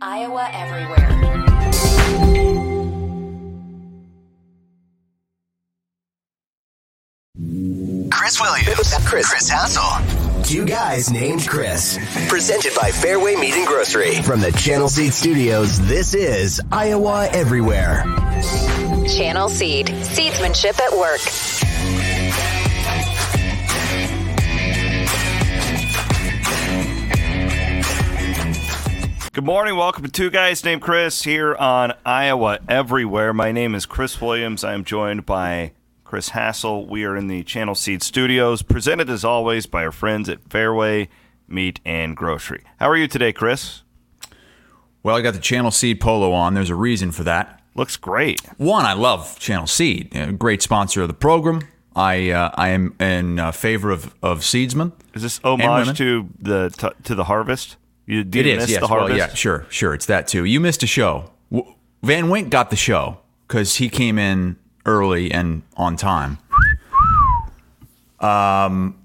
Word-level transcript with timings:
Iowa 0.00 0.46
Everywhere. 0.52 1.06
Chris 8.10 8.40
Williams, 8.40 8.94
Chris, 9.06 9.28
Chris 9.30 9.48
Hassel. 9.48 10.42
Two 10.44 10.66
guys 10.66 11.10
named 11.10 11.48
Chris. 11.48 11.98
Presented 12.28 12.74
by 12.74 12.90
Fareway 12.90 13.40
Meat 13.40 13.54
and 13.54 13.66
Grocery. 13.66 14.20
From 14.22 14.40
the 14.40 14.52
Channel 14.52 14.90
Seed 14.90 15.14
Studios, 15.14 15.80
this 15.86 16.12
is 16.14 16.60
Iowa 16.70 17.28
Everywhere. 17.32 18.02
Channel 19.08 19.48
Seed. 19.48 19.86
Seedsmanship 19.86 20.78
at 20.78 20.92
work. 20.92 21.20
Good 29.36 29.44
morning. 29.44 29.76
Welcome 29.76 30.02
to 30.02 30.10
Two 30.10 30.30
Guys 30.30 30.64
Named 30.64 30.80
Chris 30.80 31.24
here 31.24 31.54
on 31.56 31.92
Iowa 32.06 32.58
Everywhere. 32.70 33.34
My 33.34 33.52
name 33.52 33.74
is 33.74 33.84
Chris 33.84 34.18
Williams. 34.18 34.64
I 34.64 34.72
am 34.72 34.82
joined 34.82 35.26
by 35.26 35.72
Chris 36.04 36.30
Hassel. 36.30 36.86
We 36.86 37.04
are 37.04 37.14
in 37.14 37.26
the 37.26 37.42
Channel 37.42 37.74
Seed 37.74 38.02
Studios, 38.02 38.62
presented 38.62 39.10
as 39.10 39.26
always 39.26 39.66
by 39.66 39.84
our 39.84 39.92
friends 39.92 40.30
at 40.30 40.48
Fareway 40.48 41.08
Meat 41.46 41.80
and 41.84 42.16
Grocery. 42.16 42.64
How 42.78 42.88
are 42.88 42.96
you 42.96 43.06
today, 43.06 43.30
Chris? 43.30 43.82
Well, 45.02 45.14
I 45.14 45.20
got 45.20 45.34
the 45.34 45.38
Channel 45.38 45.70
Seed 45.70 46.00
polo 46.00 46.32
on. 46.32 46.54
There's 46.54 46.70
a 46.70 46.74
reason 46.74 47.12
for 47.12 47.24
that. 47.24 47.60
Looks 47.74 47.98
great. 47.98 48.40
One, 48.56 48.86
I 48.86 48.94
love 48.94 49.38
Channel 49.38 49.66
Seed, 49.66 50.16
a 50.16 50.32
great 50.32 50.62
sponsor 50.62 51.02
of 51.02 51.08
the 51.08 51.14
program. 51.14 51.60
I 51.94 52.30
uh, 52.30 52.52
I 52.54 52.70
am 52.70 52.94
in 52.98 53.38
uh, 53.38 53.52
favor 53.52 53.90
of 53.90 54.14
of 54.22 54.46
seedsmen. 54.46 54.92
Is 55.12 55.20
this 55.20 55.40
homage 55.44 55.98
to 55.98 56.26
the 56.40 56.94
to 57.02 57.14
the 57.14 57.24
harvest? 57.24 57.76
You 58.06 58.22
did 58.24 58.46
It 58.46 58.58
is, 58.58 58.70
yes. 58.70 58.80
the 58.80 58.86
Well, 58.86 59.10
yeah, 59.16 59.34
sure, 59.34 59.66
sure. 59.68 59.92
It's 59.92 60.06
that 60.06 60.28
too. 60.28 60.44
You 60.44 60.60
missed 60.60 60.82
a 60.82 60.86
show. 60.86 61.30
Van 62.02 62.30
Wink 62.30 62.50
got 62.50 62.70
the 62.70 62.76
show 62.76 63.18
because 63.48 63.76
he 63.76 63.88
came 63.88 64.18
in 64.18 64.56
early 64.84 65.32
and 65.32 65.62
on 65.76 65.96
time. 65.96 66.38
Um, 68.20 68.96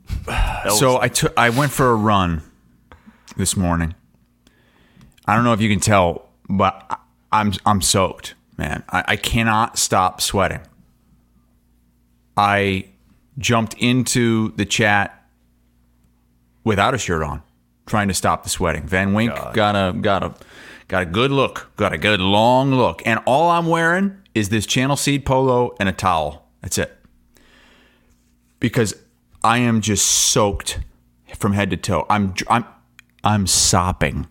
so 0.75 1.01
I 1.01 1.07
took 1.09 1.33
I 1.37 1.49
went 1.49 1.71
for 1.71 1.89
a 1.89 1.95
run 1.95 2.41
this 3.35 3.57
morning. 3.57 3.95
I 5.25 5.35
don't 5.35 5.43
know 5.43 5.53
if 5.53 5.61
you 5.61 5.69
can 5.69 5.79
tell, 5.79 6.29
but 6.49 6.85
I- 6.89 6.97
I'm 7.33 7.53
I'm 7.65 7.81
soaked, 7.81 8.35
man. 8.57 8.83
I, 8.89 9.03
I 9.09 9.15
cannot 9.15 9.77
stop 9.79 10.21
sweating. 10.21 10.59
I 12.37 12.85
jumped 13.37 13.73
into 13.75 14.51
the 14.57 14.65
chat 14.65 15.25
without 16.63 16.93
a 16.93 16.97
shirt 16.97 17.23
on, 17.23 17.41
trying 17.85 18.07
to 18.07 18.13
stop 18.13 18.43
the 18.43 18.49
sweating. 18.49 18.87
Van 18.87 19.13
Wink 19.13 19.33
got 19.53 19.75
a 19.75 19.93
got 19.99 20.23
a 20.23 20.33
got 20.87 21.03
a 21.03 21.05
good 21.05 21.31
look, 21.31 21.71
got 21.77 21.93
a 21.93 21.97
good 21.97 22.19
long 22.19 22.73
look, 22.73 23.01
and 23.05 23.19
all 23.25 23.49
I'm 23.49 23.67
wearing 23.67 24.17
is 24.35 24.49
this 24.49 24.65
Channel 24.65 24.95
Seed 24.95 25.25
polo 25.25 25.75
and 25.79 25.89
a 25.89 25.91
towel. 25.93 26.47
That's 26.61 26.77
it. 26.77 26.97
Because 28.59 28.95
I 29.43 29.57
am 29.59 29.81
just 29.81 30.05
soaked 30.05 30.79
from 31.37 31.53
head 31.53 31.69
to 31.71 31.77
toe. 31.77 32.05
I'm 32.09 32.33
I'm 32.47 32.65
I'm 33.23 33.47
sopping, 33.47 34.27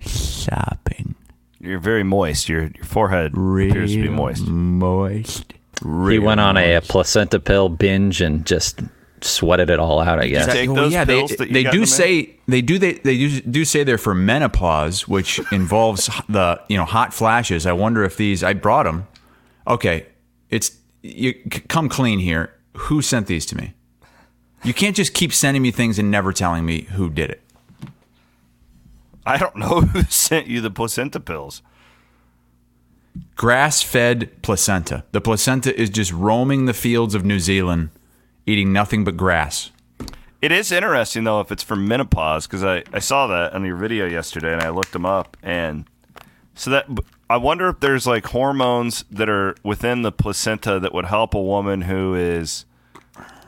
sopping, 0.00 1.14
You're 1.60 1.78
very 1.80 2.02
moist. 2.04 2.48
Your 2.48 2.62
your 2.74 2.84
forehead 2.84 3.32
appears 3.32 3.90
to 3.92 3.96
be 3.96 4.02
Real 4.02 4.12
moist. 4.12 4.46
moist. 4.46 5.54
He 5.82 6.18
went 6.18 6.40
on 6.40 6.56
a, 6.56 6.80
placenta 6.80 7.38
pill 7.38 7.68
binge 7.68 8.20
and 8.20 8.44
just 8.44 8.80
sweated 9.24 9.70
it 9.70 9.78
all 9.78 10.00
out. 10.00 10.18
I 10.18 10.28
guess. 10.28 10.46
take 10.46 10.68
Well, 10.68 10.84
those 10.84 10.92
yeah, 10.92 11.04
pills 11.04 11.30
they, 11.30 11.36
that 11.36 11.48
you 11.48 11.54
they 11.54 11.62
got 11.64 11.72
do 11.72 11.78
in 11.78 11.82
the 11.82 11.86
say 11.86 12.36
they 12.46 12.62
do 12.62 12.78
they 12.78 12.92
they 12.94 13.16
do, 13.16 13.40
do 13.40 13.64
say 13.64 13.84
they're 13.84 13.98
for 13.98 14.14
menopause, 14.14 15.06
which 15.06 15.40
involves 15.52 16.10
the 16.28 16.60
you 16.68 16.76
know 16.76 16.84
hot 16.84 17.12
flashes. 17.14 17.66
I 17.66 17.72
wonder 17.72 18.04
if 18.04 18.16
these 18.16 18.42
I 18.42 18.54
brought 18.54 18.84
them. 18.84 19.06
Okay, 19.66 20.06
it's 20.50 20.76
you 21.02 21.34
come 21.68 21.88
clean 21.88 22.18
here. 22.18 22.54
Who 22.76 23.02
sent 23.02 23.26
these 23.26 23.44
to 23.46 23.56
me? 23.56 23.74
You 24.64 24.74
can't 24.74 24.96
just 24.96 25.14
keep 25.14 25.32
sending 25.32 25.62
me 25.62 25.70
things 25.70 25.98
and 25.98 26.10
never 26.10 26.32
telling 26.32 26.64
me 26.64 26.82
who 26.82 27.10
did 27.10 27.30
it. 27.30 27.42
I 29.24 29.36
don't 29.36 29.56
know 29.56 29.80
who 29.82 30.02
sent 30.04 30.46
you 30.46 30.60
the 30.60 30.70
placenta 30.70 31.20
pills. 31.20 31.62
Grass 33.36 33.82
fed 33.82 34.42
placenta. 34.42 35.04
The 35.12 35.20
placenta 35.20 35.78
is 35.78 35.90
just 35.90 36.12
roaming 36.12 36.64
the 36.64 36.74
fields 36.74 37.14
of 37.14 37.24
New 37.24 37.40
Zealand, 37.40 37.90
eating 38.48 38.72
nothing 38.72 39.04
but 39.04 39.16
grass. 39.16 39.70
It 40.40 40.52
is 40.52 40.72
interesting 40.72 41.24
though 41.24 41.40
if 41.40 41.52
it's 41.52 41.62
for 41.62 41.76
menopause 41.76 42.46
because 42.46 42.64
I, 42.64 42.82
I 42.92 43.00
saw 43.00 43.26
that 43.26 43.52
on 43.52 43.64
your 43.64 43.76
video 43.76 44.06
yesterday 44.06 44.52
and 44.52 44.62
I 44.62 44.70
looked 44.70 44.92
them 44.92 45.04
up 45.04 45.36
and 45.42 45.84
so 46.54 46.70
that 46.70 46.86
I 47.28 47.36
wonder 47.36 47.68
if 47.68 47.80
there's 47.80 48.06
like 48.06 48.26
hormones 48.26 49.04
that 49.10 49.28
are 49.28 49.56
within 49.62 50.02
the 50.02 50.12
placenta 50.12 50.80
that 50.80 50.94
would 50.94 51.06
help 51.06 51.34
a 51.34 51.42
woman 51.42 51.82
who 51.82 52.14
is 52.14 52.64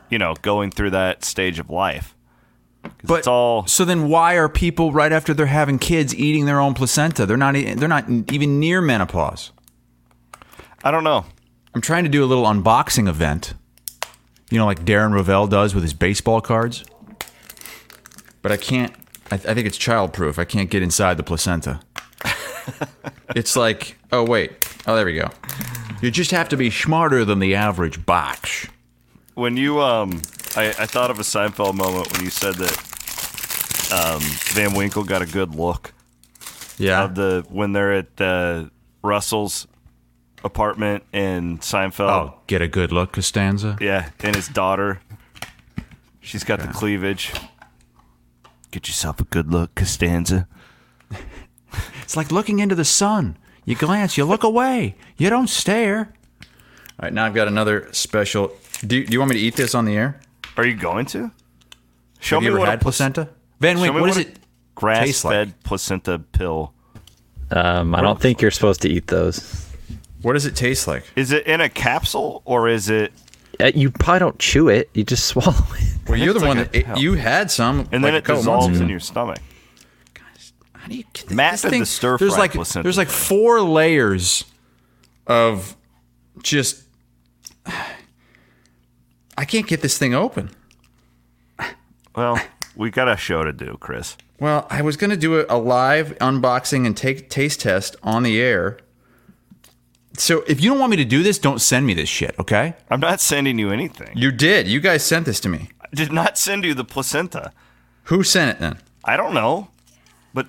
you 0.09 0.19
know 0.19 0.35
going 0.41 0.69
through 0.69 0.91
that 0.91 1.23
stage 1.23 1.59
of 1.59 1.69
life. 1.69 2.15
But 3.03 3.19
it's 3.19 3.27
all 3.27 3.65
so 3.67 3.85
then 3.85 4.07
why 4.09 4.35
are 4.35 4.49
people 4.49 4.91
right 4.91 5.11
after 5.11 5.33
they're 5.33 5.45
having 5.45 5.79
kids 5.79 6.13
eating 6.13 6.45
their 6.45 6.59
own 6.59 6.73
placenta? 6.73 7.25
They're 7.25 7.37
not 7.37 7.53
they're 7.53 7.87
not 7.87 8.09
even 8.31 8.59
near 8.59 8.81
menopause. 8.81 9.51
I 10.83 10.91
don't 10.91 11.03
know. 11.03 11.25
I'm 11.73 11.81
trying 11.81 12.03
to 12.03 12.09
do 12.09 12.23
a 12.23 12.27
little 12.27 12.45
unboxing 12.45 13.07
event. 13.07 13.53
You 14.51 14.59
know, 14.59 14.65
like 14.67 14.85
Darren 14.85 15.13
Rovell 15.13 15.49
does 15.49 15.73
with 15.73 15.83
his 15.83 15.93
baseball 15.93 16.41
cards. 16.41 16.83
But 18.41 18.51
I 18.51 18.57
can't. 18.57 18.93
I, 19.31 19.35
I 19.35 19.37
think 19.37 19.65
it's 19.65 19.77
childproof. 19.77 20.37
I 20.37 20.45
can't 20.45 20.69
get 20.69 20.83
inside 20.83 21.17
the 21.17 21.23
placenta. 21.23 21.79
it's 23.35 23.55
like, 23.55 23.97
oh 24.11 24.23
wait, 24.23 24.51
oh 24.85 24.95
there 24.95 25.05
we 25.05 25.15
go. 25.15 25.29
You 26.01 26.11
just 26.11 26.31
have 26.31 26.49
to 26.49 26.57
be 26.57 26.69
smarter 26.69 27.23
than 27.23 27.39
the 27.39 27.55
average 27.55 28.05
box. 28.05 28.67
When 29.35 29.55
you 29.57 29.81
um 29.81 30.21
I, 30.55 30.69
I 30.69 30.85
thought 30.85 31.09
of 31.09 31.17
a 31.19 31.23
Seinfeld 31.23 31.75
moment 31.75 32.11
when 32.11 32.23
you 32.23 32.29
said 32.29 32.55
that 32.55 32.77
um 33.93 34.21
Van 34.53 34.73
Winkle 34.75 35.03
got 35.03 35.21
a 35.21 35.25
good 35.25 35.55
look. 35.55 35.93
Yeah. 36.77 37.03
of 37.03 37.15
the 37.15 37.45
when 37.49 37.73
they're 37.73 37.93
at 37.93 38.19
uh, 38.19 38.65
Russell's 39.03 39.67
apartment 40.43 41.03
in 41.13 41.59
Seinfeld. 41.59 42.09
oh, 42.09 42.39
get 42.47 42.61
a 42.61 42.67
good 42.67 42.91
look, 42.91 43.13
Costanza. 43.13 43.77
Yeah, 43.81 44.09
and 44.21 44.35
his 44.35 44.47
daughter. 44.47 45.01
She's 46.19 46.43
got 46.43 46.59
the 46.59 46.67
cleavage. 46.67 47.31
Get 48.71 48.87
yourself 48.87 49.19
a 49.19 49.23
good 49.25 49.51
look, 49.51 49.75
Costanza. 49.75 50.47
It's 52.03 52.17
like 52.17 52.29
looking 52.33 52.59
into 52.59 52.75
the 52.75 52.83
sun. 52.83 53.37
You 53.63 53.75
glance, 53.75 54.17
you 54.17 54.25
look 54.25 54.43
away, 54.43 54.95
you 55.15 55.29
don't 55.29 55.47
stare. 55.47 56.11
All 56.41 57.03
right, 57.03 57.13
now 57.13 57.23
I've 57.25 57.33
got 57.33 57.47
another 57.47 57.87
special. 57.93 58.51
Do, 58.85 59.05
do 59.05 59.13
you 59.13 59.19
want 59.19 59.29
me 59.31 59.37
to 59.37 59.41
eat 59.41 59.55
this 59.55 59.73
on 59.73 59.85
the 59.85 59.95
air? 59.95 60.19
Are 60.57 60.65
you 60.65 60.75
going 60.75 61.05
to? 61.07 61.31
Show 62.19 62.35
Have 62.35 62.41
me 62.41 62.47
you 62.47 62.51
ever 62.51 62.59
what 62.59 62.67
had 62.67 62.73
a 62.73 62.77
plac- 62.79 62.81
placenta? 62.81 63.29
Van 63.61 63.77
show 63.77 63.83
Wink, 63.83 63.93
what 63.95 64.07
does 64.07 64.17
a 64.17 64.21
it? 64.21 64.39
Grass-fed 64.75 65.63
placenta 65.63 66.19
pill. 66.19 66.73
Um, 67.49 67.95
I 67.95 68.01
don't 68.01 68.19
think 68.19 68.41
you're 68.41 68.51
supposed 68.51 68.81
to 68.81 68.89
eat 68.89 69.07
those. 69.07 69.70
What 70.21 70.33
does 70.33 70.45
it 70.45 70.55
taste 70.55 70.87
like? 70.87 71.03
Is 71.15 71.31
it 71.31 71.45
in 71.47 71.61
a 71.61 71.69
capsule 71.69 72.41
or 72.45 72.67
is 72.69 72.89
it? 72.89 73.11
Uh, 73.59 73.71
You 73.75 73.91
probably 73.91 74.19
don't 74.19 74.39
chew 74.39 74.69
it. 74.69 74.89
You 74.93 75.03
just 75.03 75.25
swallow 75.27 75.53
it. 75.79 76.09
Well, 76.09 76.17
you're 76.17 76.33
the 76.33 76.39
It's 76.39 76.45
one 76.47 76.57
that 76.57 76.75
a- 76.75 76.91
it, 76.93 76.97
you 76.99 77.13
had 77.13 77.49
some, 77.51 77.79
And 77.91 78.01
like 78.01 78.01
then 78.01 78.15
it 78.15 78.23
dissolves 78.25 78.79
in 78.79 78.89
your 78.89 78.99
stomach. 78.99 79.37
How 80.73 80.87
do 80.87 80.95
you 80.95 81.03
get 81.13 81.29
Matt 81.31 81.53
this 81.53 81.61
did 81.61 81.67
the 81.67 81.71
thing- 81.71 81.85
stir-fry 81.85 82.25
There's 82.25 82.37
like 82.37 82.53
placenta 82.53 82.83
there's 82.83 82.97
like 82.97 83.09
four 83.09 83.61
layers 83.61 84.45
of 85.27 85.75
just. 86.43 86.83
I 89.37 89.45
can't 89.45 89.67
get 89.67 89.81
this 89.81 89.97
thing 89.97 90.13
open. 90.13 90.49
Well, 92.15 92.39
we 92.75 92.89
got 92.91 93.07
a 93.07 93.15
show 93.15 93.43
to 93.43 93.53
do, 93.53 93.77
Chris. 93.79 94.17
Well, 94.39 94.67
I 94.69 94.81
was 94.81 94.97
going 94.97 95.11
to 95.11 95.17
do 95.17 95.39
a, 95.39 95.45
a 95.49 95.57
live 95.57 96.17
unboxing 96.19 96.85
and 96.85 96.97
take 96.97 97.29
taste 97.29 97.61
test 97.61 97.95
on 98.03 98.23
the 98.23 98.41
air. 98.41 98.77
So 100.21 100.43
if 100.47 100.61
you 100.61 100.69
don't 100.69 100.77
want 100.77 100.91
me 100.91 100.97
to 100.97 101.05
do 101.05 101.23
this, 101.23 101.39
don't 101.39 101.59
send 101.59 101.87
me 101.87 101.95
this 101.95 102.07
shit, 102.07 102.35
okay? 102.37 102.75
I'm 102.91 102.99
not 102.99 103.19
sending 103.21 103.57
you 103.57 103.71
anything. 103.71 104.11
You 104.15 104.31
did. 104.31 104.67
You 104.67 104.79
guys 104.79 105.03
sent 105.03 105.25
this 105.25 105.39
to 105.39 105.49
me. 105.49 105.69
I 105.81 105.87
did 105.95 106.11
not 106.11 106.37
send 106.37 106.63
you 106.63 106.75
the 106.75 106.83
placenta. 106.83 107.51
Who 108.03 108.21
sent 108.21 108.51
it 108.51 108.59
then? 108.59 108.77
I 109.03 109.17
don't 109.17 109.33
know, 109.33 109.69
but 110.31 110.45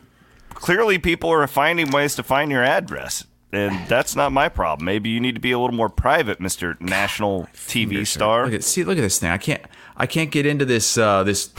clearly 0.50 0.98
people 0.98 1.30
are 1.30 1.46
finding 1.46 1.90
ways 1.90 2.14
to 2.16 2.22
find 2.22 2.50
your 2.50 2.62
address, 2.62 3.24
and 3.50 3.88
that's 3.88 4.14
not 4.14 4.30
my 4.30 4.50
problem. 4.50 4.84
Maybe 4.84 5.08
you 5.08 5.20
need 5.20 5.36
to 5.36 5.40
be 5.40 5.52
a 5.52 5.58
little 5.58 5.74
more 5.74 5.88
private, 5.88 6.38
Mister 6.38 6.76
National 6.78 7.48
TV 7.54 8.06
star. 8.06 8.44
Look 8.44 8.52
at 8.52 8.64
see. 8.64 8.84
Look 8.84 8.98
at 8.98 9.00
this 9.00 9.18
thing. 9.18 9.30
I 9.30 9.38
can't. 9.38 9.62
I 9.96 10.06
can't 10.06 10.30
get 10.30 10.44
into 10.44 10.66
this. 10.66 10.98
Uh, 10.98 11.24
this. 11.24 11.50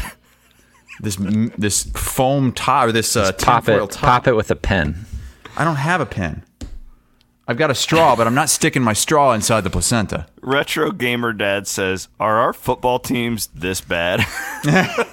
This 1.00 1.18
this 1.58 1.84
foam 1.96 2.52
top 2.52 2.90
or 2.90 2.92
this 2.92 3.16
uh, 3.16 3.32
Pop 3.32 3.68
it. 3.68 3.80
top. 3.90 4.06
Pop 4.06 4.28
it 4.28 4.34
with 4.34 4.52
a 4.52 4.56
pen. 4.56 5.08
I 5.58 5.64
don't 5.64 5.78
have 5.78 6.00
a 6.00 6.06
pen. 6.06 6.44
I've 7.48 7.58
got 7.58 7.70
a 7.70 7.76
straw, 7.76 8.16
but 8.16 8.26
I'm 8.26 8.36
not 8.36 8.50
sticking 8.50 8.82
my 8.82 8.94
straw 8.94 9.34
inside 9.34 9.62
the 9.62 9.70
placenta. 9.70 10.28
Retro 10.42 10.92
Gamer 10.92 11.34
Dad 11.34 11.68
says, 11.68 12.08
"Are 12.20 12.38
our 12.40 12.54
football 12.54 13.00
teams 13.00 13.48
this 13.48 13.82
bad?" 13.82 14.26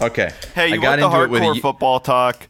Okay. 0.00 0.30
hey, 0.54 0.62
I 0.62 0.66
you 0.66 0.80
got 0.80 1.00
want 1.00 1.00
the 1.00 1.06
into 1.06 1.22
it 1.24 1.30
with 1.30 1.42
hardcore 1.42 1.58
a- 1.58 1.60
football 1.60 1.98
talk? 2.00 2.46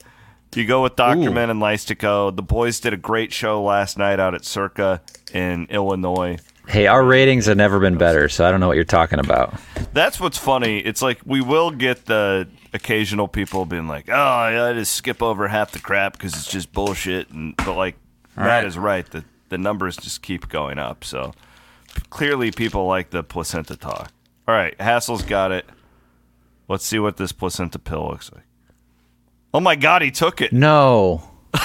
You 0.54 0.66
go 0.66 0.82
with 0.82 0.96
Dochterman 0.96 1.50
and 1.50 1.62
Lystico. 1.62 2.34
The 2.34 2.42
boys 2.42 2.80
did 2.80 2.92
a 2.92 2.96
great 2.96 3.32
show 3.32 3.62
last 3.62 3.96
night 3.96 4.18
out 4.20 4.34
at 4.34 4.44
Circa 4.44 5.00
in 5.32 5.66
Illinois. 5.70 6.38
Hey, 6.66 6.86
our 6.86 7.02
ratings 7.04 7.46
have 7.46 7.56
never 7.56 7.78
been 7.78 7.96
better, 7.96 8.28
so 8.28 8.44
I 8.46 8.50
don't 8.50 8.60
know 8.60 8.66
what 8.66 8.74
you're 8.76 8.84
talking 8.84 9.18
about. 9.18 9.54
That's 9.94 10.20
what's 10.20 10.36
funny. 10.36 10.80
It's 10.80 11.00
like 11.00 11.20
we 11.24 11.40
will 11.40 11.70
get 11.70 12.06
the 12.06 12.48
occasional 12.72 13.28
people 13.28 13.64
being 13.64 13.88
like, 13.88 14.08
"Oh, 14.08 14.48
yeah, 14.48 14.64
I 14.66 14.72
just 14.72 14.94
skip 14.94 15.22
over 15.22 15.48
half 15.48 15.72
the 15.72 15.78
crap 15.78 16.12
because 16.14 16.34
it's 16.34 16.50
just 16.50 16.72
bullshit." 16.72 17.30
And 17.30 17.56
but 17.56 17.74
like 17.74 17.96
Matt 18.36 18.46
right. 18.46 18.64
is 18.64 18.78
right. 18.78 19.08
The 19.10 19.24
the 19.48 19.58
numbers 19.58 19.96
just 19.96 20.22
keep 20.22 20.48
going 20.48 20.78
up. 20.78 21.04
So 21.04 21.32
clearly, 22.10 22.50
people 22.50 22.86
like 22.86 23.10
the 23.10 23.22
placenta 23.22 23.76
talk. 23.76 24.12
All 24.46 24.54
right, 24.54 24.78
Hassel's 24.80 25.22
got 25.22 25.52
it. 25.52 25.66
Let's 26.68 26.84
see 26.84 26.98
what 26.98 27.16
this 27.16 27.32
placenta 27.32 27.78
pill 27.78 28.08
looks 28.08 28.30
like. 28.32 28.44
Oh 29.52 29.60
my 29.60 29.76
God, 29.76 30.02
he 30.02 30.10
took 30.10 30.40
it. 30.40 30.52
No. 30.52 31.22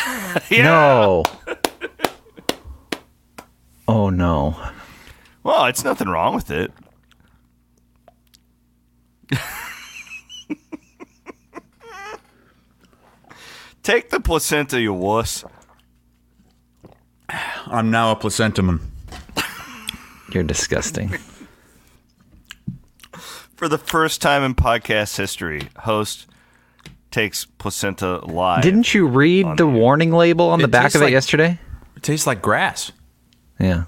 No. 0.49 1.23
oh 3.87 4.09
no. 4.09 4.57
Well, 5.43 5.65
it's 5.65 5.83
nothing 5.83 6.07
wrong 6.07 6.33
with 6.33 6.49
it. 6.49 6.71
Take 13.83 14.09
the 14.09 14.19
placenta, 14.19 14.79
you 14.79 14.93
wuss. 14.93 15.43
I'm 17.67 17.91
now 17.91 18.11
a 18.11 18.15
placentaman. 18.15 18.79
You're 20.33 20.43
disgusting. 20.43 21.11
For 23.55 23.67
the 23.67 23.77
first 23.77 24.21
time 24.21 24.43
in 24.43 24.55
podcast 24.55 25.17
history, 25.17 25.69
host 25.77 26.27
takes 27.11 27.45
placenta 27.45 28.25
live. 28.25 28.63
Didn't 28.63 28.93
you 28.93 29.05
read 29.07 29.57
the 29.57 29.67
warning 29.67 30.11
label 30.11 30.49
on 30.49 30.59
the 30.59 30.67
back 30.67 30.83
tastes 30.83 30.95
of 30.95 31.01
it 31.01 31.05
like- 31.05 31.11
yesterday? 31.11 31.59
It 31.95 32.03
tastes 32.03 32.25
like 32.27 32.41
grass. 32.41 32.91
Yeah. 33.59 33.83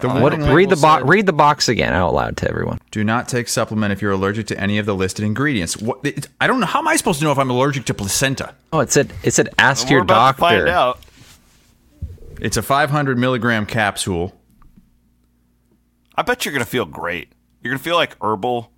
The 0.00 0.08
What, 0.08 0.32
read 0.32 0.40
the 0.40 0.46
label 0.76 0.76
box. 0.82 1.02
said, 1.02 1.08
Read 1.08 1.26
the 1.26 1.32
box 1.32 1.68
again 1.68 1.92
out 1.92 2.14
loud 2.14 2.36
to 2.38 2.48
everyone. 2.48 2.78
Do 2.92 3.02
not 3.02 3.28
take 3.28 3.48
supplement 3.48 3.92
if 3.92 4.00
you're 4.00 4.12
allergic 4.12 4.46
to 4.48 4.60
any 4.60 4.78
of 4.78 4.86
the 4.86 4.94
listed 4.94 5.24
ingredients. 5.24 5.76
What, 5.76 5.98
it, 6.04 6.28
I 6.40 6.46
don't 6.46 6.60
know. 6.60 6.66
How 6.66 6.78
am 6.78 6.86
I 6.88 6.94
supposed 6.96 7.18
to 7.18 7.24
know 7.24 7.32
if 7.32 7.38
I'm 7.38 7.50
allergic 7.50 7.84
to 7.86 7.94
placenta? 7.94 8.54
Oh, 8.72 8.78
it 8.80 8.92
said 8.92 9.12
it 9.24 9.32
said 9.32 9.48
ask 9.58 9.86
We're 9.86 9.94
your 9.94 10.02
about 10.02 10.36
to 10.36 10.40
doctor. 10.40 10.56
find 10.56 10.68
out. 10.68 11.00
It's 12.40 12.56
a 12.56 12.62
500 12.62 13.18
milligram 13.18 13.66
capsule. 13.66 14.34
I 16.14 16.22
bet 16.22 16.44
you're 16.44 16.52
gonna 16.52 16.64
feel 16.64 16.84
great. 16.84 17.32
You're 17.62 17.72
gonna 17.72 17.82
feel 17.82 17.96
like 17.96 18.16
herbal. 18.22 18.70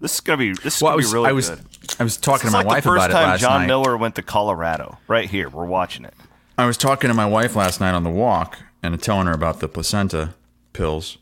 This 0.00 0.14
is 0.14 0.20
gonna 0.20 0.36
be. 0.38 0.52
This 0.52 0.76
is 0.76 0.82
Well, 0.82 0.90
I 0.90 0.92
gonna 0.92 0.96
was, 0.98 1.10
be 1.10 1.14
really 1.14 1.28
I 1.28 1.32
was, 1.32 1.50
good. 1.50 1.60
I 1.98 2.02
was 2.04 2.16
talking 2.16 2.46
It's 2.46 2.50
to 2.50 2.50
my 2.52 2.58
like 2.58 2.66
wife 2.66 2.84
the 2.84 2.90
first 2.90 3.10
time 3.10 3.38
John 3.38 3.62
night. 3.62 3.66
Miller 3.66 3.96
went 3.96 4.14
to 4.16 4.22
Colorado. 4.22 4.98
Right 5.08 5.28
here, 5.28 5.48
we're 5.48 5.64
watching 5.66 6.04
it. 6.04 6.14
I 6.56 6.66
was 6.66 6.76
talking 6.76 7.08
to 7.08 7.14
my 7.14 7.26
wife 7.26 7.56
last 7.56 7.80
night 7.80 7.94
on 7.94 8.04
the 8.04 8.10
walk 8.10 8.58
and 8.82 9.00
telling 9.02 9.26
her 9.26 9.32
about 9.32 9.60
the 9.60 9.68
placenta 9.68 10.34
pills 10.78 11.18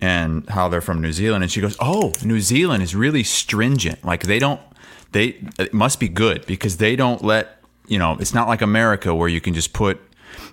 and 0.00 0.48
how 0.48 0.68
they're 0.68 0.80
from 0.80 1.00
New 1.02 1.12
Zealand. 1.12 1.42
And 1.42 1.52
she 1.52 1.60
goes, 1.60 1.76
"Oh, 1.80 2.14
New 2.24 2.40
Zealand 2.40 2.82
is 2.82 2.94
really 2.94 3.24
stringent. 3.24 4.04
Like 4.04 4.22
they 4.22 4.38
don't, 4.38 4.60
they 5.12 5.36
it 5.58 5.74
must 5.74 6.00
be 6.00 6.08
good 6.08 6.46
because 6.46 6.78
they 6.78 6.96
don't 6.96 7.22
let 7.22 7.60
you 7.86 7.98
know. 7.98 8.16
It's 8.20 8.32
not 8.32 8.48
like 8.48 8.62
America 8.62 9.14
where 9.14 9.28
you 9.28 9.40
can 9.40 9.52
just 9.52 9.72
put 9.72 10.00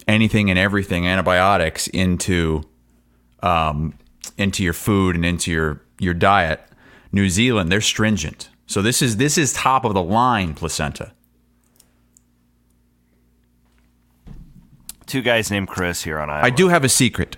anything 0.08 0.50
and 0.50 0.60
everything 0.60 1.08
antibiotics 1.08 1.88
into 1.88 2.64
um, 3.42 3.94
into 4.38 4.64
your 4.64 4.74
food 4.74 5.16
and 5.16 5.26
into 5.26 5.52
your 5.52 5.82
your 6.00 6.14
diet. 6.14 6.62
New 7.12 7.30
Zealand, 7.30 7.72
they're 7.72 7.80
stringent. 7.80 8.50
So 8.68 8.82
this 8.82 9.02
is 9.02 9.18
this 9.18 9.38
is 9.38 9.54
top 9.54 9.86
of 9.86 9.94
the 9.94 10.04
line 10.04 10.54
placenta. 10.54 11.14
Two 15.06 15.22
guys 15.22 15.52
named 15.52 15.68
Chris 15.68 16.04
here 16.04 16.18
on 16.18 16.30
Iowa. 16.30 16.46
I 16.46 16.50
do 16.50 16.70
have 16.70 16.84
a 16.84 16.90
secret. 16.90 17.38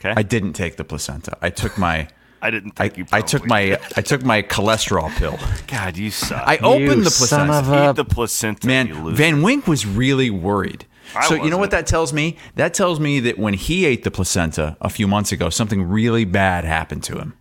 Okay. 0.00 0.12
I 0.16 0.22
didn't 0.22 0.54
take 0.54 0.76
the 0.76 0.84
placenta. 0.84 1.36
I 1.42 1.50
took 1.50 1.76
my 1.78 2.08
I 2.42 2.50
didn't 2.50 2.72
I, 2.80 2.90
you. 2.96 3.04
I 3.12 3.20
took 3.20 3.46
my 3.46 3.78
I 3.96 4.00
took 4.02 4.24
my 4.24 4.42
cholesterol 4.42 5.10
pill. 5.16 5.38
God, 5.66 5.96
you 5.96 6.10
suck. 6.10 6.42
I 6.46 6.56
opened 6.58 7.04
the 7.04 7.10
son 7.10 7.46
placenta. 7.48 7.52
of 7.58 7.72
a- 7.86 7.90
Eat 7.90 7.96
the 7.96 8.04
placenta. 8.04 8.66
you 8.66 8.68
Man. 8.94 9.14
Van 9.14 9.42
Wink 9.42 9.66
was 9.66 9.84
really 9.86 10.30
worried. 10.30 10.86
I 11.14 11.26
so 11.26 11.34
you 11.34 11.50
know 11.50 11.58
what 11.58 11.72
that 11.72 11.86
tells 11.86 12.12
me? 12.12 12.36
That 12.54 12.72
tells 12.72 12.98
me 13.00 13.20
that 13.20 13.36
when 13.38 13.54
he 13.54 13.84
ate 13.84 14.04
the 14.04 14.10
placenta 14.12 14.76
a 14.80 14.88
few 14.88 15.06
months 15.08 15.32
ago, 15.32 15.50
something 15.50 15.82
really 15.82 16.24
bad 16.24 16.64
happened 16.64 17.02
to 17.04 17.18
him. 17.18 17.34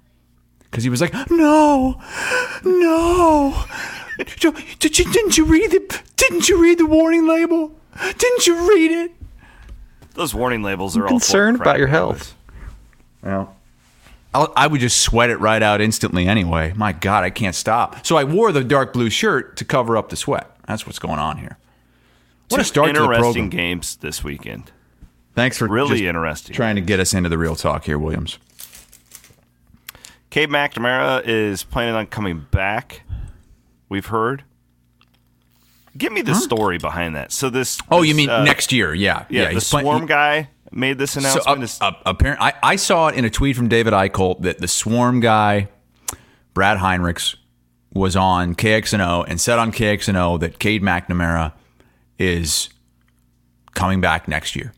Because 0.64 0.84
he 0.84 0.90
was 0.90 1.02
like, 1.02 1.14
"No, 1.32 2.02
no, 2.64 3.64
did 4.18 4.44
you, 4.44 4.54
did 4.80 5.00
you 5.00 5.06
didn't 5.12 5.38
you 5.38 5.46
read 5.46 5.72
the 5.72 6.02
didn't 6.16 6.50
you 6.50 6.62
read 6.62 6.78
the 6.80 6.86
warning 6.86 7.28
label? 7.28 7.72
Didn't 8.18 8.48
you 8.48 8.70
read 8.70 8.92
it?" 8.92 9.12
Those 10.16 10.34
warning 10.34 10.64
labels 10.64 10.98
are 10.98 11.04
all 11.04 11.10
full 11.10 11.18
of 11.18 11.22
concerned 11.22 11.62
about 11.62 11.78
your 11.78 11.88
anyways. 11.88 12.18
health. 12.18 12.36
Well, 13.24 13.56
I'll, 14.34 14.54
I 14.56 14.68
would 14.68 14.80
just 14.82 15.02
sweat 15.02 15.30
it 15.30 15.38
right 15.38 15.62
out 15.62 15.82
instantly 15.82 16.28
anyway. 16.28 16.74
My 16.76 16.92
God, 16.94 17.24
I 17.24 17.30
can't 17.30 17.56
stop. 17.56 18.06
So 18.06 18.16
I 18.16 18.24
wore 18.24 18.52
the 18.52 18.64
dark 18.64 18.94
blue 18.94 19.10
shirt 19.10 19.58
to 19.58 19.66
cover 19.66 19.98
up 19.98 20.10
the 20.10 20.16
sweat. 20.16 20.50
That's 20.68 20.86
what's 20.86 21.00
going 21.00 21.20
on 21.20 21.38
here. 21.38 21.58
What 22.50 22.60
a 22.60 22.64
Two 22.64 22.68
start 22.68 22.94
to 22.96 23.02
the 23.02 23.08
program. 23.08 23.50
games 23.50 23.96
this 23.98 24.24
weekend. 24.24 24.72
Thanks 25.36 25.58
for 25.58 25.68
Really 25.68 25.90
just 25.92 26.04
interesting. 26.04 26.56
trying 26.56 26.76
to 26.76 26.82
get 26.82 27.00
us 27.00 27.14
into 27.14 27.30
the 27.30 27.38
real 27.38 27.56
talk 27.56 27.86
here, 27.86 27.98
Williams. 27.98 28.38
Cade 30.30 30.50
McNamara 30.50 31.24
is 31.26 31.64
planning 31.64 31.96
on 31.96 32.06
coming 32.08 32.46
back. 32.52 33.02
We've 33.88 34.06
heard. 34.06 34.44
Give 35.98 36.12
me 36.14 36.22
the 36.22 36.36
story 36.36 36.78
behind 36.78 37.16
that. 37.16 37.32
So 37.32 37.50
this. 37.50 37.80
Oh, 37.90 38.02
this, 38.02 38.10
you 38.10 38.16
mean 38.16 38.30
uh, 38.30 38.44
next 38.44 38.72
year? 38.72 38.94
Yeah, 38.94 39.26
Yeah, 39.30 39.46
the 39.46 39.54
he's 39.56 39.70
playing- 39.70 39.86
swarm 39.86 40.06
guy 40.06 40.50
made 40.72 40.98
this 40.98 41.12
So, 41.12 41.20
announcement. 41.20 41.78
uh, 41.82 41.86
uh, 41.86 41.94
apparent, 42.06 42.42
I, 42.42 42.54
I 42.62 42.76
saw 42.76 43.08
it 43.08 43.16
in 43.16 43.26
a 43.26 43.30
tweet 43.30 43.56
from 43.56 43.68
David 43.68 43.94
Eickholt 43.94 44.42
that 44.42 44.60
the 44.60 44.68
Swarm 44.68 45.20
guy, 45.20 45.70
Brad 46.54 46.78
Heinrichs, 46.78 47.36
was 47.94 48.16
on 48.16 48.54
KXNO 48.56 49.26
and 49.28 49.42
said 49.42 49.58
on 49.60 49.72
KXNO 49.72 50.40
that 50.42 50.60
Cade 50.60 50.84
McNamara 50.84 51.54
is 52.20 52.70
coming 53.74 54.00
back 54.02 54.28
next 54.28 54.56
year. 54.56 54.74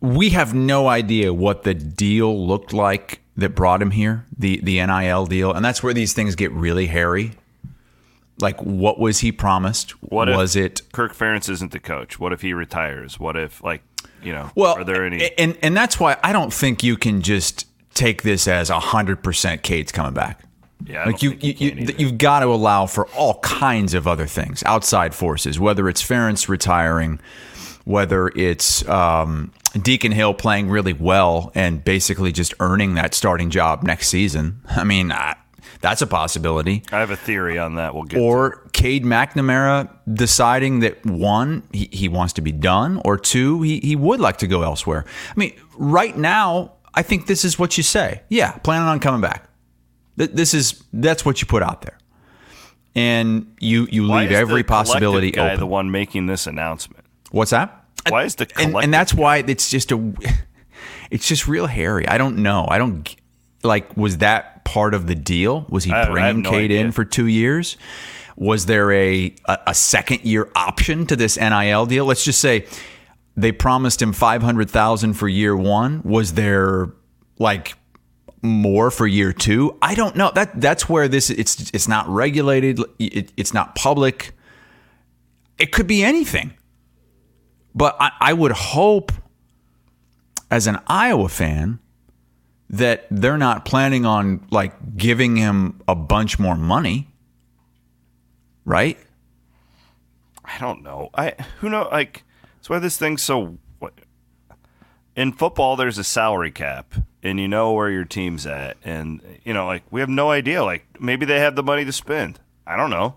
We 0.00 0.30
have 0.30 0.54
no 0.54 0.88
idea 0.88 1.32
what 1.32 1.62
the 1.62 1.74
deal 1.74 2.46
looked 2.46 2.72
like 2.72 3.20
that 3.36 3.50
brought 3.50 3.80
him 3.80 3.92
here, 3.92 4.26
the 4.36 4.60
the 4.62 4.84
NIL 4.84 5.26
deal, 5.26 5.52
and 5.52 5.64
that's 5.64 5.82
where 5.82 5.94
these 5.94 6.12
things 6.12 6.34
get 6.34 6.50
really 6.52 6.86
hairy. 6.86 7.32
Like, 8.40 8.60
what 8.60 8.98
was 8.98 9.20
he 9.20 9.30
promised? 9.30 9.90
what 10.02 10.28
if 10.28 10.36
was 10.36 10.56
it? 10.56 10.82
Kirk 10.92 11.14
Ferentz 11.14 11.48
isn't 11.48 11.70
the 11.70 11.78
coach? 11.78 12.18
What 12.18 12.32
if 12.32 12.40
he 12.42 12.52
retires? 12.52 13.20
What 13.20 13.36
if, 13.36 13.62
like, 13.62 13.82
you 14.22 14.32
know, 14.32 14.50
Well, 14.54 14.76
are 14.78 14.84
there 14.84 15.04
any? 15.04 15.30
and 15.38 15.56
and 15.62 15.76
that's 15.76 15.98
why 16.00 16.16
I 16.22 16.32
don't 16.32 16.52
think 16.52 16.82
you 16.82 16.96
can 16.96 17.22
just 17.22 17.66
take 17.94 18.22
this 18.22 18.48
as 18.48 18.68
hundred 18.68 19.22
percent 19.22 19.62
Cade's 19.62 19.92
coming 19.92 20.14
back. 20.14 20.40
yeah, 20.86 21.04
Like 21.04 21.22
you, 21.22 21.36
you, 21.40 21.52
you 21.58 21.94
you've 21.98 22.18
got 22.18 22.40
to 22.40 22.46
allow 22.46 22.86
for 22.86 23.06
all 23.08 23.38
kinds 23.40 23.94
of 23.94 24.06
other 24.08 24.26
things, 24.26 24.62
outside 24.64 25.14
forces, 25.14 25.60
whether 25.60 25.88
it's 25.88 26.02
Ferentz 26.02 26.48
retiring, 26.48 27.20
whether 27.84 28.28
it's 28.28 28.86
um, 28.88 29.52
Deacon 29.80 30.12
Hill 30.12 30.34
playing 30.34 30.70
really 30.70 30.92
well 30.92 31.50
and 31.54 31.82
basically 31.84 32.32
just 32.32 32.54
earning 32.60 32.94
that 32.94 33.14
starting 33.14 33.50
job 33.50 33.82
next 33.82 34.08
season. 34.08 34.60
I 34.68 34.84
mean, 34.84 35.12
I, 35.12 35.36
that's 35.82 36.00
a 36.00 36.06
possibility 36.06 36.82
I 36.90 37.00
have 37.00 37.10
a 37.10 37.16
theory 37.16 37.58
on 37.58 37.74
that. 37.74 37.94
We'll 37.94 38.04
get. 38.04 38.16
to. 38.16 38.22
or 38.22 38.68
Cade 38.72 39.04
McNamara 39.04 39.90
deciding 40.12 40.80
that 40.80 41.04
one, 41.04 41.64
he, 41.72 41.88
he 41.92 42.08
wants 42.08 42.32
to 42.34 42.40
be 42.40 42.52
done, 42.52 43.00
or 43.04 43.18
two, 43.18 43.60
he, 43.62 43.80
he 43.80 43.94
would 43.96 44.20
like 44.20 44.38
to 44.38 44.46
go 44.46 44.62
elsewhere. 44.62 45.04
I 45.30 45.34
mean, 45.38 45.52
right 45.76 46.16
now, 46.16 46.72
I 46.94 47.02
think 47.02 47.26
this 47.26 47.44
is 47.44 47.58
what 47.58 47.76
you 47.76 47.82
say. 47.82 48.22
Yeah, 48.30 48.52
planning 48.52 48.88
on 48.88 49.00
coming 49.00 49.20
back. 49.20 49.48
Th- 50.18 50.30
This 50.30 50.54
is 50.54 50.82
that's 50.92 51.24
what 51.24 51.40
you 51.40 51.46
put 51.46 51.62
out 51.62 51.82
there, 51.82 51.98
and 52.94 53.54
you 53.60 53.88
you 53.90 54.06
Why 54.06 54.22
leave 54.22 54.32
every 54.32 54.62
possibility 54.62 55.30
guy 55.30 55.48
open. 55.48 55.60
the 55.60 55.66
one 55.66 55.90
making 55.90 56.26
this 56.26 56.46
announcement? 56.46 57.04
What's 57.30 57.50
that? 57.50 57.84
Why 58.08 58.24
is 58.24 58.34
the 58.34 58.50
and, 58.58 58.74
and 58.76 58.92
that's 58.92 59.14
why 59.14 59.38
it's 59.38 59.70
just 59.70 59.90
a 59.92 60.12
it's 61.10 61.26
just 61.26 61.48
real 61.48 61.66
hairy. 61.66 62.06
I 62.06 62.18
don't 62.18 62.38
know. 62.38 62.66
I 62.68 62.78
don't 62.78 63.14
like 63.62 63.96
was 63.96 64.18
that 64.18 64.51
part 64.64 64.94
of 64.94 65.06
the 65.06 65.14
deal? 65.14 65.66
Was 65.68 65.84
he 65.84 65.92
I- 65.92 66.02
I 66.02 66.10
bringing 66.10 66.42
no 66.42 66.50
Cade 66.50 66.70
in 66.70 66.92
for 66.92 67.04
2 67.04 67.26
years? 67.26 67.76
Was 68.36 68.66
there 68.66 68.90
a, 68.92 69.34
a 69.46 69.58
a 69.68 69.74
second 69.74 70.22
year 70.22 70.50
option 70.56 71.06
to 71.06 71.16
this 71.16 71.36
NIL 71.36 71.86
deal? 71.86 72.06
Let's 72.06 72.24
just 72.24 72.40
say 72.40 72.66
they 73.36 73.52
promised 73.52 74.00
him 74.00 74.12
500,000 74.12 75.12
for 75.14 75.28
year 75.28 75.54
1. 75.56 76.02
Was 76.04 76.32
there 76.32 76.88
like 77.38 77.74
more 78.40 78.90
for 78.90 79.06
year 79.06 79.32
2? 79.32 79.76
I 79.82 79.94
don't 79.94 80.16
know. 80.16 80.32
That 80.34 80.58
that's 80.60 80.88
where 80.88 81.08
this 81.08 81.28
it's 81.30 81.70
it's 81.74 81.86
not 81.88 82.08
regulated, 82.08 82.80
it, 82.98 83.32
it's 83.36 83.52
not 83.54 83.74
public. 83.74 84.32
It 85.58 85.70
could 85.70 85.86
be 85.86 86.02
anything. 86.02 86.54
But 87.74 87.96
I, 88.00 88.10
I 88.20 88.32
would 88.32 88.52
hope, 88.52 89.12
as 90.50 90.66
an 90.66 90.78
Iowa 90.86 91.28
fan, 91.28 91.78
that 92.72 93.06
they're 93.10 93.38
not 93.38 93.64
planning 93.64 94.06
on 94.06 94.44
like 94.50 94.96
giving 94.96 95.36
him 95.36 95.80
a 95.86 95.94
bunch 95.94 96.38
more 96.38 96.56
money, 96.56 97.08
right? 98.64 98.98
I 100.44 100.58
don't 100.58 100.82
know. 100.82 101.10
I 101.14 101.34
who 101.60 101.68
know 101.68 101.88
like 101.92 102.24
that's 102.56 102.68
why 102.68 102.78
this 102.78 102.96
thing's 102.98 103.22
so. 103.22 103.58
What, 103.78 103.92
in 105.14 105.32
football, 105.32 105.76
there's 105.76 105.98
a 105.98 106.04
salary 106.04 106.50
cap, 106.50 106.94
and 107.22 107.38
you 107.38 107.46
know 107.46 107.72
where 107.72 107.90
your 107.90 108.04
team's 108.04 108.46
at, 108.46 108.76
and 108.82 109.20
you 109.44 109.52
know 109.52 109.66
like 109.66 109.84
we 109.90 110.00
have 110.00 110.08
no 110.08 110.30
idea. 110.30 110.64
Like 110.64 110.86
maybe 111.00 111.26
they 111.26 111.40
have 111.40 111.54
the 111.54 111.62
money 111.62 111.84
to 111.84 111.92
spend. 111.92 112.40
I 112.66 112.76
don't 112.76 112.90
know. 112.90 113.16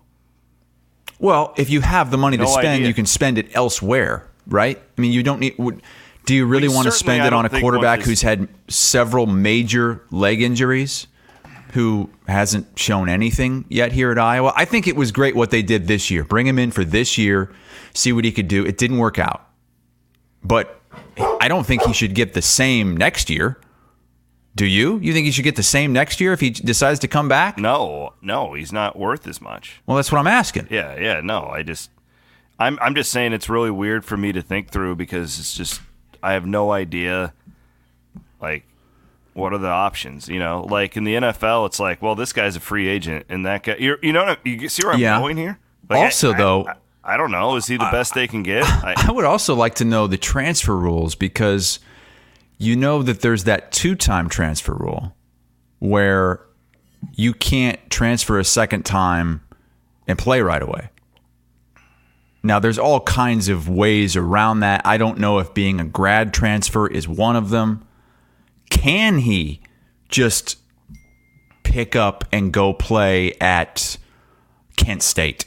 Well, 1.18 1.54
if 1.56 1.70
you 1.70 1.80
have 1.80 2.10
the 2.10 2.18
money 2.18 2.36
to 2.36 2.46
spend, 2.46 2.68
idea. 2.68 2.88
you 2.88 2.94
can 2.94 3.06
spend 3.06 3.38
it 3.38 3.54
elsewhere, 3.54 4.28
right? 4.46 4.76
I 4.76 5.00
mean, 5.00 5.12
you 5.12 5.22
don't 5.22 5.40
need. 5.40 5.54
Would, 5.58 5.82
do 6.26 6.34
you 6.34 6.44
really 6.44 6.68
We 6.68 6.74
want 6.74 6.86
to 6.86 6.92
spend 6.92 7.24
it 7.24 7.32
on 7.32 7.46
a 7.46 7.48
quarterback 7.48 8.02
who's 8.02 8.20
had 8.20 8.48
several 8.68 9.26
major 9.26 10.02
leg 10.10 10.42
injuries, 10.42 11.06
who 11.72 12.10
hasn't 12.26 12.78
shown 12.78 13.08
anything 13.08 13.64
yet 13.68 13.92
here 13.92 14.10
at 14.10 14.18
Iowa? 14.18 14.52
I 14.54 14.64
think 14.64 14.88
it 14.88 14.96
was 14.96 15.12
great 15.12 15.36
what 15.36 15.50
they 15.50 15.62
did 15.62 15.86
this 15.86 16.10
year. 16.10 16.24
Bring 16.24 16.46
him 16.46 16.58
in 16.58 16.72
for 16.72 16.84
this 16.84 17.16
year, 17.16 17.54
see 17.94 18.12
what 18.12 18.24
he 18.24 18.32
could 18.32 18.48
do. 18.48 18.66
It 18.66 18.76
didn't 18.76 18.98
work 18.98 19.20
out, 19.20 19.48
but 20.42 20.80
I 21.40 21.46
don't 21.46 21.64
think 21.64 21.82
he 21.82 21.92
should 21.92 22.14
get 22.14 22.34
the 22.34 22.42
same 22.42 22.96
next 22.96 23.30
year. 23.30 23.60
Do 24.56 24.66
you? 24.66 24.98
You 24.98 25.12
think 25.12 25.26
he 25.26 25.30
should 25.30 25.44
get 25.44 25.54
the 25.54 25.62
same 25.62 25.92
next 25.92 26.20
year 26.20 26.32
if 26.32 26.40
he 26.40 26.50
decides 26.50 26.98
to 27.00 27.08
come 27.08 27.28
back? 27.28 27.58
No, 27.58 28.14
no, 28.20 28.54
he's 28.54 28.72
not 28.72 28.98
worth 28.98 29.28
as 29.28 29.40
much. 29.40 29.80
Well, 29.86 29.96
that's 29.96 30.10
what 30.10 30.18
I'm 30.18 30.26
asking. 30.26 30.68
Yeah, 30.70 30.98
yeah, 30.98 31.20
no. 31.20 31.44
I 31.44 31.62
just, 31.62 31.90
I'm, 32.58 32.78
I'm 32.80 32.94
just 32.94 33.12
saying 33.12 33.32
it's 33.32 33.48
really 33.48 33.70
weird 33.70 34.04
for 34.04 34.16
me 34.16 34.32
to 34.32 34.42
think 34.42 34.70
through 34.70 34.96
because 34.96 35.38
it's 35.38 35.54
just 35.54 35.82
I 36.22 36.32
have 36.32 36.46
no 36.46 36.72
idea, 36.72 37.32
like, 38.40 38.64
what 39.34 39.52
are 39.52 39.58
the 39.58 39.68
options? 39.68 40.28
You 40.28 40.38
know, 40.38 40.66
like 40.68 40.96
in 40.96 41.04
the 41.04 41.14
NFL, 41.14 41.66
it's 41.66 41.78
like, 41.80 42.00
well, 42.02 42.14
this 42.14 42.32
guy's 42.32 42.56
a 42.56 42.60
free 42.60 42.88
agent, 42.88 43.26
and 43.28 43.44
that 43.46 43.62
guy, 43.64 43.76
you're, 43.78 43.98
you 44.02 44.12
know, 44.12 44.24
what 44.24 44.38
I- 44.44 44.48
you 44.48 44.68
see 44.68 44.84
where 44.84 44.94
I'm 44.94 45.00
Yeah. 45.00 45.18
going 45.20 45.36
here. 45.36 45.58
Like, 45.88 45.98
Also, 46.00 46.32
I- 46.32 46.36
though- 46.36 46.66
I, 47.04 47.14
I 47.14 47.16
don't 47.16 47.30
know. 47.30 47.54
Is 47.56 47.66
he 47.66 47.76
the 47.76 47.88
best 47.92 48.14
they 48.14 48.26
can 48.26 48.42
get? 48.42 48.64
I, 48.64 48.94
I 48.96 49.12
would 49.12 49.24
also 49.24 49.54
like 49.54 49.74
to 49.76 49.84
know 49.84 50.06
the 50.06 50.16
transfer 50.18 50.76
rules 50.76 51.14
because 51.14 51.78
you 52.58 52.74
know 52.74 53.02
that 53.02 53.20
there's 53.20 53.44
that 53.44 53.70
two 53.70 53.94
time 53.94 54.28
transfer 54.28 54.74
rule 54.74 55.14
where 55.78 56.40
you 57.14 57.32
can't 57.34 57.78
transfer 57.90 58.38
a 58.40 58.44
second 58.44 58.84
time 58.84 59.42
and 60.08 60.18
play 60.18 60.40
right 60.40 60.62
away. 60.62 60.88
Now, 62.46 62.60
there's 62.60 62.78
all 62.78 63.00
kinds 63.00 63.48
of 63.48 63.68
ways 63.68 64.14
around 64.14 64.60
that. 64.60 64.82
I 64.86 64.98
don't 64.98 65.18
know 65.18 65.40
if 65.40 65.52
being 65.52 65.80
a 65.80 65.84
grad 65.84 66.32
transfer 66.32 66.86
is 66.86 67.08
one 67.08 67.34
of 67.34 67.50
them. 67.50 67.84
Can 68.70 69.18
he 69.18 69.60
just 70.08 70.56
pick 71.64 71.96
up 71.96 72.24
and 72.30 72.52
go 72.52 72.72
play 72.72 73.32
at 73.40 73.96
Kent 74.76 75.02
State? 75.02 75.46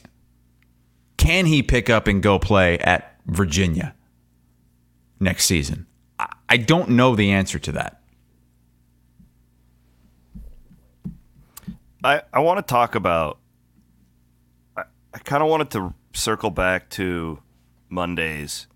Can 1.16 1.46
he 1.46 1.64
pick 1.64 1.90
up 1.90 2.06
and 2.06 2.22
go 2.22 2.38
play 2.38 2.78
at 2.80 3.16
Virginia 3.26 3.96
next 5.22 5.46
season? 5.46 5.88
I- 6.50 6.58
don't 6.58 6.90
know 6.90 7.16
the 7.16 7.32
answer 7.32 7.60
to 7.60 7.72
that. 7.72 8.02
I, 12.04 12.24
I 12.34 12.40
want 12.40 12.58
to 12.58 12.70
talk 12.70 12.96
about. 12.96 13.40
I, 14.76 14.84
I 15.14 15.20
kind 15.20 15.42
of 15.42 15.48
wanted 15.48 15.72
to 15.72 15.94
circle 16.14 16.50
back 16.50 16.90
to 16.92 17.40
Monday's 17.90 18.68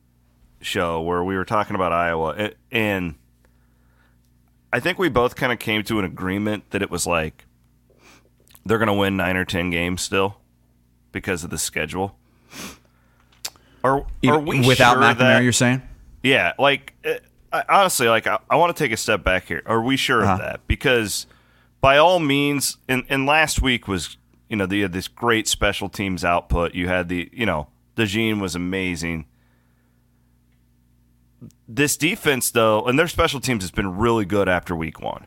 show 0.61 1.01
where 1.01 1.23
we 1.23 1.35
were 1.35 1.45
talking 1.45 1.75
about 1.75 1.91
Iowa, 1.91 2.51
and 2.71 3.15
I 4.71 4.79
think 4.79 4.97
we 4.97 5.09
both 5.09 5.35
kind 5.35 5.51
of 5.51 5.59
came 5.59 5.83
to 5.83 5.99
an 5.99 6.05
agreement 6.05 6.71
that 6.71 6.81
it 6.81 6.89
was 6.89 7.05
like 7.05 7.45
they're 8.65 8.77
going 8.77 8.87
to 8.87 8.93
win 8.93 9.17
nine 9.17 9.35
or 9.35 9.45
ten 9.45 9.69
games 9.69 10.01
still 10.01 10.37
because 11.11 11.43
of 11.43 11.49
the 11.49 11.57
schedule. 11.57 12.17
Are, 13.83 14.05
are 14.25 14.39
we 14.39 14.65
Without 14.65 14.93
sure 14.93 15.01
McNamara, 15.01 15.17
that, 15.17 15.43
you're 15.43 15.51
saying? 15.51 15.81
yeah, 16.23 16.53
like 16.57 16.93
uh, 17.05 17.15
I, 17.51 17.63
honestly, 17.67 18.07
like 18.07 18.25
I, 18.27 18.39
I 18.49 18.55
want 18.55 18.75
to 18.75 18.81
take 18.83 18.93
a 18.93 18.97
step 18.97 19.23
back 19.23 19.45
here. 19.47 19.61
Are 19.65 19.81
we 19.81 19.97
sure 19.97 20.23
Uh-huh. 20.23 20.33
of 20.33 20.39
that? 20.39 20.67
Because 20.67 21.27
by 21.81 21.97
all 21.97 22.19
means, 22.19 22.77
and, 22.87 23.03
and 23.09 23.25
last 23.25 23.61
week 23.61 23.87
was 23.87 24.15
you 24.53 24.57
know 24.57 24.67
you 24.69 24.83
had 24.83 24.93
this 24.93 25.07
great 25.07 25.47
special 25.47 25.89
teams 25.89 26.23
output. 26.23 26.75
You 26.75 26.87
had 26.87 27.09
the 27.09 27.27
you 27.33 27.47
know 27.47 27.69
DeJean 27.95 28.39
was 28.39 28.53
amazing. 28.53 29.25
This 31.67 31.97
defense 31.97 32.51
though, 32.51 32.85
and 32.85 32.99
their 32.99 33.07
special 33.07 33.39
teams 33.39 33.63
has 33.63 33.71
been 33.71 33.97
really 33.97 34.25
good 34.25 34.47
after 34.47 34.75
week 34.75 35.01
one, 35.01 35.25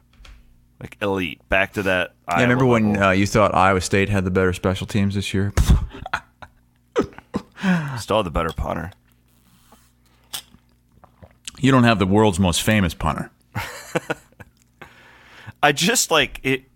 like 0.81 0.97
elite. 1.03 1.41
Back 1.49 1.73
to 1.73 1.83
that. 1.83 2.15
Yeah, 2.29 2.43
remember 2.43 2.67
when 2.67 3.03
uh, 3.03 3.11
you 3.11 3.27
thought 3.27 3.53
Iowa 3.53 3.81
State 3.81 4.09
had 4.09 4.25
the 4.25 4.31
better 4.31 4.53
special 4.53 4.87
teams 4.87 5.17
this 5.17 5.35
year? 5.35 5.53
still 7.99 8.23
the 8.23 8.31
better 8.31 8.53
punter. 8.53 8.93
You 11.59 11.73
don't 11.73 11.83
have 11.83 11.99
the 11.99 12.07
world's 12.07 12.39
most 12.39 12.63
famous 12.63 12.95
punter. 12.95 13.33
I 15.65 15.73
just 15.73 16.13
like 16.13 16.39
it. 16.45 16.67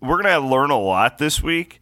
We're 0.00 0.22
gonna 0.22 0.40
learn 0.40 0.70
a 0.70 0.78
lot 0.78 1.18
this 1.18 1.42
week, 1.42 1.80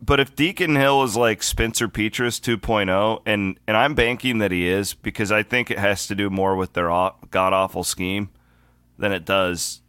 but 0.00 0.20
if 0.20 0.36
Deacon 0.36 0.76
Hill 0.76 1.02
is 1.02 1.16
like 1.16 1.42
Spencer 1.42 1.88
Petras 1.88 2.40
2.0, 2.40 3.22
and 3.26 3.58
and 3.66 3.76
I'm 3.76 3.94
banking 3.94 4.38
that 4.38 4.50
he 4.50 4.68
is 4.68 4.94
because 4.94 5.32
I 5.32 5.42
think 5.42 5.70
it 5.70 5.78
has 5.78 6.06
to 6.06 6.14
do 6.14 6.30
more 6.30 6.56
with 6.56 6.74
their 6.74 6.88
god 6.88 7.52
awful 7.52 7.84
scheme 7.84 8.30
than 8.98 9.12
it 9.12 9.24
does 9.24 9.80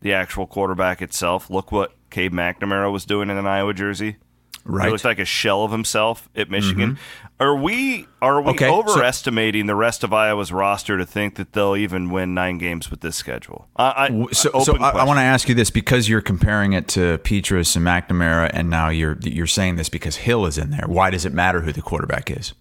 the 0.00 0.12
actual 0.12 0.46
quarterback 0.46 1.00
itself. 1.02 1.50
Look 1.50 1.70
what 1.70 1.94
Cade 2.10 2.32
McNamara 2.32 2.90
was 2.90 3.04
doing 3.04 3.30
in 3.30 3.36
an 3.36 3.46
Iowa 3.46 3.74
jersey. 3.74 4.16
Right. 4.64 4.86
He 4.86 4.92
looked 4.92 5.04
like 5.04 5.18
a 5.18 5.24
shell 5.24 5.64
of 5.64 5.72
himself 5.72 6.28
at 6.36 6.50
Michigan. 6.50 6.92
Mm-hmm. 6.92 7.42
Are 7.42 7.56
we 7.56 8.06
are 8.20 8.42
we 8.42 8.50
Okay, 8.50 8.66
so- 8.66 8.78
overestimating 8.80 9.66
the 9.66 9.74
rest 9.74 10.04
of 10.04 10.12
Iowa's 10.12 10.52
roster 10.52 10.98
to 10.98 11.06
think 11.06 11.36
that 11.36 11.52
they'll 11.54 11.76
even 11.76 12.10
win 12.10 12.34
nine 12.34 12.58
games 12.58 12.90
with 12.90 13.00
this 13.00 13.16
schedule? 13.16 13.68
I, 13.76 14.08
I, 14.10 14.26
So, 14.32 14.50
so 14.62 14.76
I, 14.76 14.90
I 14.90 15.04
want 15.04 15.16
to 15.18 15.22
ask 15.22 15.48
you 15.48 15.54
this 15.54 15.70
because 15.70 16.08
you're 16.08 16.20
comparing 16.20 16.74
it 16.74 16.88
to 16.88 17.18
Petras 17.18 17.74
and 17.76 17.86
McNamara, 17.86 18.50
and 18.52 18.68
now 18.68 18.90
you're 18.90 19.18
you're 19.22 19.46
saying 19.46 19.76
this 19.76 19.88
because 19.88 20.16
Hill 20.16 20.44
is 20.46 20.58
in 20.58 20.70
there. 20.70 20.84
Why 20.86 21.08
does 21.10 21.24
it 21.24 21.32
matter 21.32 21.62
who 21.62 21.72
the 21.72 21.82
quarterback 21.82 22.30
is? 22.30 22.52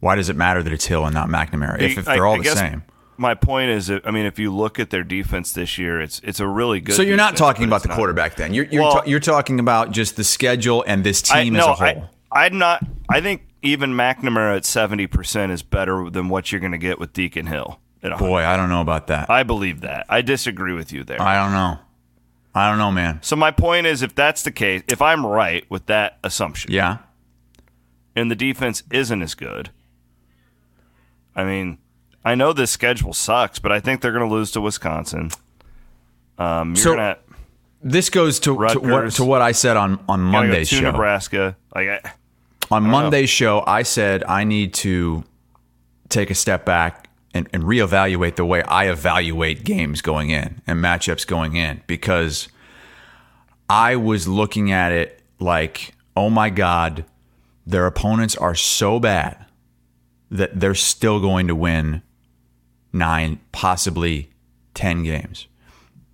Why 0.00 0.14
does 0.14 0.28
it 0.28 0.36
matter 0.36 0.62
that 0.62 0.72
it's 0.72 0.86
Hill 0.86 1.04
and 1.04 1.14
not 1.14 1.28
McNamara 1.28 1.80
if, 1.80 1.98
if 1.98 2.04
they're 2.06 2.26
all 2.26 2.38
the 2.40 2.44
same? 2.44 2.82
My 3.18 3.34
point 3.34 3.70
is, 3.70 3.90
I 3.90 4.10
mean, 4.10 4.26
if 4.26 4.38
you 4.38 4.54
look 4.54 4.78
at 4.78 4.90
their 4.90 5.02
defense 5.04 5.52
this 5.52 5.78
year, 5.78 6.00
it's 6.00 6.20
it's 6.24 6.40
a 6.40 6.46
really 6.46 6.80
good. 6.80 6.94
So 6.96 7.02
you're 7.02 7.16
not 7.16 7.36
talking 7.36 7.64
about 7.64 7.82
the 7.82 7.88
not- 7.88 7.96
quarterback 7.96 8.36
then. 8.36 8.52
You're 8.54 8.66
you're, 8.66 8.82
Well- 8.82 8.92
ta- 8.92 9.04
you're 9.06 9.20
talking 9.20 9.58
about 9.60 9.90
just 9.92 10.16
the 10.16 10.24
schedule 10.24 10.84
and 10.86 11.02
this 11.04 11.28
I, 11.30 11.44
team 11.44 11.54
no, 11.54 11.72
as 11.72 11.80
a 11.80 11.92
whole. 11.94 12.10
I, 12.32 12.46
I'm 12.46 12.58
not. 12.58 12.84
I 13.08 13.20
think 13.20 13.42
even 13.62 13.92
McNamara 13.92 14.56
at 14.56 14.64
seventy 14.64 15.06
percent 15.06 15.52
is 15.52 15.62
better 15.62 16.10
than 16.10 16.28
what 16.28 16.52
you're 16.52 16.60
going 16.60 16.72
to 16.72 16.78
get 16.78 16.98
with 16.98 17.12
Deacon 17.12 17.46
Hill. 17.46 17.80
At 18.02 18.18
Boy, 18.18 18.44
I 18.44 18.56
don't 18.56 18.68
know 18.68 18.82
about 18.82 19.06
that. 19.08 19.30
I 19.30 19.42
believe 19.42 19.80
that. 19.80 20.06
I 20.08 20.20
disagree 20.22 20.74
with 20.74 20.92
you 20.92 21.02
there. 21.02 21.20
I 21.20 21.42
don't 21.42 21.52
know. 21.52 21.78
I 22.54 22.68
don't 22.70 22.78
know, 22.78 22.90
man. 22.92 23.18
so 23.22 23.36
my 23.36 23.50
point 23.50 23.86
is, 23.86 24.00
if 24.02 24.14
that's 24.14 24.42
the 24.42 24.50
case, 24.52 24.82
if 24.88 25.02
I'm 25.02 25.26
right 25.26 25.68
with 25.70 25.86
that 25.86 26.18
assumption, 26.24 26.72
Yeah. 26.72 26.98
and 28.14 28.30
the 28.30 28.34
defense 28.36 28.82
isn't 28.90 29.20
as 29.22 29.34
good, 29.34 29.70
I 31.34 31.44
mean, 31.44 31.78
I 32.26 32.34
know 32.34 32.52
this 32.52 32.70
schedule 32.72 33.12
sucks, 33.12 33.58
but 33.58 33.70
I 33.70 33.78
think 33.80 34.00
they're 34.00 34.12
going 34.12 34.28
to 34.28 34.34
lose 34.34 34.50
to 34.52 34.60
Wisconsin. 34.60 35.30
Um, 36.38 36.70
you're 36.70 36.76
So- 36.76 36.90
gonna 36.96 37.16
This 37.82 38.10
goes 38.10 38.40
to, 38.40 38.46
to 38.68 38.80
what 38.80 39.10
to 39.12 39.24
what 39.24 39.42
I 39.42 39.52
said 39.52 39.76
on 39.76 40.00
on 40.08 40.18
go 40.20 40.30
Monday's 40.32 40.68
to 40.70 40.76
show. 40.76 40.90
Nebraska. 40.90 41.56
Like, 41.74 41.88
I, 41.88 42.00
on 42.70 42.82
Monday's 42.82 43.30
show, 43.30 43.62
I 43.66 43.84
said 43.84 44.24
I 44.24 44.42
need 44.44 44.74
to 44.74 45.22
take 46.08 46.30
a 46.30 46.34
step 46.34 46.64
back 46.64 47.08
and, 47.32 47.48
and 47.52 47.62
reevaluate 47.62 48.34
the 48.36 48.44
way 48.44 48.62
I 48.62 48.88
evaluate 48.90 49.62
games 49.62 50.02
going 50.02 50.30
in 50.30 50.62
and 50.66 50.82
matchups 50.82 51.26
going 51.26 51.54
in 51.54 51.82
because 51.86 52.48
I 53.70 53.94
was 53.96 54.26
looking 54.26 54.72
at 54.72 54.90
it 54.90 55.22
like, 55.38 55.94
oh 56.16 56.30
my 56.30 56.50
God, 56.50 57.04
their 57.66 57.86
opponents 57.86 58.34
are 58.36 58.54
so 58.56 58.98
bad 58.98 59.44
that 60.30 60.58
they're 60.58 60.74
still 60.74 61.20
going 61.20 61.46
to 61.46 61.54
win 61.54 62.02
nine, 62.96 63.40
possibly 63.52 64.30
10 64.74 65.04
games. 65.04 65.46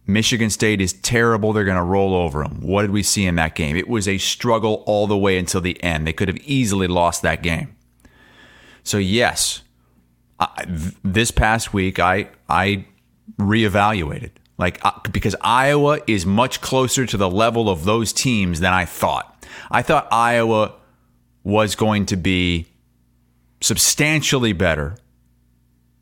Michigan 0.06 0.50
State 0.50 0.80
is 0.80 0.92
terrible. 0.92 1.52
They're 1.52 1.64
going 1.64 1.76
to 1.76 1.82
roll 1.82 2.14
over 2.14 2.42
them. 2.42 2.60
What 2.60 2.82
did 2.82 2.90
we 2.90 3.02
see 3.02 3.24
in 3.24 3.36
that 3.36 3.54
game? 3.54 3.76
It 3.76 3.88
was 3.88 4.08
a 4.08 4.18
struggle 4.18 4.82
all 4.86 5.06
the 5.06 5.16
way 5.16 5.38
until 5.38 5.60
the 5.60 5.82
end. 5.82 6.06
They 6.06 6.12
could 6.12 6.28
have 6.28 6.38
easily 6.38 6.88
lost 6.88 7.22
that 7.22 7.42
game. 7.42 7.76
So 8.82 8.98
yes, 8.98 9.62
I, 10.40 10.64
this 11.04 11.30
past 11.30 11.72
week 11.72 12.00
I 12.00 12.28
I 12.48 12.86
reevaluated 13.38 14.30
like 14.58 14.84
uh, 14.84 14.92
because 15.10 15.36
Iowa 15.40 16.00
is 16.06 16.26
much 16.26 16.60
closer 16.60 17.06
to 17.06 17.16
the 17.16 17.30
level 17.30 17.68
of 17.68 17.84
those 17.84 18.12
teams 18.12 18.60
than 18.60 18.72
I 18.72 18.84
thought. 18.84 19.46
I 19.70 19.82
thought 19.82 20.08
Iowa 20.10 20.74
was 21.44 21.74
going 21.74 22.06
to 22.06 22.16
be 22.16 22.66
substantially 23.60 24.52
better, 24.52 24.96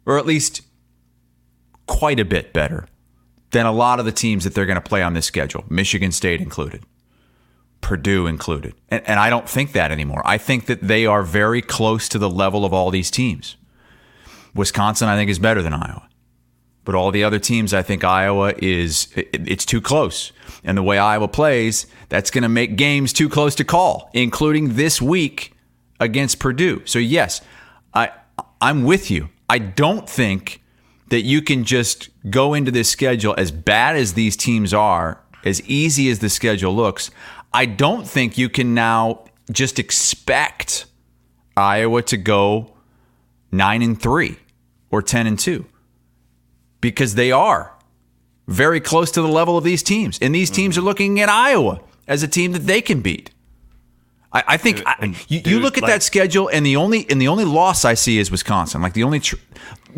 or 0.07 0.19
at 0.19 0.27
least 0.27 0.63
quite 1.91 2.21
a 2.21 2.25
bit 2.25 2.53
better 2.53 2.87
than 3.51 3.67
a 3.67 3.73
lot 3.73 3.99
of 3.99 4.05
the 4.05 4.13
teams 4.13 4.45
that 4.45 4.55
they're 4.55 4.65
going 4.65 4.77
to 4.77 4.81
play 4.81 5.03
on 5.03 5.13
this 5.13 5.27
schedule, 5.27 5.65
Michigan 5.69 6.13
State 6.13 6.41
included. 6.41 6.85
Purdue 7.81 8.29
included. 8.29 8.75
And, 8.91 9.03
and 9.09 9.19
I 9.19 9.29
don't 9.29 9.49
think 9.49 9.73
that 9.73 9.91
anymore. 9.91 10.23
I 10.25 10.39
think 10.39 10.67
that 10.67 10.83
they 10.83 11.05
are 11.05 11.25
very 11.25 11.61
close 11.61 12.09
to 12.11 12.19
the 12.19 12.31
level 12.31 12.65
of 12.65 12.73
all 12.73 12.91
these 12.91 13.11
teams. 13.11 13.57
Wisconsin, 14.55 15.09
I 15.09 15.17
think, 15.17 15.31
is 15.31 15.41
better 15.41 15.63
than 15.63 15.75
Iowa. 15.75 16.09
But 16.85 16.95
all 16.95 17.11
the 17.11 17.25
other 17.25 17.41
teams, 17.41 17.75
I 17.75 17.83
think 17.83 18.05
Iowa 18.05 18.55
is, 18.59 19.09
it, 19.17 19.29
it's 19.33 19.67
too 19.67 19.81
close. 19.81 20.31
And 20.63 20.79
the 20.79 20.83
way 20.85 20.99
Iowa 20.99 21.27
plays, 21.27 21.87
that's 22.09 22.31
going 22.31 22.43
to 22.43 22.49
make 22.49 22.77
games 22.77 23.13
too 23.13 23.29
close 23.29 23.57
to 23.57 23.65
call, 23.65 24.11
including 24.13 24.75
this 24.77 25.03
week 25.03 25.53
against 25.99 26.39
Purdue. 26.39 26.83
So, 26.85 27.01
yes, 27.01 27.41
I, 27.93 28.11
I'm 28.61 28.85
with 28.85 29.11
you. 29.11 29.31
I 29.49 29.59
don't 29.59 30.09
think 30.09 30.60
that 31.11 31.23
you 31.23 31.43
can 31.43 31.64
just 31.64 32.09
go 32.31 32.55
into 32.55 32.71
this 32.71 32.88
schedule 32.88 33.35
as 33.37 33.50
bad 33.50 33.97
as 33.97 34.14
these 34.14 34.37
teams 34.37 34.73
are, 34.73 35.21
as 35.45 35.61
easy 35.62 36.11
as 36.11 36.21
the 36.21 36.29
schedule 36.29 36.75
looks. 36.75 37.11
I 37.52 37.67
don't 37.67 38.07
think 38.09 38.38
you 38.38 38.49
can 38.49 38.75
now 38.75 39.25
just 39.50 39.79
expect 39.79 40.87
Iowa 41.57 42.02
to 42.02 42.17
go 42.17 42.75
9 43.52 43.83
and 43.83 44.00
3 44.00 44.37
or 44.90 45.02
10 45.02 45.26
and 45.26 45.38
2 45.38 45.67
because 46.81 47.17
they 47.17 47.33
are 47.33 47.75
very 48.47 48.81
close 48.81 49.11
to 49.12 49.23
the 49.23 49.29
level 49.29 49.57
of 49.59 49.64
these 49.64 49.83
teams. 49.83 50.19
And 50.23 50.35
these 50.35 50.50
teams 50.50 50.79
are 50.79 50.83
looking 50.83 51.21
at 51.21 51.29
Iowa 51.29 51.81
as 52.07 52.23
a 52.23 52.29
team 52.29 52.52
that 52.52 52.67
they 52.67 52.81
can 52.81 53.00
beat. 53.00 53.31
I, 54.33 54.45
I 54.49 54.57
think 54.57 54.83
I, 54.87 55.14
you, 55.29 55.40
you 55.45 55.59
look 55.61 55.76
at 55.76 55.83
like- 55.83 55.93
that 55.93 56.02
schedule, 56.05 56.49
and 56.49 56.64
the 56.64 56.76
only 56.76 57.05
and 57.11 57.21
the 57.21 57.26
only 57.29 57.45
loss 57.45 57.85
I 57.85 57.95
see 57.95 58.19
is 58.19 58.31
Wisconsin. 58.31 58.81
Like 58.81 58.93
the 58.93 59.02
only 59.02 59.19
tr- 59.19 59.37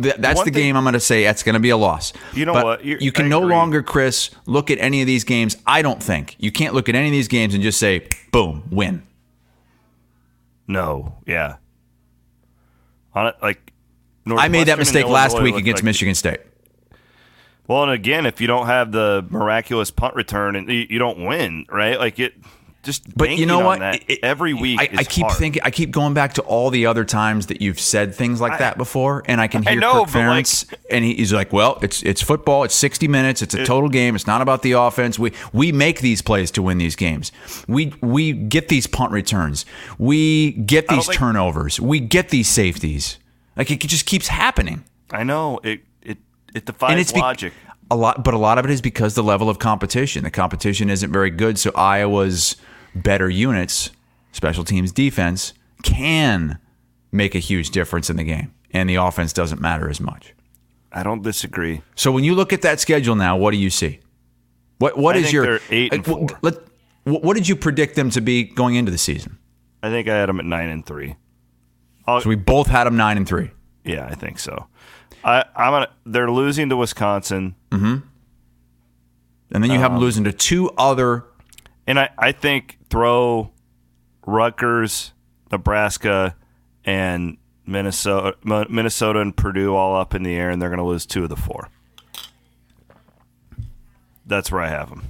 th- 0.01 0.17
that's 0.19 0.37
one 0.39 0.47
the 0.47 0.53
thing- 0.53 0.63
game 0.63 0.77
I'm 0.77 0.85
going 0.85 0.93
to 0.95 1.01
say 1.01 1.25
that's 1.25 1.43
going 1.43 1.55
to 1.55 1.61
be 1.61 1.71
a 1.71 1.77
loss. 1.77 2.13
You 2.35 2.45
know 2.47 2.53
But 2.53 2.65
what? 2.65 2.85
You're- 2.85 3.03
you 3.05 3.13
can 3.13 3.27
I 3.27 3.29
no 3.29 3.39
agree. 3.43 3.55
longer, 3.55 3.83
Chris, 3.83 4.31
look 4.47 4.71
at 4.71 4.79
any 4.79 5.01
of 5.01 5.07
these 5.07 5.25
games. 5.25 5.57
I 5.67 5.83
don't 5.83 6.03
think 6.03 6.37
you 6.39 6.53
can't 6.53 6.75
look 6.75 6.89
at 6.89 6.95
any 6.95 7.09
of 7.09 7.13
these 7.13 7.29
games 7.29 7.55
and 7.55 7.63
just 7.63 7.79
say, 7.79 8.09
"Boom, 8.31 8.65
win." 8.71 9.03
No, 10.69 11.17
yeah. 11.27 11.57
On 13.15 13.27
it, 13.27 13.35
like 13.43 13.73
I 14.27 14.49
made 14.49 14.69
that 14.69 14.79
mistake 14.79 15.07
last 15.07 15.41
week 15.41 15.55
against 15.57 15.81
like- 15.83 15.85
Michigan 15.85 16.15
State. 16.15 16.41
Well, 17.69 17.85
and 17.85 17.93
again, 17.93 18.27
if 18.27 18.41
you 18.41 18.47
don't 18.47 18.67
have 18.67 18.91
the 18.93 19.25
miraculous 19.31 19.91
punt 19.91 20.15
return, 20.17 20.57
and 20.57 20.69
you, 20.69 20.87
you 20.91 20.99
don't 20.99 21.25
win, 21.25 21.65
right? 21.71 21.99
Like 21.99 22.19
it, 22.19 22.35
just. 22.83 23.17
But 23.17 23.31
you 23.37 23.47
know 23.47 23.61
what? 23.61 23.79
that 23.81 24.03
It- 24.09 24.21
every 24.23 24.55
week, 24.55 24.81
I, 24.81 24.85
is 24.93 24.99
I 24.99 25.05
keep 25.05 25.25
hard. 25.27 25.39
thinking. 25.39 25.63
I 25.65 25.71
keep 25.71 25.91
going 25.91 26.15
back 26.15 26.35
to 26.35 26.43
all 26.43 26.71
the 26.71 26.87
other 26.87 27.05
times 27.05 27.47
that 27.47 27.61
you've 27.63 27.79
said 27.81 28.15
things 28.15 28.41
like 28.41 28.59
that 28.59 28.77
before, 28.79 29.23
and 29.27 29.41
I 29.41 29.47
can 29.49 29.67
I 29.67 29.73
hear 29.73 29.81
know, 29.81 30.05
Kirk 30.05 30.13
but, 30.15 30.27
like- 30.27 30.45
Ferentz, 30.47 30.75
and 30.91 31.05
he- 31.05 31.15
he's 31.15 31.33
like, 31.33 31.53
"Well, 31.53 31.79
it's 31.83 32.03
it's 32.03 32.21
football. 32.23 32.65
It's 32.65 32.75
sixty 32.75 33.09
minutes. 33.09 33.43
It's 33.43 33.55
a 33.55 33.65
total 33.65 33.89
game. 33.89 34.15
It's 34.15 34.27
not 34.27 34.43
about 34.43 34.63
the 34.63 34.73
offense. 34.73 35.19
We 35.19 35.33
we 35.53 35.73
make 35.73 36.01
these 36.01 36.23
plays 36.23 36.51
to 36.53 36.63
win 36.63 36.79
these 36.79 36.97
games. 36.97 37.33
We 37.69 37.93
we 38.01 38.33
get 38.33 38.69
these 38.69 38.87
punt 38.87 39.13
returns. 39.13 39.65
We 39.99 40.53
get 40.53 40.89
these 40.89 41.07
think- 41.07 41.19
turnovers. 41.19 41.79
We 41.81 42.01
get 42.01 42.31
these 42.31 42.49
safeties. 42.49 43.19
Like 43.57 43.71
it 43.71 43.81
just 43.81 44.07
keeps 44.07 44.29
happening." 44.29 44.85
I 45.11 45.25
know 45.25 45.61
it. 45.63 45.83
It 46.03 46.19
it 46.55 46.65
defies 46.67 46.91
and 46.93 47.01
it's 47.01 47.13
be- 47.13 47.21
logic. 47.21 47.53
a 47.91 47.97
lot, 47.97 48.25
but 48.25 48.33
a 48.33 48.39
lot 48.39 48.57
of 48.59 48.65
it 48.65 48.71
is 48.71 48.81
because 48.81 49.15
the 49.15 49.23
level 49.23 49.51
of 49.51 49.59
competition. 49.59 50.25
The 50.25 50.31
competition 50.31 50.89
isn't 50.89 51.13
very 51.13 51.29
good, 51.31 51.59
so 51.59 51.71
Iowa's 51.75 52.57
better 52.95 53.29
units, 53.29 53.91
special 54.33 54.65
teams, 54.65 54.93
defense, 54.93 55.53
can 55.83 56.59
make 57.11 57.35
a 57.35 57.39
huge 57.39 57.71
difference 57.71 58.09
in 58.11 58.17
the 58.17 58.25
game, 58.25 58.53
and 58.73 58.89
the 58.89 58.97
offense 58.97 59.33
doesn't 59.33 59.61
matter 59.61 59.89
as 59.91 60.01
much. 60.01 60.35
I 60.93 61.03
don't 61.03 61.23
disagree. 61.23 61.83
So 61.95 62.13
when 62.13 62.25
you 62.25 62.35
look 62.35 62.53
at 62.53 62.63
that 62.63 62.81
schedule 62.81 63.15
now, 63.17 63.37
what 63.37 63.51
do 63.53 63.57
you 63.57 63.71
see? 63.71 64.01
What 64.79 64.99
what 64.99 65.17
is 65.17 65.33
your 65.33 65.61
eight 65.71 65.93
and 65.95 66.05
four. 66.05 66.27
Let, 66.43 66.55
what 67.05 67.23
what 67.23 67.35
did 67.35 67.49
you 67.49 67.57
predict 67.57 67.95
them 67.97 68.11
to 68.11 68.21
be 68.21 68.45
going 68.45 68.75
into 68.75 68.91
the 68.91 68.99
season? 68.99 69.39
I 69.83 69.91
think 69.91 70.09
I 70.09 70.17
had 70.17 70.29
them 70.29 70.39
at 70.39 70.47
nine 70.47 70.69
and 70.69 70.85
three. 70.85 71.17
So 72.07 72.23
we 72.29 72.35
both 72.35 72.67
had 72.67 72.85
them 72.85 72.97
nine 72.97 73.17
and 73.17 73.27
three. 73.27 73.51
Yeah, 73.85 74.07
I 74.07 74.15
think 74.15 74.39
so. 74.39 74.67
I 75.25 75.45
I'm 75.57 75.73
gonna. 75.73 75.91
They're 76.05 76.31
losing 76.31 76.69
to 76.69 76.77
Wisconsin, 76.77 77.55
And 77.71 78.03
then 79.51 79.71
you 79.71 79.77
Um, 79.77 79.81
have 79.83 79.93
them 79.93 80.01
losing 80.01 80.25
to 80.25 80.33
two 80.33 80.71
other 80.71 81.25
and 81.87 81.99
I 81.99 82.11
I 82.19 82.33
think 82.33 82.79
throw 82.91 83.51
Rutgers, 84.27 85.13
Nebraska, 85.51 86.37
and 86.85 87.39
Minnesota, 87.67 88.37
Minnesota 88.45 89.21
and 89.21 89.37
Purdue 89.37 89.75
all 89.75 89.97
up 89.97 90.15
in 90.15 90.23
the 90.23 90.35
air, 90.35 90.51
and 90.51 90.61
they're 90.61 90.69
going 90.69 90.79
to 90.79 90.85
lose 90.85 91.07
two 91.07 91.23
of 91.25 91.29
the 91.29 91.37
four. 91.37 91.69
That's 94.27 94.51
where 94.53 94.61
I 94.61 94.69
have 94.69 94.89
them. 94.89 95.05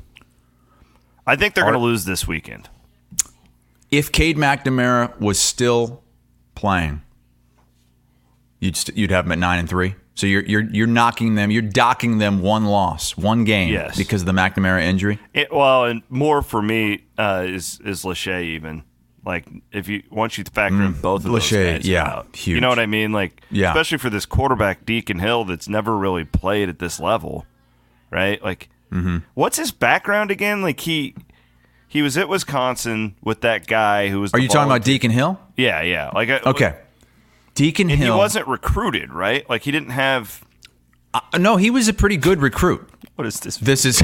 I 1.27 1.37
think 1.37 1.55
they're 1.55 1.65
going 1.65 1.75
to 1.75 1.81
lose 1.81 2.05
this 2.05 2.27
weekend. 2.27 2.69
if 3.91 4.11
Cade 4.11 4.37
McNamara 4.37 5.19
was 5.21 5.39
still 5.39 6.03
playing, 6.55 7.03
you'd 8.59 8.77
st- 8.77 8.97
you'd 8.97 9.11
have 9.11 9.27
them 9.27 9.33
at 9.33 9.39
nine 9.39 9.59
and 9.59 9.69
three. 9.69 9.95
So 10.15 10.27
you're 10.27 10.45
you're 10.45 10.63
you're 10.65 10.87
knocking 10.87 11.35
them, 11.37 11.51
you're 11.51 11.63
docking 11.63 12.19
them 12.19 12.43
one 12.43 12.67
loss, 12.67 13.17
one 13.17 13.45
game, 13.45 13.73
Yes. 13.73 13.97
because 13.97 14.23
of 14.23 14.27
the 14.27 14.33
McNamara 14.33 14.83
injury. 14.83 15.19
It, 15.33 15.53
well, 15.53 15.85
and 15.87 16.03
more 16.11 16.43
for 16.43 16.61
me 16.61 17.05
uh, 17.19 17.45
is 17.47 17.81
is 17.85 18.03
Lachey 18.05 18.43
even. 18.45 18.83
Like 19.25 19.47
if 19.71 19.89
you 19.89 20.03
once 20.11 20.37
you 20.37 20.45
factor 20.45 20.83
in 20.83 20.93
both 20.93 21.25
of 21.25 21.31
those 21.33 21.45
Lachey, 21.45 21.75
guys 21.77 21.83
Mm. 21.85 21.89
yeah, 21.89 22.05
out, 22.05 22.37
huge. 22.37 22.55
you 22.57 22.61
know 22.61 22.69
what 22.69 22.79
I 22.81 22.87
mean? 22.87 23.13
Like 23.13 23.41
Yeah. 23.51 23.69
especially 23.71 23.99
for 23.99 24.11
this 24.11 24.27
quarterback 24.27 24.85
Deacon 24.85 25.19
Hill 25.21 25.45
that's 25.45 25.69
never 25.69 25.97
really 25.97 26.25
played 26.25 26.69
at 26.69 26.79
this 26.79 26.99
level, 27.01 27.47
right? 28.11 28.43
Like 28.43 28.69
Mm-hmm. 28.93 29.19
what's 29.35 29.57
his 29.57 29.71
background 29.71 30.31
again? 30.31 30.61
Like 30.61 30.81
he 30.81 31.15
he 31.89 32.03
was 32.03 32.19
at 32.19 32.29
Wisconsin 32.29 33.15
with 33.23 33.41
that 33.43 33.67
guy 33.67 34.09
who 34.09 34.21
was. 34.21 34.35
Are 34.35 34.39
you 34.41 34.49
talking 34.49 34.71
about 34.71 34.85
Deacon 34.85 35.11
Hill? 35.11 35.39
Yeah, 35.57 35.81
yeah. 35.83 36.11
Like 36.15 36.29
I- 36.29 36.41
Okay, 36.51 36.75
Deacon 37.55 37.91
and 37.91 38.03
he 38.03 38.11
wasn't 38.11 38.47
recruited, 38.49 39.13
right? 39.13 39.49
Like 39.49 39.63
he 39.63 39.71
didn't 39.71 39.91
have. 39.91 40.45
Uh, 41.15 41.21
no, 41.39 41.57
he 41.57 41.71
was 41.71 41.89
a 41.89 41.93
pretty 41.93 42.17
good 42.17 42.41
recruit. 42.41 42.89
What 43.17 43.27
is 43.27 43.41
this? 43.41 43.59
This 43.59 43.85
is 43.85 44.03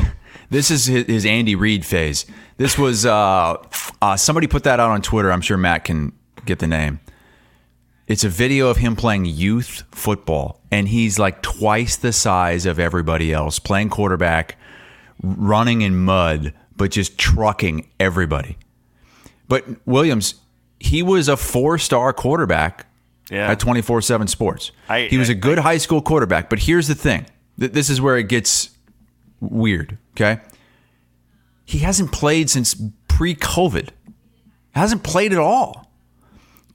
this 0.51 0.71
is 0.71 0.87
his, 0.87 1.07
his 1.07 1.27
Andy 1.27 1.55
Reid 1.55 1.85
phase. 1.85 2.27
This 2.57 2.77
was 2.77 3.07
uh, 3.07 3.57
uh, 4.03 4.17
somebody 4.17 4.47
put 4.47 4.65
that 4.65 4.81
out 4.81 4.91
on 4.91 5.03
Twitter. 5.03 5.33
I'm 5.33 5.41
sure 5.41 5.57
Matt 5.57 5.85
can 5.85 6.13
get 6.45 6.59
the 6.59 6.67
name. 6.67 7.01
It's 8.07 8.25
a 8.25 8.29
video 8.31 8.69
of 8.69 8.79
him 8.79 8.97
playing 8.97 9.27
youth 9.27 9.83
football, 9.93 10.63
and 10.71 10.89
he's 10.89 11.19
like 11.19 11.43
twice 11.43 11.97
the 11.97 12.13
size 12.13 12.65
of 12.65 12.79
everybody 12.79 13.35
else, 13.35 13.59
playing 13.59 13.91
quarterback, 13.91 14.57
running 15.23 15.83
in 15.83 15.95
mud, 15.95 16.55
but 16.75 16.91
just 16.91 17.19
trucking 17.19 17.87
everybody. 18.01 18.57
But 19.47 19.67
Williams, 19.87 20.37
he 20.81 21.03
was 21.03 21.29
a 21.29 21.37
four-star 21.37 22.15
quarterback 22.15 22.87
Yeah. 23.31 23.51
at 23.51 23.59
24/7 23.61 24.27
Sports. 24.29 24.71
I- 24.89 25.09
he 25.11 25.19
was 25.19 25.29
I- 25.29 25.33
a 25.33 25.37
good 25.37 25.59
high 25.59 25.79
school 25.79 26.01
quarterback, 26.01 26.49
but 26.49 26.61
here's 26.61 26.89
the 26.89 26.95
thing. 26.95 27.27
This 27.59 27.91
is 27.91 28.01
where 28.01 28.17
it 28.17 28.29
gets 28.29 28.71
weird, 29.41 29.99
okay? 30.17 30.41
He 31.65 31.81
hasn't 31.81 32.13
played 32.13 32.49
since 32.49 32.75
pre-COVID. 33.09 33.89
Hasn't 34.73 35.03
played 35.03 35.33
at 35.33 35.39
all. 35.39 35.91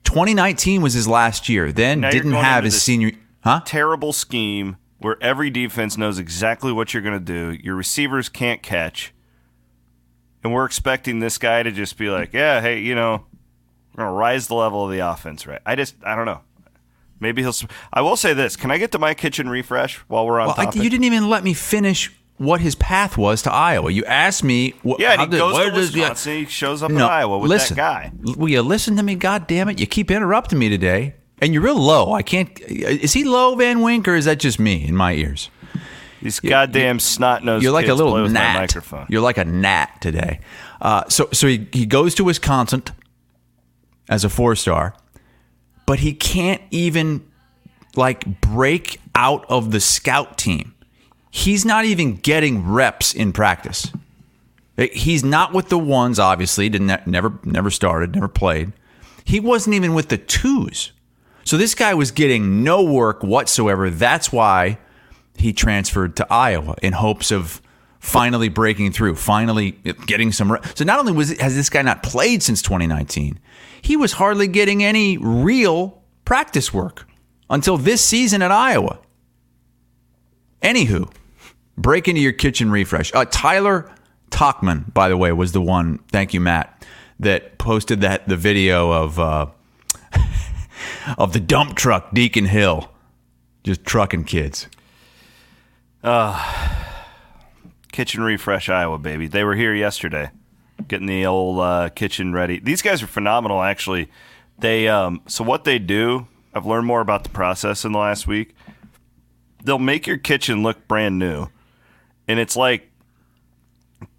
2019 0.03 0.81
was 0.81 0.93
his 0.93 1.07
last 1.07 1.47
year. 1.49 1.71
Then 1.71 2.01
Now 2.01 2.11
didn't 2.11 2.33
have 2.33 2.63
his 2.65 2.81
senior 2.81 3.11
Huh? 3.43 3.61
terrible 3.65 4.13
scheme 4.13 4.75
where 4.99 5.17
every 5.21 5.49
defense 5.49 5.97
knows 5.97 6.19
exactly 6.19 6.71
what 6.71 6.93
you're 6.93 7.01
going 7.03 7.17
to 7.17 7.23
do. 7.25 7.57
Your 7.63 7.75
receivers 7.75 8.29
can't 8.29 8.61
catch. 8.61 9.13
And 10.43 10.53
we're 10.53 10.65
expecting 10.65 11.19
this 11.19 11.37
guy 11.37 11.63
to 11.63 11.71
just 11.71 11.97
be 11.97 12.09
like, 12.09 12.33
yeah, 12.33 12.59
hey, 12.61 12.79
you 12.79 12.93
know, 12.95 13.25
we're 13.95 14.03
going 14.03 14.13
to 14.13 14.17
rise 14.17 14.47
the 14.47 14.55
level 14.55 14.85
of 14.85 14.91
the 14.91 14.99
offense, 14.99 15.45
right? 15.45 15.61
I 15.65 15.75
just, 15.75 15.95
I 16.03 16.15
don't 16.15 16.25
know. 16.25 16.41
Maybe 17.19 17.41
he'll. 17.41 17.53
I 17.91 18.01
will 18.01 18.17
say 18.17 18.33
this. 18.33 18.55
Can 18.55 18.69
I 18.71 18.77
get 18.77 18.91
to 18.91 18.99
my 18.99 19.13
kitchen 19.13 19.47
refresh 19.47 19.97
while 20.09 20.25
we're 20.25 20.39
on 20.39 20.47
Well, 20.47 20.55
I, 20.59 20.71
you 20.73 20.89
didn't 20.89 21.05
even 21.05 21.29
let 21.29 21.43
me 21.43 21.53
finish 21.53 22.11
what 22.37 22.59
his 22.59 22.75
path 22.75 23.17
was 23.17 23.43
to 23.43 23.51
Iowa. 23.51 23.91
You 23.91 24.03
asked 24.05 24.43
me 24.43 24.73
what 24.81 24.99
yeah, 24.99 25.17
he 25.17 25.27
did- 25.27 25.37
goes 25.37 25.57
to 25.57 25.71
does- 25.71 25.95
yeah. 25.95 26.01
Wisconsin. 26.09 26.37
He 26.39 26.45
shows 26.45 26.83
up 26.83 26.91
in 26.91 26.97
Iowa 26.99 27.37
with 27.37 27.49
listen, 27.49 27.75
that 27.77 28.11
guy. 28.21 28.33
Will 28.35 28.49
you 28.49 28.61
listen 28.61 28.97
to 28.97 29.03
me? 29.03 29.15
God 29.15 29.47
damn 29.47 29.69
it! 29.69 29.79
You 29.79 29.87
keep 29.87 30.11
interrupting 30.11 30.59
me 30.59 30.67
today, 30.67 31.15
and 31.39 31.53
you're 31.53 31.63
real 31.63 31.79
low. 31.79 32.11
I 32.13 32.23
can't. 32.23 32.59
Is 32.59 33.13
he 33.13 33.23
low, 33.23 33.55
Van 33.55 33.81
Wink, 33.81 34.07
or 34.07 34.15
is 34.15 34.25
that 34.25 34.39
just 34.39 34.59
me 34.59 34.85
in 34.85 34.95
my 34.95 35.13
ears? 35.13 35.49
These 36.21 36.39
goddamn 36.39 36.99
snot 36.99 37.43
nosed 37.43 37.63
You're 37.63 37.73
like 37.73 37.87
a 37.87 37.93
little 37.93 38.27
gnat. 38.29 38.55
microphone. 38.55 39.05
You're 39.09 39.21
like 39.21 39.37
a 39.37 39.43
gnat 39.43 40.01
today. 40.01 40.39
Uh, 40.81 41.03
so, 41.09 41.27
so 41.33 41.47
he, 41.47 41.67
he 41.73 41.85
goes 41.85 42.15
to 42.15 42.23
Wisconsin 42.23 42.83
as 44.09 44.23
a 44.23 44.29
four 44.29 44.55
star, 44.55 44.95
but 45.85 45.99
he 45.99 46.13
can't 46.13 46.61
even 46.71 47.25
like 47.95 48.41
break 48.41 48.99
out 49.15 49.45
of 49.49 49.71
the 49.71 49.79
scout 49.79 50.37
team. 50.37 50.73
He's 51.29 51.65
not 51.65 51.85
even 51.85 52.17
getting 52.17 52.67
reps 52.67 53.13
in 53.13 53.33
practice. 53.33 53.91
Eh, 54.77 54.87
he's 54.93 55.23
not 55.23 55.53
with 55.53 55.69
the 55.69 55.79
ones, 55.79 56.19
obviously. 56.19 56.69
Didn't 56.69 57.07
never 57.07 57.39
never 57.43 57.69
started, 57.69 58.15
never 58.15 58.27
played. 58.27 58.73
He 59.25 59.39
wasn't 59.39 59.75
even 59.75 59.93
with 59.93 60.09
the 60.09 60.17
twos. 60.17 60.91
So 61.45 61.57
this 61.57 61.75
guy 61.75 61.93
was 61.93 62.11
getting 62.11 62.63
no 62.63 62.83
work 62.83 63.23
whatsoever. 63.23 63.89
That's 63.89 64.31
why 64.31 64.77
he 65.37 65.53
transferred 65.53 66.15
to 66.17 66.27
Iowa 66.31 66.75
in 66.81 66.93
hopes 66.93 67.31
of 67.31 67.61
finally 67.99 68.49
breaking 68.49 68.91
through, 68.91 69.15
finally 69.15 69.71
getting 70.05 70.31
some. 70.31 70.57
So 70.75 70.83
not 70.83 70.99
only 70.99 71.11
was 71.11 71.37
has 71.39 71.55
this 71.55 71.69
guy 71.69 71.81
not 71.81 72.03
played 72.03 72.43
since 72.43 72.61
2019, 72.61 73.39
he 73.83 73.97
was 73.97 74.13
hardly 74.13 74.47
getting 74.47 74.83
any 74.83 75.17
real 75.17 76.01
practice 76.25 76.73
work 76.73 77.05
until 77.49 77.77
this 77.77 78.03
season 78.03 78.41
at 78.41 78.51
Iowa. 78.51 78.99
Anywho, 80.61 81.11
break 81.77 82.07
into 82.07 82.21
your 82.21 82.31
kitchen 82.31 82.71
refresh. 82.71 83.13
Uh, 83.13 83.25
Tyler 83.29 83.91
Talkman, 84.31 84.91
by 84.93 85.09
the 85.09 85.17
way, 85.17 85.31
was 85.33 85.51
the 85.51 85.61
one. 85.61 85.99
Thank 86.11 86.33
you, 86.33 86.39
Matt, 86.39 86.85
that 87.19 87.57
posted 87.57 88.01
that 88.01 88.27
the 88.27 88.37
video 88.37 88.91
of 88.91 89.19
uh, 89.19 89.47
of 91.17 91.33
the 91.33 91.41
dump 91.41 91.75
truck 91.75 92.13
Deacon 92.13 92.45
Hill 92.45 92.89
just 93.63 93.83
trucking 93.83 94.23
kids. 94.23 94.67
Uh, 96.03 96.41
kitchen 97.91 98.23
refresh 98.23 98.69
Iowa, 98.69 98.97
baby. 98.97 99.27
They 99.27 99.43
were 99.43 99.55
here 99.55 99.73
yesterday, 99.73 100.31
getting 100.87 101.07
the 101.07 101.25
old 101.25 101.59
uh, 101.59 101.89
kitchen 101.89 102.33
ready. 102.33 102.59
These 102.59 102.81
guys 102.81 103.01
are 103.01 103.07
phenomenal, 103.07 103.61
actually. 103.61 104.09
They 104.57 104.87
um, 104.87 105.21
so 105.27 105.43
what 105.43 105.63
they 105.63 105.79
do. 105.79 106.27
I've 106.53 106.65
learned 106.65 106.85
more 106.85 107.01
about 107.01 107.23
the 107.23 107.29
process 107.29 107.83
in 107.83 107.93
the 107.93 107.99
last 107.99 108.27
week. 108.27 108.55
They'll 109.63 109.79
make 109.79 110.05
your 110.05 110.17
kitchen 110.17 110.61
look 110.61 110.87
brand 110.87 111.17
new, 111.17 111.47
and 112.27 112.39
it's 112.39 112.55
like 112.55 112.91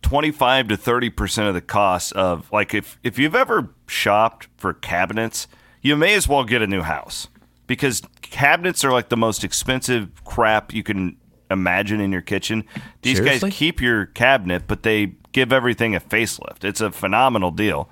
twenty 0.02 0.30
five 0.30 0.68
to 0.68 0.76
thirty 0.76 1.10
percent 1.10 1.48
of 1.48 1.54
the 1.54 1.60
cost 1.60 2.12
of 2.12 2.50
like 2.52 2.74
if 2.74 2.98
if 3.02 3.18
you've 3.18 3.36
ever 3.36 3.70
shopped 3.86 4.48
for 4.56 4.72
cabinets, 4.72 5.46
you 5.80 5.96
may 5.96 6.14
as 6.14 6.26
well 6.26 6.44
get 6.44 6.62
a 6.62 6.66
new 6.66 6.82
house 6.82 7.28
because 7.66 8.02
cabinets 8.22 8.84
are 8.84 8.90
like 8.92 9.08
the 9.08 9.16
most 9.16 9.44
expensive 9.44 10.24
crap 10.24 10.72
you 10.72 10.82
can 10.82 11.16
imagine 11.50 12.00
in 12.00 12.10
your 12.10 12.20
kitchen. 12.22 12.64
These 13.02 13.18
Seriously? 13.18 13.50
guys 13.50 13.58
keep 13.58 13.80
your 13.80 14.06
cabinet, 14.06 14.64
but 14.66 14.82
they 14.82 15.14
give 15.34 15.52
everything 15.52 15.94
a 15.94 16.00
facelift. 16.00 16.64
It's 16.64 16.80
a 16.80 16.90
phenomenal 16.90 17.50
deal. 17.50 17.90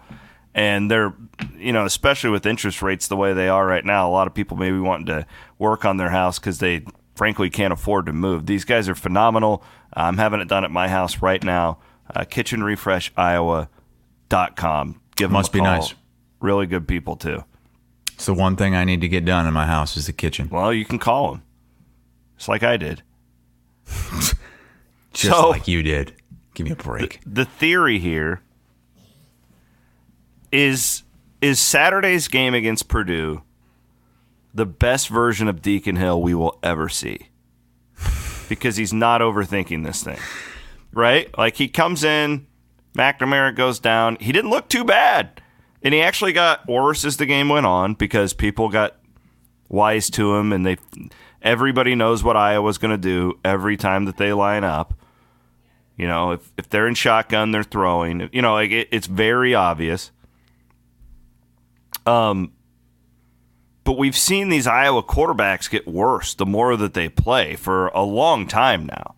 And 0.54 0.90
they're, 0.90 1.12
you 1.58 1.72
know, 1.72 1.84
especially 1.84 2.30
with 2.30 2.46
interest 2.46 2.80
rates 2.80 3.08
the 3.08 3.16
way 3.16 3.34
they 3.34 3.48
are 3.48 3.66
right 3.66 3.84
now, 3.84 4.08
a 4.08 4.12
lot 4.12 4.26
of 4.26 4.32
people 4.32 4.56
maybe 4.56 4.78
wanting 4.78 5.06
to 5.06 5.26
work 5.58 5.84
on 5.84 5.98
their 5.98 6.10
house 6.10 6.38
because 6.38 6.60
they 6.60 6.86
frankly 7.14 7.50
can't 7.50 7.72
afford 7.72 8.06
to 8.06 8.12
move. 8.12 8.46
These 8.46 8.64
guys 8.64 8.88
are 8.88 8.94
phenomenal. 8.94 9.62
I'm 9.92 10.16
having 10.16 10.40
it 10.40 10.48
done 10.48 10.64
at 10.64 10.70
my 10.70 10.88
house 10.88 11.20
right 11.20 11.42
now. 11.42 11.78
Uh, 12.14 12.24
kitchenrefreshiowa.com. 12.24 15.00
Give 15.16 15.28
them 15.28 15.32
Must 15.32 15.52
be 15.52 15.60
nice. 15.60 15.94
Really 16.40 16.66
good 16.66 16.88
people, 16.88 17.16
too. 17.16 17.44
It's 18.14 18.26
the 18.26 18.34
one 18.34 18.56
thing 18.56 18.74
I 18.74 18.84
need 18.84 19.00
to 19.00 19.08
get 19.08 19.24
done 19.24 19.46
in 19.46 19.54
my 19.54 19.66
house 19.66 19.96
is 19.96 20.06
the 20.06 20.12
kitchen. 20.12 20.48
Well, 20.50 20.72
you 20.72 20.84
can 20.84 20.98
call 20.98 21.32
them. 21.32 21.42
It's 22.36 22.48
like 22.48 22.62
I 22.62 22.76
did. 22.76 23.02
Just 23.86 24.36
so, 25.22 25.50
like 25.50 25.68
you 25.68 25.82
did. 25.82 26.14
Give 26.54 26.66
me 26.66 26.72
a 26.72 26.76
break. 26.76 27.20
The, 27.24 27.30
the 27.30 27.44
theory 27.44 27.98
here 27.98 28.42
is 30.50 31.02
is 31.40 31.58
Saturday's 31.58 32.28
game 32.28 32.54
against 32.54 32.88
Purdue 32.88 33.42
the 34.54 34.66
best 34.66 35.08
version 35.08 35.48
of 35.48 35.62
Deacon 35.62 35.96
Hill 35.96 36.20
we 36.20 36.34
will 36.34 36.58
ever 36.62 36.88
see. 36.88 37.28
Because 38.48 38.76
he's 38.76 38.92
not 38.92 39.20
overthinking 39.20 39.84
this 39.84 40.02
thing. 40.02 40.18
Right? 40.92 41.36
Like 41.38 41.56
he 41.56 41.68
comes 41.68 42.04
in, 42.04 42.46
McNamara 42.94 43.54
goes 43.56 43.78
down. 43.78 44.16
He 44.20 44.32
didn't 44.32 44.50
look 44.50 44.68
too 44.68 44.84
bad. 44.84 45.40
And 45.82 45.94
he 45.94 46.02
actually 46.02 46.32
got 46.32 46.68
worse 46.68 47.04
as 47.04 47.16
the 47.16 47.26
game 47.26 47.48
went 47.48 47.66
on 47.66 47.94
because 47.94 48.34
people 48.34 48.68
got 48.68 48.98
wise 49.68 50.10
to 50.10 50.36
him 50.36 50.52
and 50.52 50.66
they 50.66 50.76
everybody 51.40 51.94
knows 51.94 52.22
what 52.22 52.36
Iowa's 52.36 52.78
going 52.78 52.90
to 52.90 52.98
do 52.98 53.38
every 53.44 53.76
time 53.76 54.04
that 54.04 54.16
they 54.16 54.32
line 54.32 54.64
up. 54.64 54.94
You 55.96 56.06
know, 56.06 56.32
if, 56.32 56.52
if 56.56 56.68
they're 56.68 56.88
in 56.88 56.94
shotgun, 56.94 57.50
they're 57.50 57.62
throwing. 57.62 58.28
You 58.32 58.42
know, 58.42 58.54
like 58.54 58.70
it, 58.70 58.88
it's 58.90 59.06
very 59.06 59.54
obvious. 59.54 60.10
Um, 62.06 62.52
but 63.84 63.98
we've 63.98 64.16
seen 64.16 64.48
these 64.48 64.66
Iowa 64.66 65.02
quarterbacks 65.02 65.68
get 65.68 65.86
worse 65.86 66.34
the 66.34 66.46
more 66.46 66.76
that 66.76 66.94
they 66.94 67.08
play 67.08 67.56
for 67.56 67.88
a 67.88 68.02
long 68.02 68.46
time 68.46 68.86
now. 68.86 69.14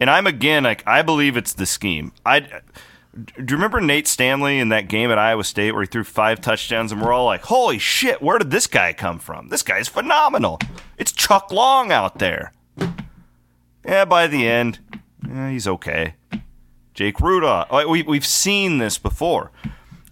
And 0.00 0.10
I'm 0.10 0.26
again 0.26 0.64
like 0.64 0.86
I 0.86 1.02
believe 1.02 1.36
it's 1.36 1.52
the 1.52 1.66
scheme. 1.66 2.12
I 2.24 2.40
do 2.40 3.32
you 3.36 3.56
remember 3.56 3.80
Nate 3.80 4.06
Stanley 4.06 4.58
in 4.58 4.68
that 4.68 4.88
game 4.88 5.10
at 5.10 5.18
Iowa 5.18 5.42
State 5.42 5.72
where 5.72 5.82
he 5.82 5.88
threw 5.88 6.04
five 6.04 6.40
touchdowns 6.40 6.92
and 6.92 7.02
we're 7.02 7.12
all 7.12 7.24
like, 7.24 7.42
holy 7.42 7.78
shit, 7.78 8.22
where 8.22 8.38
did 8.38 8.50
this 8.50 8.68
guy 8.68 8.92
come 8.92 9.18
from? 9.18 9.48
This 9.48 9.62
guy's 9.62 9.88
phenomenal. 9.88 10.60
It's 10.96 11.10
Chuck 11.10 11.50
Long 11.50 11.90
out 11.90 12.18
there. 12.18 12.52
Yeah, 13.84 14.04
by 14.04 14.26
the 14.28 14.46
end, 14.46 14.78
yeah, 15.26 15.50
he's 15.50 15.66
okay. 15.66 16.14
Jake 16.98 17.20
Rudolph. 17.20 17.70
We, 17.88 18.02
we've 18.02 18.26
seen 18.26 18.78
this 18.78 18.98
before. 18.98 19.52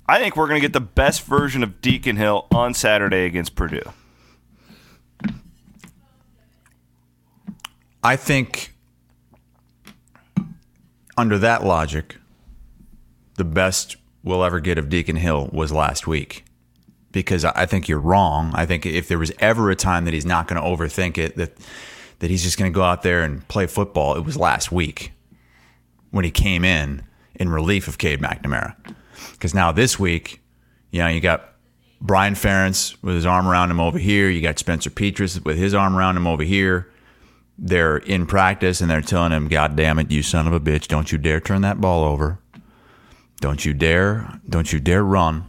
I 0.07 0.21
think 0.21 0.37
we're 0.37 0.47
going 0.47 0.61
to 0.61 0.65
get 0.65 0.73
the 0.73 0.81
best 0.81 1.25
version 1.25 1.65
of 1.65 1.81
Deacon 1.81 2.15
Hill 2.15 2.47
on 2.53 2.75
Saturday 2.75 3.25
against 3.25 3.57
Purdue. 3.57 3.83
I 8.05 8.15
think, 8.15 8.73
under 11.17 11.39
that 11.39 11.65
logic, 11.65 12.19
the 13.35 13.43
best 13.43 13.97
we'll 14.23 14.45
ever 14.45 14.61
get 14.61 14.79
of 14.79 14.89
Deacon 14.89 15.17
Hill 15.17 15.51
was 15.53 15.73
last 15.73 16.07
week. 16.07 16.45
Because 17.11 17.45
I 17.45 17.67
think 17.67 17.89
you're 17.89 17.99
wrong. 17.99 18.53
I 18.55 18.65
think 18.65 18.87
if 18.87 19.09
there 19.09 19.19
was 19.19 19.33
ever 19.41 19.73
a 19.73 19.77
time 19.77 20.05
that 20.05 20.15
he's 20.15 20.25
not 20.25 20.47
going 20.47 20.63
to 20.63 20.69
overthink 20.69 21.19
it, 21.19 21.37
that 21.37 21.57
that 22.21 22.31
he's 22.31 22.45
just 22.45 22.57
going 22.57 22.73
to 22.73 22.75
go 22.75 22.85
out 22.85 23.03
there 23.03 23.25
and 23.25 23.47
play 23.49 23.67
football, 23.67 24.15
it 24.15 24.25
was 24.25 24.37
last 24.37 24.71
week 24.71 25.11
when 26.17 26.25
he 26.25 26.31
came 26.31 26.65
in 26.65 27.03
in 27.35 27.51
relief 27.51 27.87
of 27.87 27.99
Cade 27.99 28.21
McNamara. 28.21 28.75
Because 29.33 29.55
now 29.55 29.71
this 29.71 29.99
week, 29.99 30.43
you 30.91 31.01
know, 31.01 31.09
you 31.09 31.21
got 31.21 31.53
Brian 32.01 32.35
Ferentz 32.35 32.97
with 33.03 33.15
his 33.15 33.27
arm 33.27 33.47
around 33.47 33.71
him 33.71 33.81
over 33.81 33.99
here. 33.99 34.31
You 34.31 34.41
got 34.41 34.59
Spencer 34.59 34.91
Petras 34.91 35.45
with 35.45 35.57
his 35.57 35.75
arm 35.75 35.95
around 35.95 36.17
him 36.17 36.27
over 36.27 36.43
here. 36.43 36.91
They're 37.59 37.99
in 37.99 38.27
practice 38.27 38.81
and 38.81 38.91
they're 38.91 39.03
telling 39.03 39.33
him, 39.33 39.49
God 39.49 39.77
damn 39.77 39.99
it, 39.99 40.11
you 40.11 40.23
son 40.23 40.47
of 40.47 40.53
a 40.53 40.61
bitch, 40.61 40.89
don't 40.89 41.13
you 41.13 41.19
dare 41.19 41.41
turn 41.41 41.63
that 41.63 41.81
ball 41.81 42.05
over. 42.05 42.39
Don't 43.41 43.65
you 43.65 43.75
dare, 43.75 44.41
don't 44.49 44.73
you 44.73 44.81
dare 44.81 45.05
run. 45.05 45.47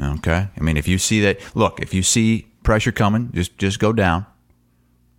Okay? 0.00 0.48
I 0.54 0.60
mean, 0.60 0.76
if 0.76 0.86
you 0.86 0.98
see 0.98 1.20
that, 1.22 1.40
look, 1.54 1.80
if 1.80 1.94
you 1.94 2.02
see 2.02 2.46
pressure 2.62 2.92
coming, 2.92 3.30
just 3.32 3.56
just 3.58 3.78
go 3.78 3.92
down. 3.92 4.26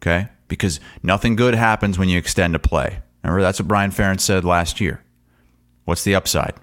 Okay? 0.01 0.27
Because 0.47 0.79
nothing 1.01 1.35
good 1.35 1.55
happens 1.55 1.97
when 1.97 2.09
you 2.09 2.17
extend 2.19 2.55
a 2.55 2.59
play. 2.59 2.99
Remember, 3.25 3.41
that's 3.41 3.59
what 3.59 3.67
Brian 3.67 3.91
Ferentz 3.91 4.21
said 4.21 4.45
last 4.45 4.79
year. 4.79 5.01
What's 5.85 6.03
the 6.03 6.15
upside? 6.15 6.53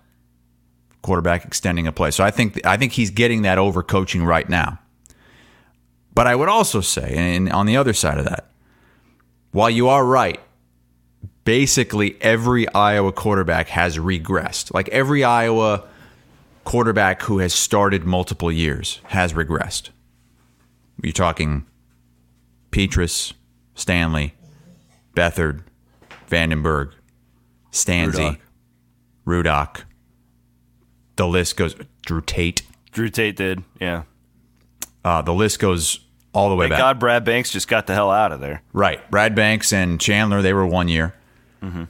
Quarterback 1.03 1.45
extending 1.45 1.87
a 1.87 1.93
play. 1.93 2.11
So 2.11 2.23
I 2.23 2.31
think 2.31 2.65
I 2.65 2.77
think 2.77 2.93
he's 2.93 3.11
getting 3.11 3.43
that 3.43 3.59
over 3.59 3.83
coaching 3.83 4.25
right 4.25 4.49
now. 4.49 4.79
But 6.15 6.27
I 6.27 6.35
would 6.35 6.49
also 6.49 6.81
say, 6.81 7.15
and 7.15 7.51
on 7.51 7.67
the 7.67 7.77
other 7.77 7.93
side 7.93 8.19
of 8.19 8.25
that, 8.27 8.51
while 9.51 9.71
you 9.71 9.89
are 9.89 10.05
right, 10.05 10.41
basically 11.45 12.17
every 12.21 12.73
Iowa 12.73 13.13
quarterback 13.13 13.69
has 13.69 13.99
regressed. 13.99 14.73
Like 14.73 14.89
every 14.91 15.25
Iowa 15.25 15.85
quarterback 16.65 17.23
who 17.23 17.39
has 17.39 17.53
started 17.53 18.05
multiple 18.05 18.53
years 18.53 19.01
has 19.05 19.33
regressed. 19.33 19.91
You're 21.03 21.13
talking 21.13 21.67
Petras, 22.71 23.33
Stanley, 23.75 24.35
Beathard, 25.17 25.63
Vandenberg, 26.33 26.93
Stanzi, 27.71 28.39
Rudock. 29.27 29.83
The 31.17 31.27
list 31.27 31.57
goes. 31.57 31.77
Drew 32.07 32.23
Tate. 32.23 32.63
Drew 32.91 33.11
Tate 33.11 33.37
did, 33.37 33.63
yeah. 33.81 34.05
Uh, 35.05 35.21
the 35.21 35.35
list 35.35 35.59
goes 35.59 36.01
all 36.33 36.49
the 36.49 36.55
way 36.55 36.65
Thank 36.65 36.73
back. 36.73 36.79
God 36.79 36.99
Brad 36.99 37.25
Banks 37.25 37.51
just 37.51 37.69
got 37.69 37.87
the 37.87 37.95
hell 37.95 38.11
out 38.11 38.33
of 38.33 38.41
there. 38.41 38.63
Right. 38.73 39.09
Brad 39.11 39.35
Banks 39.35 39.73
and 39.73 40.01
Chandler, 40.01 40.41
they 40.43 40.53
were 40.53 40.67
one 40.67 40.89
year. 40.89 41.15
Mm-hmm. 41.63 41.85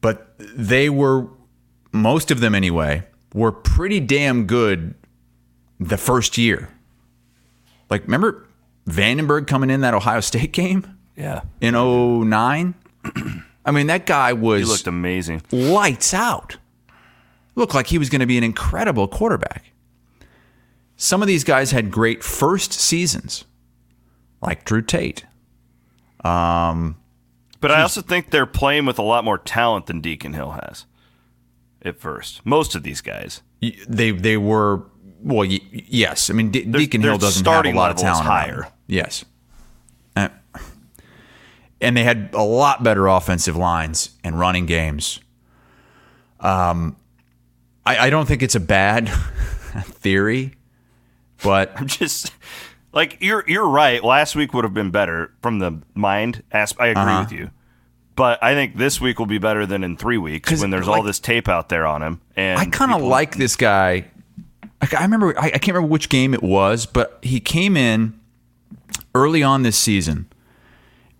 But 0.00 0.34
they 0.38 0.90
were, 0.90 1.28
most 1.92 2.30
of 2.30 2.40
them 2.40 2.54
anyway, 2.54 3.04
were 3.34 3.52
pretty 3.52 4.00
damn 4.00 4.46
good 4.46 4.94
the 5.78 5.96
first 5.96 6.36
year. 6.38 6.68
Like, 7.88 8.04
remember 8.04 8.46
Vandenberg 8.86 9.46
coming 9.46 9.70
in 9.70 9.80
that 9.80 9.94
Ohio 9.94 10.20
State 10.20 10.52
game? 10.52 10.98
Yeah. 11.16 11.42
In 11.60 11.74
09? 11.74 12.74
I 13.64 13.70
mean, 13.72 13.86
that 13.88 14.06
guy 14.06 14.32
was. 14.32 14.60
He 14.62 14.66
looked 14.66 14.86
amazing. 14.86 15.42
Lights 15.50 16.14
out. 16.14 16.56
Looked 17.54 17.74
like 17.74 17.88
he 17.88 17.98
was 17.98 18.08
going 18.08 18.20
to 18.20 18.26
be 18.26 18.38
an 18.38 18.44
incredible 18.44 19.08
quarterback. 19.08 19.72
Some 20.96 21.22
of 21.22 21.28
these 21.28 21.44
guys 21.44 21.70
had 21.70 21.90
great 21.90 22.22
first 22.22 22.72
seasons, 22.72 23.44
like 24.42 24.64
Drew 24.64 24.82
Tate. 24.82 25.24
Um, 26.24 26.96
but 27.60 27.70
I 27.70 27.82
also 27.82 28.02
think 28.02 28.30
they're 28.30 28.46
playing 28.46 28.86
with 28.86 28.98
a 28.98 29.02
lot 29.02 29.24
more 29.24 29.38
talent 29.38 29.86
than 29.86 30.00
Deacon 30.00 30.34
Hill 30.34 30.52
has 30.52 30.86
at 31.82 31.98
first. 31.98 32.44
Most 32.44 32.74
of 32.74 32.82
these 32.82 33.00
guys. 33.00 33.42
They 33.60 34.10
they 34.10 34.36
were 34.36 34.82
well, 35.22 35.44
yes. 35.44 36.30
I 36.30 36.32
mean, 36.32 36.50
Deacon 36.50 37.02
Hill 37.02 37.18
doesn't 37.18 37.46
have 37.46 37.66
a 37.66 37.72
lot 37.72 37.90
of 37.90 37.96
talent. 37.96 38.26
Higher. 38.26 38.68
Yes. 38.86 39.24
And 41.80 41.96
they 41.96 42.04
had 42.04 42.30
a 42.34 42.42
lot 42.42 42.82
better 42.82 43.06
offensive 43.06 43.56
lines 43.56 44.10
and 44.22 44.38
running 44.38 44.66
games. 44.66 45.18
Um, 46.40 46.96
I, 47.86 48.06
I 48.06 48.10
don't 48.10 48.26
think 48.26 48.42
it's 48.42 48.54
a 48.54 48.60
bad 48.60 49.08
theory, 49.82 50.54
but 51.42 51.72
I'm 51.76 51.86
just 51.86 52.32
like 52.92 53.18
you're 53.20 53.44
you're 53.46 53.68
right. 53.68 54.02
Last 54.04 54.34
week 54.36 54.52
would 54.54 54.64
have 54.64 54.74
been 54.74 54.90
better 54.90 55.32
from 55.42 55.58
the 55.58 55.80
mind 55.94 56.42
aspect. 56.52 56.80
I 56.82 56.86
agree 56.88 57.02
Uh-huh. 57.02 57.22
with 57.22 57.32
you, 57.32 57.50
but 58.16 58.42
I 58.42 58.54
think 58.54 58.76
this 58.76 59.00
week 59.00 59.18
will 59.18 59.26
be 59.26 59.38
better 59.38 59.66
than 59.66 59.82
in 59.84 59.96
three 59.96 60.18
weeks 60.18 60.60
when 60.60 60.70
there's 60.70 60.88
all 60.88 61.02
this 61.02 61.18
tape 61.18 61.48
out 61.48 61.68
there 61.68 61.86
on 61.86 62.02
him. 62.02 62.20
And 62.36 62.58
I 62.58 62.66
kind 62.66 62.92
of 62.92 63.02
like 63.02 63.36
this 63.36 63.56
guy. 63.56 64.06
Like, 64.82 64.94
I 64.94 65.02
remember, 65.02 65.38
I, 65.38 65.46
I 65.46 65.50
can't 65.50 65.68
remember 65.74 65.88
which 65.88 66.08
game 66.08 66.32
it 66.32 66.42
was, 66.42 66.86
but 66.86 67.18
he 67.22 67.38
came 67.38 67.76
in 67.76 68.18
early 69.14 69.42
on 69.42 69.62
this 69.62 69.76
season, 69.76 70.26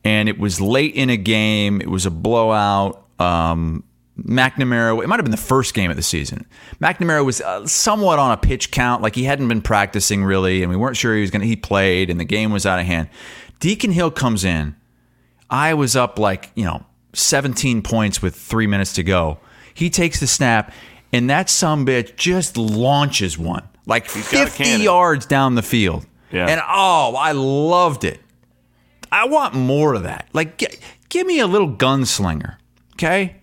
and 0.05 0.29
it 0.29 0.39
was 0.39 0.61
late 0.61 0.95
in 0.95 1.11
a 1.11 1.17
game. 1.17 1.81
It 1.81 1.91
was 1.91 2.07
a 2.07 2.11
blowout. 2.11 3.07
Um, 3.19 3.85
McNamara, 4.19 5.03
it 5.03 5.09
might 5.09 5.17
have 5.17 5.25
been 5.25 5.31
the 5.31 5.37
first 5.37 5.73
game 5.75 5.91
of 5.91 5.97
the 5.97 6.03
season. 6.03 6.47
McNamara 6.81 7.25
was 7.25 7.41
uh, 7.41 7.67
somewhat 7.67 8.19
on 8.19 8.33
a 8.33 8.37
pitch 8.37 8.71
count, 8.71 9.03
like 9.03 9.15
he 9.15 9.25
hadn't 9.25 9.49
been 9.49 9.63
practicing 9.63 10.25
really, 10.25 10.63
and 10.63 10.71
we 10.71 10.77
weren't 10.77 10.97
sure 10.97 11.15
he 11.15 11.23
was 11.23 11.31
going 11.31 11.41
to. 11.41 11.47
He 11.47 11.57
played, 11.57 12.11
and 12.11 12.21
the 12.21 12.25
game 12.25 12.53
was 12.53 12.67
out 12.67 12.79
of 12.79 12.87
hand. 12.87 13.09
Deacon 13.61 13.93
Hill 13.93 14.11
comes 14.11 14.45
in. 14.45 14.77
I 15.49 15.75
was 15.75 15.97
up 15.97 16.19
like, 16.19 16.51
you 16.55 16.65
know, 16.65 16.85
17 17.15 17.83
points 17.83 18.23
with 18.23 18.37
three 18.37 18.67
minutes 18.67 18.93
to 18.95 19.03
go. 19.03 19.39
He 19.75 19.91
takes 19.91 20.21
the 20.21 20.27
snap, 20.27 20.73
and 21.13 21.29
that 21.31 21.49
some 21.49 21.87
bitch 21.87 22.17
just 22.17 22.57
launches 22.57 23.39
one 23.39 23.67
like 23.91 24.07
got 24.31 24.49
50 24.49 24.83
yards 24.83 25.27
down 25.27 25.57
the 25.57 25.63
field. 25.63 26.07
Yeah. 26.31 26.47
And 26.47 26.61
oh, 26.67 27.17
I 27.19 27.33
loved 27.33 28.05
it. 28.05 28.21
I 29.13 29.27
want 29.27 29.55
more 29.55 29.95
of 29.95 30.03
that. 30.05 30.29
Like, 30.33 30.59
g- 30.59 30.67
give 31.09 31.27
me 31.27 31.41
a 31.41 31.47
little 31.47 31.71
gunslinger, 31.71 32.57
okay? 32.95 33.37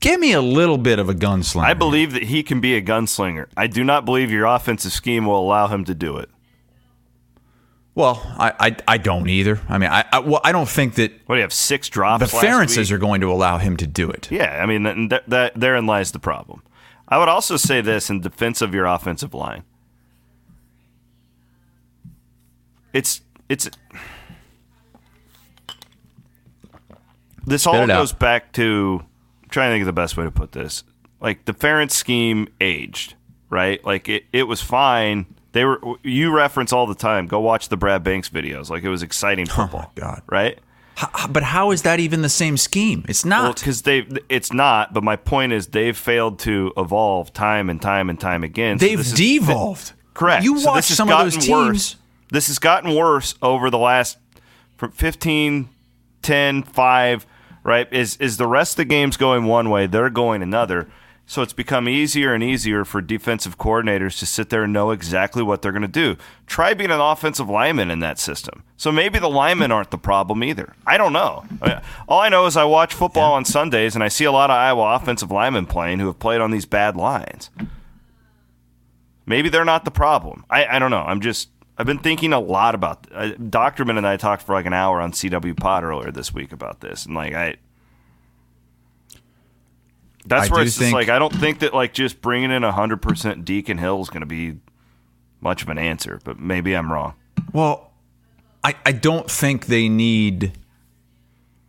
Give 0.00 0.18
me 0.18 0.32
a 0.32 0.40
little 0.42 0.78
bit 0.78 0.98
of 0.98 1.08
a 1.08 1.14
gunslinger. 1.14 1.64
I 1.64 1.74
believe 1.74 2.12
that 2.12 2.24
he 2.24 2.42
can 2.42 2.60
be 2.60 2.74
a 2.74 2.82
gunslinger. 2.82 3.46
I 3.56 3.68
do 3.68 3.84
not 3.84 4.04
believe 4.04 4.30
your 4.30 4.46
offensive 4.46 4.92
scheme 4.92 5.26
will 5.26 5.40
allow 5.40 5.68
him 5.68 5.84
to 5.84 5.94
do 5.94 6.16
it. 6.16 6.28
Well, 7.94 8.20
I, 8.38 8.52
I, 8.58 8.76
I 8.88 8.98
don't 8.98 9.28
either. 9.28 9.60
I 9.68 9.76
mean, 9.78 9.90
I, 9.90 10.04
I, 10.10 10.18
well, 10.20 10.40
I 10.42 10.50
don't 10.52 10.68
think 10.68 10.94
that 10.94 11.12
What 11.26 11.34
do 11.34 11.38
you 11.38 11.42
have? 11.42 11.52
Six 11.52 11.88
drops. 11.88 12.32
the 12.32 12.38
Ferentzes 12.38 12.90
are 12.90 12.98
going 12.98 13.20
to 13.20 13.30
allow 13.30 13.58
him 13.58 13.76
to 13.76 13.86
do 13.86 14.10
it. 14.10 14.30
Yeah, 14.30 14.60
I 14.62 14.66
mean 14.66 14.82
that, 14.84 14.96
that, 15.10 15.28
that 15.28 15.54
therein 15.54 15.86
lies 15.86 16.10
the 16.12 16.18
problem. 16.18 16.62
I 17.06 17.18
would 17.18 17.28
also 17.28 17.56
say 17.58 17.82
this 17.82 18.08
in 18.08 18.20
defense 18.22 18.62
of 18.62 18.74
your 18.74 18.86
offensive 18.86 19.34
line. 19.34 19.64
It's 22.94 23.20
it's 23.52 23.68
this 27.46 27.66
all 27.66 27.74
it 27.74 27.82
out. 27.82 28.00
goes 28.00 28.12
back 28.12 28.52
to 28.52 29.04
I'm 29.42 29.48
trying 29.50 29.70
to 29.70 29.74
think 29.74 29.82
of 29.82 29.86
the 29.86 29.92
best 29.92 30.16
way 30.16 30.24
to 30.24 30.30
put 30.30 30.52
this. 30.52 30.84
Like 31.20 31.44
the 31.44 31.52
Ferentz 31.52 31.92
scheme 31.92 32.48
aged, 32.60 33.14
right? 33.50 33.84
Like 33.84 34.08
it, 34.08 34.24
it 34.32 34.44
was 34.44 34.62
fine. 34.62 35.26
They 35.52 35.64
were 35.64 35.80
you 36.02 36.34
reference 36.34 36.72
all 36.72 36.86
the 36.86 36.94
time. 36.94 37.26
Go 37.26 37.40
watch 37.40 37.68
the 37.68 37.76
Brad 37.76 38.02
Banks 38.02 38.30
videos. 38.30 38.70
Like 38.70 38.84
it 38.84 38.88
was 38.88 39.02
exciting 39.02 39.46
oh, 39.50 39.54
football. 39.54 39.84
Oh 39.88 39.92
God. 39.94 40.22
Right? 40.30 40.58
But 41.30 41.42
how 41.42 41.70
is 41.70 41.82
that 41.82 42.00
even 42.00 42.22
the 42.22 42.28
same 42.28 42.56
scheme? 42.56 43.04
It's 43.08 43.24
not. 43.24 43.56
because 43.56 43.82
they 43.82 44.06
it's 44.28 44.52
not. 44.52 44.94
But 44.94 45.02
my 45.02 45.16
point 45.16 45.52
is, 45.52 45.68
they've 45.68 45.96
failed 45.96 46.38
to 46.40 46.72
evolve 46.76 47.32
time 47.32 47.70
and 47.70 47.80
time 47.80 48.08
and 48.08 48.18
time 48.20 48.44
again. 48.44 48.78
They've 48.78 49.00
is- 49.00 49.12
devolved. 49.12 49.92
Correct. 50.14 50.44
You 50.44 50.58
So 50.58 50.72
watch 50.72 50.84
some 50.84 51.10
of 51.10 51.18
those 51.18 51.36
teams. 51.36 51.48
Worse. 51.50 51.96
This 52.32 52.46
has 52.46 52.58
gotten 52.58 52.94
worse 52.94 53.34
over 53.42 53.68
the 53.68 53.78
last 53.78 54.16
from 54.78 54.90
15, 54.92 55.68
10, 56.22 56.62
5, 56.62 57.26
right? 57.62 57.92
Is 57.92 58.16
is 58.16 58.38
the 58.38 58.46
rest 58.46 58.72
of 58.72 58.76
the 58.78 58.84
games 58.86 59.18
going 59.18 59.44
one 59.44 59.68
way, 59.68 59.86
they're 59.86 60.08
going 60.08 60.42
another. 60.42 60.88
So 61.26 61.42
it's 61.42 61.52
become 61.52 61.88
easier 61.88 62.32
and 62.32 62.42
easier 62.42 62.86
for 62.86 63.00
defensive 63.02 63.58
coordinators 63.58 64.18
to 64.18 64.26
sit 64.26 64.48
there 64.48 64.64
and 64.64 64.72
know 64.72 64.90
exactly 64.90 65.42
what 65.42 65.60
they're 65.60 65.72
going 65.72 65.82
to 65.82 65.88
do. 65.88 66.16
Try 66.46 66.72
being 66.74 66.90
an 66.90 67.00
offensive 67.00 67.50
lineman 67.50 67.90
in 67.90 68.00
that 68.00 68.18
system. 68.18 68.64
So 68.78 68.90
maybe 68.90 69.18
the 69.18 69.30
linemen 69.30 69.70
aren't 69.70 69.90
the 69.90 69.98
problem 69.98 70.42
either. 70.42 70.74
I 70.86 70.96
don't 70.96 71.12
know. 71.12 71.44
All 72.08 72.20
I 72.20 72.30
know 72.30 72.46
is 72.46 72.56
I 72.56 72.64
watch 72.64 72.94
football 72.94 73.34
on 73.34 73.44
Sundays 73.44 73.94
and 73.94 74.02
I 74.02 74.08
see 74.08 74.24
a 74.24 74.32
lot 74.32 74.50
of 74.50 74.56
Iowa 74.56 74.94
offensive 74.94 75.30
linemen 75.30 75.66
playing 75.66 76.00
who 76.00 76.06
have 76.06 76.18
played 76.18 76.40
on 76.40 76.50
these 76.50 76.66
bad 76.66 76.96
lines. 76.96 77.50
Maybe 79.26 79.48
they're 79.48 79.64
not 79.64 79.84
the 79.84 79.90
problem. 79.90 80.44
I, 80.50 80.66
I 80.66 80.78
don't 80.78 80.90
know. 80.90 81.04
I'm 81.04 81.20
just 81.20 81.48
I've 81.82 81.86
been 81.86 81.98
thinking 81.98 82.32
a 82.32 82.38
lot 82.38 82.76
about 82.76 83.08
uh, 83.12 83.30
Dochterman 83.30 83.98
and 83.98 84.06
I 84.06 84.16
talked 84.16 84.42
for 84.42 84.52
like 84.52 84.66
an 84.66 84.72
hour 84.72 85.00
on 85.00 85.10
CW 85.10 85.56
Pod 85.56 85.82
earlier 85.82 86.12
this 86.12 86.32
week 86.32 86.52
about 86.52 86.78
this, 86.78 87.06
and 87.06 87.16
like 87.16 87.34
I. 87.34 87.56
That's 90.24 90.48
I 90.48 90.54
where 90.54 90.62
it's 90.62 90.78
just 90.78 90.92
like 90.92 91.08
I 91.08 91.18
don't 91.18 91.34
think 91.34 91.58
that 91.58 91.74
like 91.74 91.92
just 91.92 92.22
bringing 92.22 92.52
in 92.52 92.62
hundred 92.62 93.02
percent 93.02 93.44
Deacon 93.44 93.78
Hill 93.78 94.00
is 94.00 94.10
going 94.10 94.20
to 94.20 94.26
be 94.26 94.58
much 95.40 95.64
of 95.64 95.70
an 95.70 95.78
answer, 95.78 96.20
but 96.22 96.38
maybe 96.38 96.72
I'm 96.76 96.92
wrong. 96.92 97.14
Well, 97.52 97.90
I, 98.62 98.76
I 98.86 98.92
don't 98.92 99.28
think 99.28 99.66
they 99.66 99.88
need, 99.88 100.52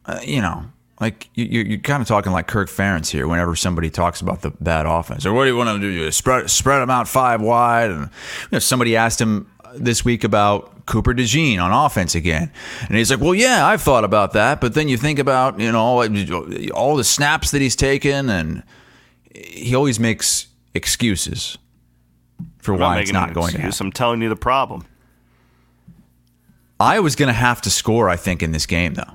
uh, 0.06 0.20
you 0.24 0.42
know, 0.42 0.66
like 1.00 1.28
you, 1.34 1.46
you're 1.62 1.80
kind 1.80 2.04
of 2.04 2.08
talking 2.08 2.32
like 2.32 2.46
Kirk 2.46 2.70
Ferentz 2.70 3.10
here. 3.10 3.28
Whenever 3.28 3.56
somebody 3.56 3.90
talks 3.90 4.22
about 4.22 4.44
the 4.44 4.52
bad 4.52 4.86
offense, 4.86 5.26
or 5.26 5.34
what 5.34 5.46
do 5.46 5.50
you 5.50 5.58
want 5.58 5.70
to 5.70 5.80
do? 5.80 6.12
Spread 6.12 6.52
spread 6.52 6.82
them 6.82 6.92
out 6.92 7.08
five 7.08 7.42
wide, 7.42 7.90
and 7.90 8.02
you 8.02 8.48
know, 8.52 8.60
somebody 8.60 8.96
asked 8.96 9.20
him 9.20 9.48
this 9.76 10.04
week 10.06 10.24
about 10.24 10.86
Cooper 10.86 11.14
DeJean 11.14 11.60
on 11.60 11.72
offense 11.72 12.16
again, 12.16 12.52
and 12.88 12.98
he's 12.98 13.12
like, 13.12 13.20
"Well, 13.20 13.36
yeah, 13.36 13.66
I've 13.66 13.82
thought 13.82 14.04
about 14.04 14.34
that, 14.34 14.62
but 14.62 14.74
then 14.74 14.88
you 14.88 14.98
think 14.98 15.20
about 15.20 15.60
you 15.60 15.72
know 15.72 16.04
all, 16.74 16.96
the 16.96 17.04
snaps 17.04 17.52
that 17.52 17.62
he's 17.62 17.76
taken, 17.76 18.30
and 18.30 18.64
he 19.34 19.76
always 19.76 20.00
makes 20.00 20.48
excuses 20.74 21.58
for 22.60 22.74
I'm 22.74 22.80
not 22.80 22.86
why 22.86 23.00
it's 23.00 23.12
not 23.12 23.34
going 23.34 23.52
to 23.52 23.58
happen." 23.58 23.68
excuse. 23.70 23.82
I'm 23.82 23.92
telling 23.92 24.22
you 24.22 24.30
the 24.30 24.36
problem. 24.36 24.86
I 26.80 27.00
was 27.00 27.16
going 27.16 27.28
to 27.28 27.34
have 27.34 27.62
to 27.62 27.70
score, 27.70 28.10
I 28.10 28.18
think, 28.18 28.44
in 28.44 28.52
this 28.52 28.66
game, 28.66 28.96
though. 28.96 29.14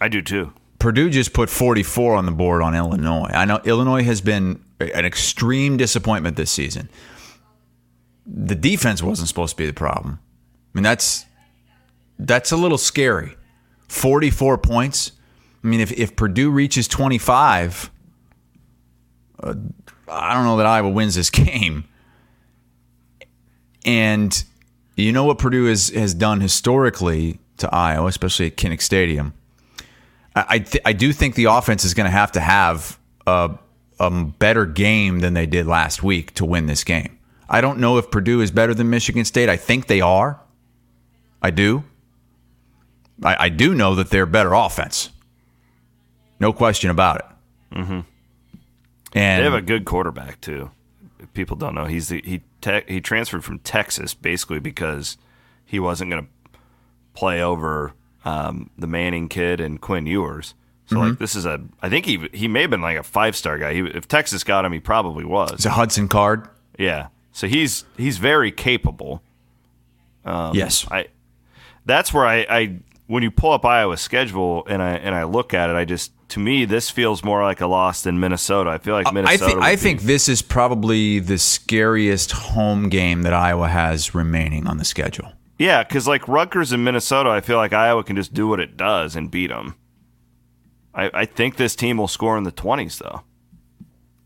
I 0.00 0.08
do 0.08 0.22
too. 0.22 0.52
Purdue 0.78 1.10
just 1.10 1.32
put 1.32 1.50
44 1.50 2.16
on 2.16 2.26
the 2.26 2.32
board 2.32 2.62
on 2.62 2.74
Illinois. 2.74 3.30
I 3.32 3.44
know 3.44 3.60
Illinois 3.64 4.02
has 4.02 4.20
been 4.20 4.64
an 4.80 5.04
extreme 5.04 5.76
disappointment 5.76 6.36
this 6.36 6.50
season. 6.50 6.88
The 8.26 8.54
defense 8.54 9.02
wasn't 9.02 9.28
supposed 9.28 9.56
to 9.56 9.62
be 9.62 9.66
the 9.66 9.72
problem. 9.72 10.18
I 10.74 10.78
mean, 10.78 10.84
that's 10.84 11.26
that's 12.18 12.52
a 12.52 12.56
little 12.56 12.78
scary. 12.78 13.36
44 13.88 14.58
points. 14.58 15.12
I 15.62 15.66
mean, 15.66 15.80
if, 15.80 15.92
if 15.92 16.16
Purdue 16.16 16.50
reaches 16.50 16.88
25, 16.88 17.90
uh, 19.42 19.54
I 20.08 20.34
don't 20.34 20.44
know 20.44 20.56
that 20.56 20.66
Iowa 20.66 20.88
wins 20.88 21.14
this 21.14 21.30
game. 21.30 21.84
And 23.84 24.44
you 24.96 25.12
know 25.12 25.24
what 25.24 25.38
Purdue 25.38 25.66
has, 25.66 25.88
has 25.90 26.14
done 26.14 26.40
historically 26.40 27.38
to 27.58 27.72
Iowa, 27.74 28.06
especially 28.06 28.46
at 28.46 28.56
Kinnick 28.56 28.80
Stadium? 28.80 29.34
I 30.34 30.60
th- 30.60 30.82
I 30.86 30.94
do 30.94 31.12
think 31.12 31.34
the 31.34 31.44
offense 31.44 31.84
is 31.84 31.92
going 31.92 32.06
to 32.06 32.10
have 32.10 32.32
to 32.32 32.40
have 32.40 32.98
a, 33.26 33.50
a 34.00 34.10
better 34.10 34.64
game 34.64 35.18
than 35.18 35.34
they 35.34 35.44
did 35.44 35.66
last 35.66 36.02
week 36.02 36.32
to 36.34 36.46
win 36.46 36.66
this 36.66 36.84
game. 36.84 37.18
I 37.52 37.60
don't 37.60 37.78
know 37.78 37.98
if 37.98 38.10
Purdue 38.10 38.40
is 38.40 38.50
better 38.50 38.72
than 38.74 38.88
Michigan 38.90 39.24
State. 39.24 39.48
I 39.48 39.56
think 39.56 39.86
they 39.86 40.00
are. 40.00 40.40
I 41.42 41.50
do. 41.50 41.84
I, 43.22 43.36
I 43.44 43.48
do 43.50 43.74
know 43.74 43.94
that 43.94 44.10
they're 44.10 44.26
better 44.26 44.54
offense. 44.54 45.10
No 46.40 46.52
question 46.52 46.90
about 46.90 47.16
it. 47.18 47.76
Mm-hmm. 47.76 48.00
And 49.14 49.40
They 49.40 49.44
have 49.44 49.52
a 49.54 49.60
good 49.62 49.84
quarterback 49.84 50.40
too. 50.40 50.70
If 51.20 51.32
people 51.34 51.56
don't 51.56 51.74
know, 51.74 51.84
he's 51.84 52.08
the, 52.08 52.22
he 52.24 52.40
te- 52.60 52.84
he 52.88 53.00
transferred 53.00 53.44
from 53.44 53.58
Texas 53.60 54.14
basically 54.14 54.58
because 54.58 55.16
he 55.64 55.78
wasn't 55.78 56.10
going 56.10 56.24
to 56.24 56.58
play 57.14 57.42
over 57.42 57.92
um, 58.24 58.70
the 58.78 58.86
Manning 58.86 59.28
kid 59.28 59.60
and 59.60 59.80
Quinn 59.80 60.06
Ewers. 60.06 60.54
So 60.86 60.96
Mm-hmm. 60.96 61.08
like 61.10 61.18
this 61.18 61.36
is 61.36 61.46
a 61.46 61.60
I 61.80 61.88
think 61.88 62.06
he 62.06 62.28
he 62.32 62.48
may 62.48 62.62
have 62.62 62.70
been 62.70 62.80
like 62.82 62.98
a 62.98 63.02
five 63.02 63.36
star 63.36 63.56
guy. 63.58 63.72
He, 63.74 63.80
if 63.80 64.08
Texas 64.08 64.42
got 64.42 64.64
him, 64.64 64.72
he 64.72 64.80
probably 64.80 65.24
was. 65.24 65.52
it's 65.52 65.66
a 65.66 65.70
Hudson 65.70 66.08
Card. 66.08 66.48
Yeah. 66.78 67.08
So 67.32 67.46
he's 67.48 67.84
he's 67.96 68.18
very 68.18 68.52
capable. 68.52 69.22
Um, 70.24 70.54
yes. 70.54 70.86
I 70.90 71.06
that's 71.84 72.12
where 72.14 72.26
I, 72.26 72.46
I 72.48 72.78
when 73.06 73.22
you 73.22 73.30
pull 73.30 73.52
up 73.52 73.64
Iowa's 73.64 74.00
schedule 74.00 74.64
and 74.68 74.82
I 74.82 74.92
and 74.92 75.14
I 75.14 75.24
look 75.24 75.54
at 75.54 75.70
it, 75.70 75.76
I 75.76 75.84
just 75.84 76.12
to 76.28 76.38
me 76.40 76.64
this 76.64 76.90
feels 76.90 77.24
more 77.24 77.42
like 77.42 77.60
a 77.60 77.66
loss 77.66 78.02
than 78.02 78.20
Minnesota. 78.20 78.70
I 78.70 78.78
feel 78.78 78.94
like 78.94 79.08
I 79.08 79.10
Minnesota. 79.10 79.44
think 79.46 79.56
would 79.56 79.64
I 79.64 79.76
think 79.76 80.02
this 80.02 80.28
is 80.28 80.42
probably 80.42 81.18
the 81.18 81.38
scariest 81.38 82.32
home 82.32 82.88
game 82.88 83.22
that 83.22 83.32
Iowa 83.32 83.68
has 83.68 84.14
remaining 84.14 84.66
on 84.66 84.76
the 84.76 84.84
schedule. 84.84 85.32
Yeah, 85.58 85.82
because 85.84 86.08
like 86.08 86.26
Rutgers 86.28 86.72
and 86.72 86.84
Minnesota, 86.84 87.30
I 87.30 87.40
feel 87.40 87.56
like 87.56 87.72
Iowa 87.72 88.02
can 88.04 88.16
just 88.16 88.34
do 88.34 88.48
what 88.48 88.60
it 88.60 88.76
does 88.76 89.16
and 89.16 89.30
beat 89.30 89.48
them. 89.48 89.74
I, 90.94 91.10
I 91.14 91.24
think 91.24 91.56
this 91.56 91.74
team 91.74 91.96
will 91.96 92.08
score 92.08 92.36
in 92.36 92.44
the 92.44 92.52
twenties, 92.52 92.98
though. 92.98 93.22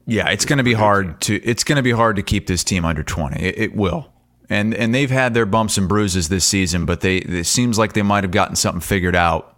Yeah, 0.07 0.29
it's 0.31 0.45
going 0.45 0.59
to 0.59 0.65
be 0.65 0.73
hard 0.73 1.21
to 1.23 1.35
it's 1.43 1.65
going 1.65 1.77
to 1.77 1.83
be 1.83 1.91
hard 1.91 2.17
to 2.17 2.23
keep 2.23 2.47
this 2.47 2.63
team 2.63 2.85
under 2.85 3.03
20. 3.03 3.43
It, 3.43 3.59
it 3.59 3.77
will. 3.77 4.13
and 4.49 4.73
and 4.75 4.95
they've 4.95 5.11
had 5.11 5.35
their 5.35 5.47
bumps 5.47 5.77
and 5.77 5.89
bruises 5.89 6.29
this 6.29 6.45
season, 6.45 6.87
but 6.87 7.01
they 7.01 7.19
it 7.19 7.45
seems 7.45 7.79
like 7.79 7.93
they 7.93 8.03
might 8.03 8.25
have 8.25 8.31
gotten 8.31 8.55
something 8.57 8.81
figured 8.81 9.17
out 9.17 9.57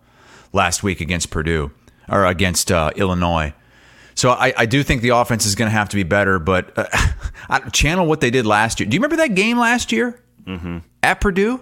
last 0.52 0.82
week 0.82 1.00
against 1.00 1.30
Purdue 1.30 1.70
or 2.08 2.24
against 2.24 2.72
uh, 2.72 2.90
Illinois. 2.96 3.52
So 4.14 4.30
I, 4.30 4.52
I 4.56 4.66
do 4.66 4.82
think 4.82 5.02
the 5.02 5.10
offense 5.10 5.46
is 5.46 5.54
going 5.54 5.68
to 5.68 5.72
have 5.76 5.90
to 5.90 5.96
be 5.96 6.02
better, 6.02 6.38
but 6.38 6.76
uh, 6.76 6.86
I- 7.48 7.68
channel 7.68 8.06
what 8.06 8.20
they 8.20 8.30
did 8.30 8.46
last 8.46 8.80
year. 8.80 8.88
Do 8.88 8.94
you 8.94 9.00
remember 9.00 9.16
that 9.22 9.34
game 9.34 9.58
last 9.58 9.92
year 9.92 10.20
mm-hmm. 10.44 10.78
at 11.02 11.20
Purdue? 11.20 11.60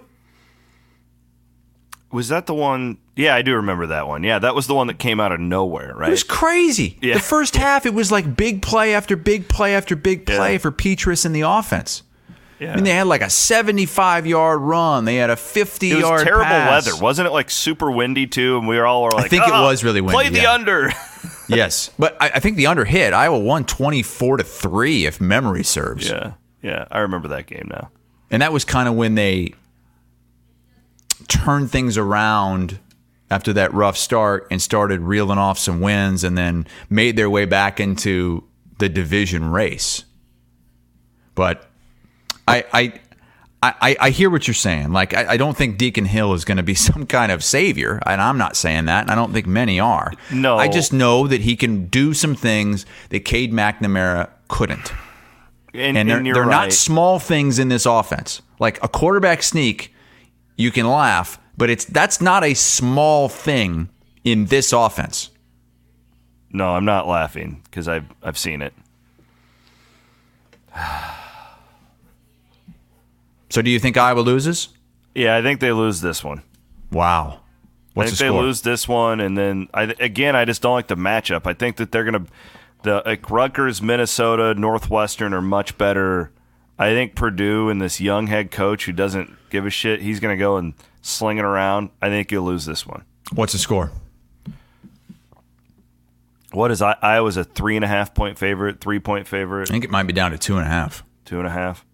Was 2.11 2.29
that 2.29 2.47
the 2.47 2.55
one? 2.55 2.97
Yeah, 3.17 3.35
I 3.35 3.41
do 3.41 3.55
remember 3.55 3.87
that 3.87 4.07
one. 4.07 4.23
Yeah, 4.23 4.39
that 4.39 4.53
was 4.55 4.67
the 4.67 4.75
one 4.75 4.87
that 4.87 4.99
came 4.99 5.19
out 5.19 5.31
of 5.31 5.39
nowhere, 5.39 5.93
right? 5.95 6.07
It 6.09 6.11
was 6.11 6.23
crazy. 6.23 6.97
Yeah. 7.01 7.15
The 7.15 7.19
first 7.19 7.55
half, 7.55 7.85
it 7.85 7.93
was 7.93 8.11
like 8.11 8.35
big 8.37 8.61
play 8.61 8.93
after 8.93 9.15
big 9.15 9.49
play 9.49 9.75
after 9.75 9.95
big 9.95 10.25
play 10.25 10.53
Yeah. 10.53 10.57
for 10.59 10.71
Petras 10.71 11.25
in 11.25 11.33
the 11.33 11.41
offense. 11.41 12.03
yeah. 12.59 12.71
I 12.73 12.75
mean, 12.75 12.83
they 12.85 12.91
had 12.91 13.07
like 13.07 13.21
a 13.21 13.29
75 13.29 14.27
yard 14.27 14.61
run. 14.61 15.05
They 15.05 15.15
had 15.15 15.29
a 15.31 15.35
50 15.35 15.87
yard. 15.87 16.01
it 16.01 16.05
was 16.11 16.23
terrible 16.23 16.45
pass. 16.45 16.85
weather, 16.85 17.01
wasn't 17.01 17.27
it? 17.27 17.31
Like 17.31 17.49
super 17.49 17.89
windy 17.91 18.27
too, 18.27 18.57
and 18.59 18.67
we 18.67 18.77
were 18.77 18.85
all 18.85 19.03
were 19.03 19.11
like, 19.11 19.25
I 19.25 19.27
think 19.29 19.43
it 19.47 19.51
"Ah, 19.53 19.65
was 19.67 19.83
really 19.83 20.01
windy, 20.01 20.13
Play 20.15 20.29
the 20.29 20.41
yeah. 20.43 20.53
under. 20.53 20.91
yes, 21.49 21.89
but 21.97 22.15
I, 22.21 22.29
I 22.35 22.39
think 22.39 22.57
the 22.57 22.67
under 22.67 22.85
hit. 22.85 23.13
Iowa 23.13 23.39
won 23.39 23.65
24 23.65 24.37
to 24.37 24.43
three, 24.43 25.05
if 25.05 25.19
memory 25.19 25.63
serves. 25.63 26.07
yeah, 26.09 26.33
yeah, 26.61 26.85
I 26.91 26.99
remember 26.99 27.29
that 27.29 27.47
game 27.47 27.67
now. 27.71 27.89
And 28.29 28.41
that 28.41 28.51
was 28.53 28.63
kind 28.65 28.87
of 28.89 28.95
when 28.95 29.15
they 29.15 29.53
turned 31.27 31.71
things 31.71 31.97
around 31.97 32.79
after 33.29 33.53
that 33.53 33.73
rough 33.73 33.97
start 33.97 34.47
and 34.49 34.61
started 34.61 35.01
reeling 35.01 35.37
off 35.37 35.59
some 35.59 35.81
wins 35.81 36.23
and 36.23 36.37
then 36.37 36.65
made 36.89 37.15
their 37.17 37.29
way 37.29 37.45
back 37.45 37.79
into 37.79 38.43
the 38.79 38.89
division 38.89 39.51
race. 39.51 40.05
But 41.35 41.67
I 42.47 42.63
I 42.73 42.99
I, 43.63 43.95
I 43.99 44.09
hear 44.11 44.29
what 44.29 44.47
you're 44.47 44.53
saying. 44.53 44.91
Like 44.91 45.15
I, 45.15 45.31
I 45.33 45.37
don't 45.37 45.57
think 45.57 45.77
Deacon 45.77 46.05
Hill 46.05 46.33
is 46.33 46.45
going 46.45 46.57
to 46.57 46.63
be 46.63 46.75
some 46.89 47.05
kind 47.05 47.31
of 47.31 47.43
savior, 47.43 47.99
and 48.05 48.21
I'm 48.21 48.37
not 48.37 48.55
saying 48.55 48.85
that. 48.85 49.01
And 49.01 49.11
I 49.11 49.15
don't 49.15 49.33
think 49.33 49.47
many 49.47 49.79
are. 49.79 50.13
No. 50.31 50.57
I 50.57 50.67
just 50.67 50.93
know 50.93 51.27
that 51.27 51.41
he 51.41 51.55
can 51.55 51.87
do 51.87 52.13
some 52.13 52.35
things 52.35 52.85
that 53.09 53.21
Cade 53.21 53.51
McNamara 53.51 54.29
couldn't 54.47 54.93
And, 55.73 55.97
and 55.97 56.09
they're, 56.09 56.23
you're 56.23 56.33
they're 56.35 56.45
not 56.45 56.71
small 56.71 57.19
things 57.19 57.59
in 57.59 57.69
this 57.69 57.85
offense. 57.85 58.41
Like 58.59 58.81
a 58.83 58.87
quarterback 58.87 59.43
sneak, 59.43 59.93
you 60.55 60.71
can 60.71 60.87
laugh, 60.87 61.39
but 61.57 61.69
it's 61.69 61.85
that's 61.85 62.21
not 62.21 62.43
a 62.43 62.53
small 62.53 63.27
thing 63.27 63.89
in 64.23 64.45
this 64.45 64.71
offense. 64.71 65.31
No, 66.51 66.69
I'm 66.69 66.85
not 66.85 67.07
laughing 67.07 67.61
because 67.65 67.87
I've 67.87 68.05
I've 68.23 68.37
seen 68.37 68.61
it. 68.61 68.73
So 73.49 73.61
do 73.61 73.69
you 73.69 73.79
think 73.79 73.95
Iowa 73.95 74.19
loses? 74.19 74.67
Yeah, 75.15 75.37
I 75.37 75.41
think 75.41 75.61
they 75.61 75.71
lose 75.71 76.01
this 76.01 76.21
one. 76.21 76.43
Wow. 76.91 77.39
What's 77.93 78.07
I 78.07 78.09
think 78.09 78.17
the 78.17 78.23
they 78.25 78.45
lose 78.45 78.61
this 78.61 78.87
one, 78.87 79.19
and 79.19 79.37
then 79.37 79.67
I 79.73 79.83
again, 79.99 80.35
I 80.35 80.45
just 80.45 80.61
don't 80.61 80.73
like 80.73 80.87
the 80.87 80.95
matchup. 80.97 81.47
I 81.47 81.53
think 81.53 81.77
that 81.77 81.91
they're 81.91 82.03
gonna 82.03 82.25
the 82.83 83.01
like 83.05 83.29
Rutgers, 83.31 83.81
Minnesota, 83.81 84.53
Northwestern 84.53 85.33
are 85.33 85.41
much 85.41 85.77
better. 85.77 86.31
I 86.77 86.89
think 86.89 87.15
Purdue 87.15 87.69
and 87.69 87.81
this 87.81 87.99
young 87.99 88.27
head 88.27 88.51
coach 88.51 88.85
who 88.85 88.91
doesn't 88.91 89.33
give 89.49 89.65
a 89.65 89.71
shit, 89.71 90.01
he's 90.01 90.19
gonna 90.19 90.37
go 90.37 90.57
and 90.57 90.75
sling 91.07 91.37
it 91.37 91.45
around. 91.45 91.89
I 92.01 92.09
think 92.09 92.31
you'll 92.31 92.43
lose 92.45 92.65
this 92.65 92.85
one. 92.85 93.03
What's 93.33 93.53
the 93.53 93.59
score? 93.59 93.91
What 96.51 96.71
is 96.71 96.81
I? 96.81 96.95
Iowa's 97.01 97.37
a 97.37 97.43
three 97.43 97.75
and 97.75 97.83
a 97.85 97.87
half 97.87 98.13
point 98.13 98.37
favorite, 98.37 98.79
three 98.79 98.99
point 98.99 99.27
favorite, 99.27 99.69
I 99.69 99.73
think 99.73 99.83
it 99.83 99.89
might 99.89 100.03
be 100.03 100.13
down 100.13 100.31
to 100.31 100.37
two 100.37 100.57
and 100.57 100.65
a 100.65 100.69
half. 100.69 101.03
two 101.25 101.39
and 101.39 101.47
a 101.47 101.51
half. 101.51 101.85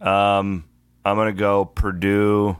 Um, 0.00 0.64
I'm 1.04 1.16
gonna 1.16 1.32
go 1.32 1.64
Purdue. 1.64 2.56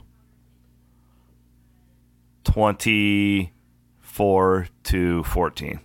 Twenty 2.45 3.53
four 4.01 4.69
to 4.85 5.23
fourteen. 5.25 5.81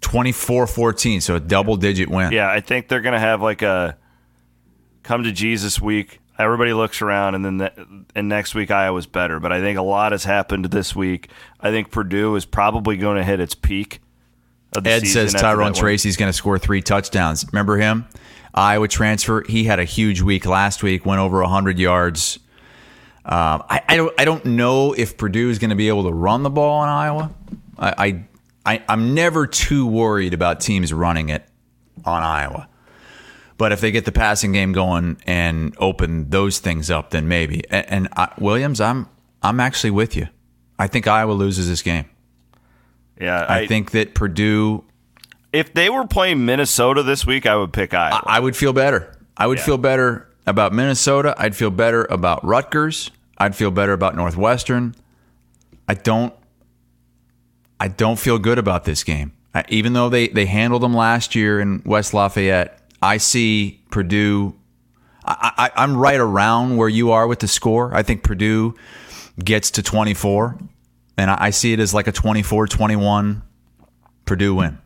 24-14, 0.00 1.20
so 1.20 1.34
a 1.34 1.40
double 1.40 1.76
digit 1.76 2.08
win. 2.08 2.30
Yeah, 2.32 2.48
I 2.48 2.60
think 2.60 2.88
they're 2.88 3.00
gonna 3.00 3.18
have 3.18 3.42
like 3.42 3.62
a 3.62 3.98
come 5.02 5.24
to 5.24 5.32
Jesus 5.32 5.80
week. 5.80 6.20
Everybody 6.38 6.72
looks 6.72 7.02
around, 7.02 7.34
and 7.34 7.44
then 7.44 7.58
the, 7.58 8.04
and 8.14 8.28
next 8.28 8.54
week 8.54 8.70
Iowa's 8.70 9.06
better. 9.06 9.40
But 9.40 9.52
I 9.52 9.60
think 9.60 9.76
a 9.76 9.82
lot 9.82 10.12
has 10.12 10.24
happened 10.24 10.66
this 10.66 10.94
week. 10.94 11.30
I 11.60 11.70
think 11.70 11.90
Purdue 11.90 12.36
is 12.36 12.44
probably 12.44 12.96
going 12.96 13.16
to 13.16 13.24
hit 13.24 13.40
its 13.40 13.54
peak. 13.54 14.00
Of 14.72 14.84
the 14.84 14.90
Ed 14.90 15.06
says 15.06 15.34
Tyrone. 15.34 15.72
Tracy's 15.72 16.16
going 16.16 16.28
to 16.28 16.32
score 16.32 16.58
three 16.58 16.82
touchdowns. 16.82 17.44
Remember 17.52 17.76
him? 17.76 18.06
Iowa 18.54 18.86
transfer. 18.86 19.42
He 19.48 19.64
had 19.64 19.80
a 19.80 19.84
huge 19.84 20.20
week 20.20 20.46
last 20.46 20.82
week. 20.82 21.04
Went 21.04 21.20
over 21.20 21.42
hundred 21.42 21.78
yards. 21.78 22.38
Um, 23.24 23.62
I, 23.68 23.82
I 23.88 23.96
don't. 23.96 24.14
I 24.18 24.24
don't 24.24 24.44
know 24.44 24.92
if 24.92 25.16
Purdue 25.16 25.50
is 25.50 25.58
going 25.58 25.70
to 25.70 25.76
be 25.76 25.88
able 25.88 26.04
to 26.04 26.12
run 26.12 26.42
the 26.42 26.50
ball 26.50 26.82
in 26.82 26.88
Iowa. 26.88 27.34
I, 27.78 27.94
I, 27.98 28.74
I 28.74 28.82
I'm 28.88 29.14
never 29.14 29.46
too 29.46 29.86
worried 29.86 30.34
about 30.34 30.60
teams 30.60 30.92
running 30.92 31.30
it 31.30 31.44
on 32.04 32.22
Iowa. 32.22 32.68
But 33.58 33.72
if 33.72 33.80
they 33.80 33.90
get 33.90 34.04
the 34.04 34.12
passing 34.12 34.52
game 34.52 34.72
going 34.72 35.18
and 35.26 35.74
open 35.78 36.30
those 36.30 36.60
things 36.60 36.90
up, 36.90 37.10
then 37.10 37.26
maybe. 37.28 37.62
And, 37.70 37.86
and 37.90 38.08
I, 38.16 38.32
Williams, 38.38 38.80
I'm 38.80 39.08
I'm 39.42 39.60
actually 39.60 39.90
with 39.90 40.16
you. 40.16 40.28
I 40.78 40.86
think 40.86 41.06
Iowa 41.08 41.32
loses 41.32 41.68
this 41.68 41.82
game. 41.82 42.06
Yeah, 43.20 43.44
I, 43.48 43.66
think 43.66 43.90
that 43.90 44.14
Purdue 44.14 44.84
if 45.52 45.72
they 45.74 45.90
were 45.90 46.06
playing 46.06 46.44
Minnesota 46.44 47.02
this 47.02 47.26
week, 47.26 47.46
I 47.46 47.56
would 47.56 47.72
pick 47.72 47.92
Iowa. 47.94 48.22
I 48.26 48.38
would 48.38 48.56
feel 48.56 48.72
better. 48.72 49.12
I 49.36 49.46
would 49.48 49.58
Yeah. 49.58 49.64
feel 49.64 49.78
better 49.78 50.28
about 50.46 50.72
Minnesota. 50.72 51.34
I'd 51.36 51.56
feel 51.56 51.70
better 51.70 52.06
about 52.10 52.44
Rutgers. 52.44 53.10
I'd 53.38 53.56
feel 53.56 53.70
better 53.72 53.92
about 53.92 54.14
Northwestern. 54.14 54.94
I 55.88 55.94
don't. 55.94 56.32
I 57.80 57.88
don't 57.88 58.18
feel 58.18 58.38
good 58.38 58.58
about 58.58 58.84
this 58.84 59.02
game. 59.04 59.32
I, 59.54 59.64
even 59.68 59.94
though 59.94 60.08
they 60.08 60.28
they 60.28 60.46
handled 60.46 60.82
them 60.82 60.94
last 60.94 61.34
year 61.34 61.60
in 61.60 61.82
West 61.84 62.12
Lafayette, 62.14 62.77
I 63.02 63.18
see 63.18 63.82
Purdue. 63.90 64.54
I, 65.24 65.52
I, 65.56 65.82
I'm 65.82 65.96
right 65.96 66.18
around 66.18 66.76
where 66.76 66.88
you 66.88 67.12
are 67.12 67.26
with 67.26 67.40
the 67.40 67.48
score. 67.48 67.94
I 67.94 68.02
think 68.02 68.22
Purdue 68.22 68.74
gets 69.42 69.70
to 69.72 69.82
24, 69.82 70.58
and 71.16 71.30
I, 71.30 71.36
I 71.46 71.50
see 71.50 71.72
it 71.72 71.80
as 71.80 71.94
like 71.94 72.06
a 72.06 72.12
24-21 72.12 73.42
Purdue 74.24 74.54
win. 74.54 74.78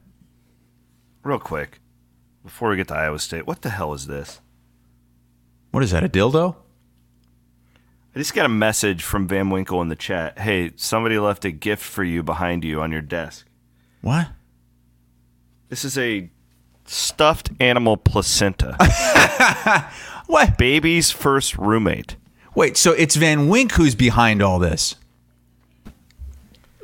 Real 1.23 1.39
quick, 1.39 1.81
before 2.45 2.71
we 2.71 2.77
get 2.77 2.89
to 2.89 2.95
Iowa 2.95 3.19
State, 3.19 3.47
what 3.47 3.63
the 3.63 3.71
hell 3.71 3.95
is 3.95 4.07
this? 4.07 4.41
What 5.71 5.83
is 5.83 5.93
that? 5.93 6.05
A 6.05 6.09
dildo? 6.09 6.57
I 8.15 8.19
just 8.19 8.35
got 8.35 8.45
a 8.45 8.51
message 8.51 9.03
from 9.03 9.27
Van 9.27 9.49
Winkle 9.49 9.81
in 9.81 9.89
the 9.89 9.97
chat. 9.97 10.39
Hey, 10.39 10.73
somebody 10.77 11.19
left 11.19 11.47
a 11.47 11.51
gift 11.51 11.83
for 11.83 12.05
you 12.05 12.23
behind 12.23 12.63
you 12.63 12.83
on 12.83 12.93
your 12.93 13.01
desk. 13.01 13.47
What? 14.03 14.29
This 15.71 15.85
is 15.85 15.97
a 15.97 16.31
stuffed 16.87 17.51
animal 17.61 17.97
placenta. 17.97 18.77
What? 20.27 20.57
Baby's 20.57 21.11
first 21.11 21.59
roommate. 21.59 22.17
Wait, 22.55 22.79
so 22.79 22.93
it's 22.93 23.17
Van 23.17 23.49
Wink 23.49 23.73
who's 23.73 23.95
behind 23.95 24.41
all 24.41 24.59
this? 24.59 24.95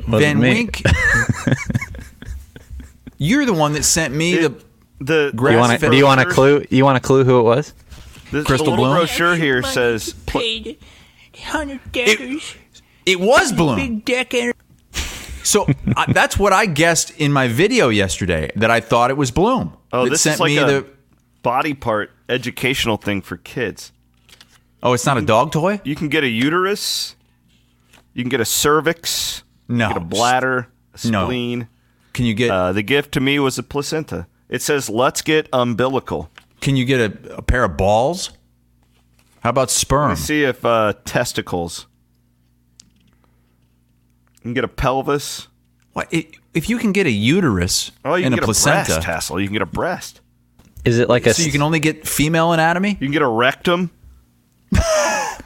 Wasn't 0.06 0.20
Van 0.20 0.38
me. 0.38 0.50
Wink. 0.50 0.82
You're 3.18 3.46
the 3.46 3.54
one 3.54 3.72
that 3.72 3.84
sent 3.84 4.14
me 4.14 4.36
the. 4.36 4.64
The 5.00 5.32
Grass 5.34 5.52
You 5.52 5.58
want 5.60 5.70
fed 5.72 5.80
to? 5.80 5.90
Do 5.92 5.96
you 5.96 6.04
want 6.04 6.20
a 6.20 6.26
clue? 6.26 6.64
You 6.70 6.84
want 6.84 6.96
a 6.98 7.00
clue 7.00 7.22
who 7.24 7.38
it 7.38 7.44
was? 7.44 7.72
The, 8.32 8.42
Crystal 8.42 8.64
the 8.66 8.70
little 8.72 8.84
Bloom? 8.84 8.96
brochure 8.96 9.36
here 9.36 9.62
says 9.62 10.12
paid 10.26 10.76
hundred 11.44 11.80
deckers, 11.92 12.54
It 13.06 13.20
was 13.20 13.52
Bloom. 13.52 13.76
big 13.76 14.04
decker. 14.04 14.52
So 15.44 15.66
I, 15.96 16.12
that's 16.12 16.38
what 16.38 16.52
I 16.52 16.66
guessed 16.66 17.10
in 17.18 17.32
my 17.32 17.48
video 17.48 17.88
yesterday 17.88 18.50
that 18.56 18.70
I 18.70 18.80
thought 18.80 19.10
it 19.10 19.16
was 19.16 19.30
Bloom. 19.30 19.76
Oh, 19.92 20.04
that 20.04 20.10
this 20.10 20.22
sent 20.22 20.34
is 20.34 20.40
like 20.40 20.50
me 20.50 20.58
a 20.58 20.66
the. 20.66 20.86
body 21.42 21.74
part 21.74 22.10
educational 22.28 22.96
thing 22.96 23.22
for 23.22 23.36
kids. 23.38 23.92
Oh, 24.82 24.92
it's 24.92 25.06
not 25.06 25.18
a 25.18 25.22
dog 25.22 25.50
toy. 25.52 25.80
You 25.84 25.96
can 25.96 26.08
get 26.08 26.22
a 26.22 26.28
uterus, 26.28 27.16
you 28.14 28.22
can 28.22 28.28
get 28.28 28.40
a 28.40 28.44
cervix, 28.44 29.42
No. 29.68 29.88
get 29.88 29.96
a 29.96 30.00
bladder, 30.00 30.68
a 31.02 31.08
No. 31.08 31.24
spleen. 31.26 31.68
Can 32.12 32.24
you 32.26 32.34
get? 32.34 32.50
Uh, 32.50 32.72
the 32.72 32.82
gift 32.82 33.12
to 33.12 33.20
me 33.20 33.38
was 33.38 33.58
a 33.58 33.62
placenta. 33.62 34.26
It 34.48 34.62
says, 34.62 34.88
"Let's 34.88 35.22
get 35.22 35.48
umbilical." 35.52 36.30
can 36.60 36.74
you 36.76 36.84
get 36.84 37.00
a, 37.00 37.36
a 37.36 37.42
pair 37.42 37.62
of 37.64 37.76
balls? 37.76 38.30
How 39.40 39.50
about 39.50 39.70
sperm? 39.70 40.10
Let's 40.10 40.22
see 40.22 40.42
if 40.44 40.64
uh, 40.64 40.94
testicles. 41.04 41.86
You 44.38 44.42
can 44.42 44.54
get 44.54 44.64
a 44.64 44.68
pelvis. 44.68 45.48
What, 45.92 46.08
if 46.12 46.68
you 46.68 46.78
can 46.78 46.92
get 46.92 47.06
a 47.06 47.10
uterus 47.10 47.90
Oh, 48.04 48.14
you 48.14 48.24
and 48.26 48.32
can 48.32 48.32
a 48.34 48.36
get 48.36 48.42
a 48.42 48.46
placenta, 48.46 48.86
breast 48.92 49.02
tassel. 49.02 49.40
You 49.40 49.46
can 49.46 49.54
get 49.54 49.62
a 49.62 49.66
breast. 49.66 50.20
Is 50.84 50.98
it 50.98 51.08
like 51.08 51.26
a? 51.26 51.34
so 51.34 51.42
you 51.42 51.50
can 51.52 51.62
only 51.62 51.80
get 51.80 52.06
female 52.06 52.52
anatomy? 52.52 52.90
You 52.90 52.96
can 53.06 53.10
get 53.10 53.22
a 53.22 53.28
rectum. 53.28 53.90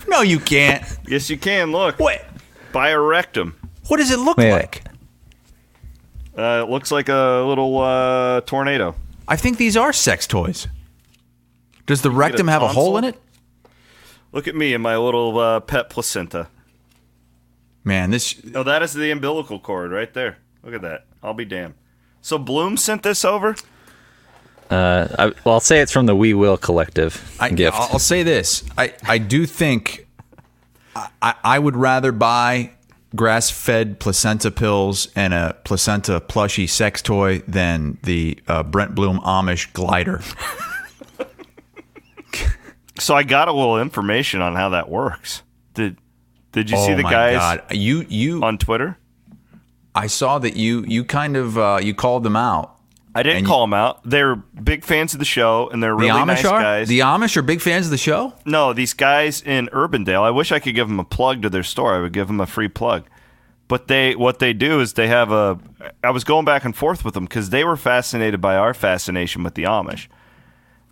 No, 0.08 0.20
you 0.20 0.40
can't. 0.40 0.84
Yes, 1.08 1.30
you 1.30 1.38
can. 1.38 1.72
Look, 1.72 1.98
What? 1.98 2.22
buy 2.70 2.90
a 2.90 3.00
rectum. 3.00 3.56
What 3.88 3.96
does 3.96 4.10
it 4.10 4.18
look 4.18 4.36
Wait, 4.36 4.52
wait. 4.52 4.52
like? 4.52 4.84
Uh, 6.36 6.64
it 6.66 6.70
looks 6.70 6.90
like 6.90 7.08
a 7.08 7.42
little 7.46 7.78
uh, 7.78 8.42
tornado. 8.42 8.94
I 9.26 9.36
think 9.36 9.56
these 9.56 9.74
are 9.74 9.90
sex 9.90 10.26
toys. 10.26 10.68
Does 11.86 12.02
the 12.02 12.10
get 12.10 12.14
a 12.14 12.18
rectum 12.18 12.48
have 12.48 12.60
a 12.60 12.68
hole 12.68 12.98
in 12.98 13.04
it? 13.04 13.18
Look 14.32 14.46
at 14.48 14.54
me 14.54 14.74
and 14.74 14.82
my 14.82 14.98
little 14.98 15.38
uh, 15.38 15.60
pet 15.60 15.88
placenta. 15.88 16.48
Man, 17.84 18.10
this 18.10 18.40
Oh, 18.54 18.62
that 18.62 18.82
is 18.82 18.92
the 18.92 19.10
umbilical 19.10 19.58
cord 19.58 19.90
right 19.90 20.12
there. 20.12 20.38
Look 20.62 20.74
at 20.74 20.82
that. 20.82 21.06
I'll 21.22 21.34
be 21.34 21.44
damned. 21.44 21.74
So 22.20 22.38
Bloom 22.38 22.76
sent 22.76 23.02
this 23.02 23.24
over. 23.24 23.56
Uh, 24.70 25.08
I, 25.18 25.26
well, 25.44 25.54
I'll 25.54 25.60
say 25.60 25.80
it's 25.80 25.92
from 25.92 26.06
the 26.06 26.14
We 26.14 26.34
Will 26.34 26.56
Collective 26.56 27.36
I, 27.40 27.50
gift. 27.50 27.76
I'll 27.76 27.98
say 27.98 28.22
this. 28.22 28.64
I, 28.78 28.94
I 29.04 29.18
do 29.18 29.44
think 29.44 30.06
I, 30.94 31.34
I 31.44 31.58
would 31.58 31.76
rather 31.76 32.12
buy 32.12 32.70
grass 33.14 33.50
fed 33.50 33.98
placenta 33.98 34.50
pills 34.50 35.08
and 35.14 35.34
a 35.34 35.56
placenta 35.64 36.20
plushy 36.20 36.66
sex 36.66 37.02
toy 37.02 37.40
than 37.46 37.98
the 38.04 38.38
uh, 38.48 38.62
Brent 38.62 38.94
Bloom 38.94 39.18
Amish 39.20 39.72
glider. 39.72 40.22
So 42.98 43.16
I 43.16 43.22
got 43.22 43.48
a 43.48 43.52
little 43.52 43.80
information 43.80 44.40
on 44.42 44.54
how 44.54 44.68
that 44.70 44.88
works. 44.88 45.42
Did 45.74 45.96
Did 46.52 46.70
you 46.70 46.76
see 46.76 46.92
oh 46.92 46.96
the 46.96 47.02
my 47.02 47.10
guys 47.10 47.36
God. 47.36 47.64
You 47.72 48.04
you 48.08 48.42
on 48.42 48.58
Twitter? 48.58 48.98
I 49.94 50.06
saw 50.06 50.38
that 50.38 50.56
you 50.56 50.84
you 50.86 51.04
kind 51.04 51.36
of 51.36 51.58
uh, 51.58 51.78
you 51.82 51.94
called 51.94 52.22
them 52.22 52.36
out. 52.36 52.76
I 53.14 53.22
didn't 53.22 53.44
call 53.44 53.60
them 53.62 53.74
out. 53.74 54.00
They're 54.08 54.36
big 54.36 54.84
fans 54.84 55.12
of 55.12 55.18
the 55.18 55.26
show, 55.26 55.68
and 55.68 55.82
they're 55.82 55.90
The 55.90 55.96
really 55.96 56.20
Amish 56.20 56.26
nice 56.26 56.44
are 56.46 56.60
guys. 56.62 56.88
the 56.88 57.00
Amish 57.00 57.36
are 57.36 57.42
big 57.42 57.60
fans 57.60 57.86
of 57.86 57.90
the 57.90 57.98
show. 57.98 58.32
no, 58.46 58.72
these 58.72 58.94
guys 58.94 59.42
in 59.42 59.66
Urbandale. 59.68 60.22
I 60.22 60.30
wish 60.30 60.50
I 60.50 60.58
could 60.58 60.74
give 60.74 60.88
them 60.88 60.98
a 60.98 61.04
plug 61.04 61.42
to 61.42 61.50
their 61.50 61.62
store. 61.62 61.94
I 61.94 62.00
would 62.00 62.14
give 62.14 62.26
them 62.28 62.40
a 62.40 62.46
free 62.46 62.68
plug. 62.68 63.04
But 63.68 63.88
they, 63.88 64.14
what 64.16 64.38
they 64.38 64.52
do 64.54 64.80
is 64.80 64.94
they 64.94 65.08
have 65.08 65.30
a. 65.30 65.58
I 66.02 66.10
was 66.10 66.24
going 66.24 66.44
back 66.46 66.64
and 66.64 66.74
forth 66.76 67.04
with 67.04 67.12
them 67.14 67.24
because 67.24 67.50
they 67.50 67.64
were 67.64 67.76
fascinated 67.76 68.40
by 68.40 68.56
our 68.56 68.72
fascination 68.74 69.42
with 69.42 69.54
the 69.54 69.64
Amish, 69.64 70.08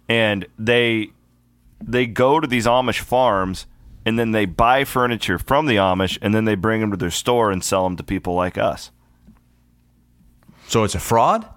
and 0.09 0.47
they, 0.59 1.09
they 1.83 2.07
go 2.07 2.39
to 2.41 2.47
these 2.47 2.67
Amish 2.67 3.01
farms 3.01 3.67
and 4.11 4.19
then 4.19 4.33
they 4.33 4.45
buy 4.45 4.83
furniture 4.83 5.39
from 5.39 5.67
the 5.67 5.77
Amish 5.77 6.19
and 6.21 6.35
then 6.35 6.45
they 6.45 6.57
bring 6.57 6.81
them 6.81 6.91
to 6.91 6.97
their 6.97 7.13
store 7.13 7.53
and 7.53 7.63
sell 7.63 7.85
them 7.85 7.97
to 7.97 8.03
people 8.03 8.35
like 8.35 8.59
us. 8.59 8.91
So 10.67 10.83
it's 10.83 10.97
a 10.97 10.99
fraud. 10.99 11.49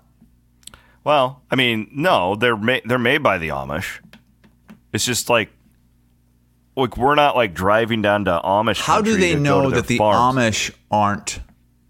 Well, 1.03 1.41
I 1.49 1.55
mean, 1.55 1.89
no, 1.91 2.35
they're 2.35 2.55
ma- 2.55 2.81
they're 2.85 2.99
made 2.99 3.23
by 3.23 3.39
the 3.39 3.47
Amish. 3.47 4.01
It's 4.93 5.03
just 5.03 5.31
like, 5.31 5.49
like 6.77 6.95
we're 6.95 7.15
not 7.15 7.35
like 7.35 7.55
driving 7.55 8.03
down 8.03 8.25
to 8.25 8.39
Amish. 8.43 8.79
How 8.79 9.01
do 9.01 9.17
they 9.17 9.33
know 9.33 9.71
that 9.71 9.87
the 9.87 9.97
farms. 9.97 10.37
Amish 10.37 10.75
aren't 10.91 11.39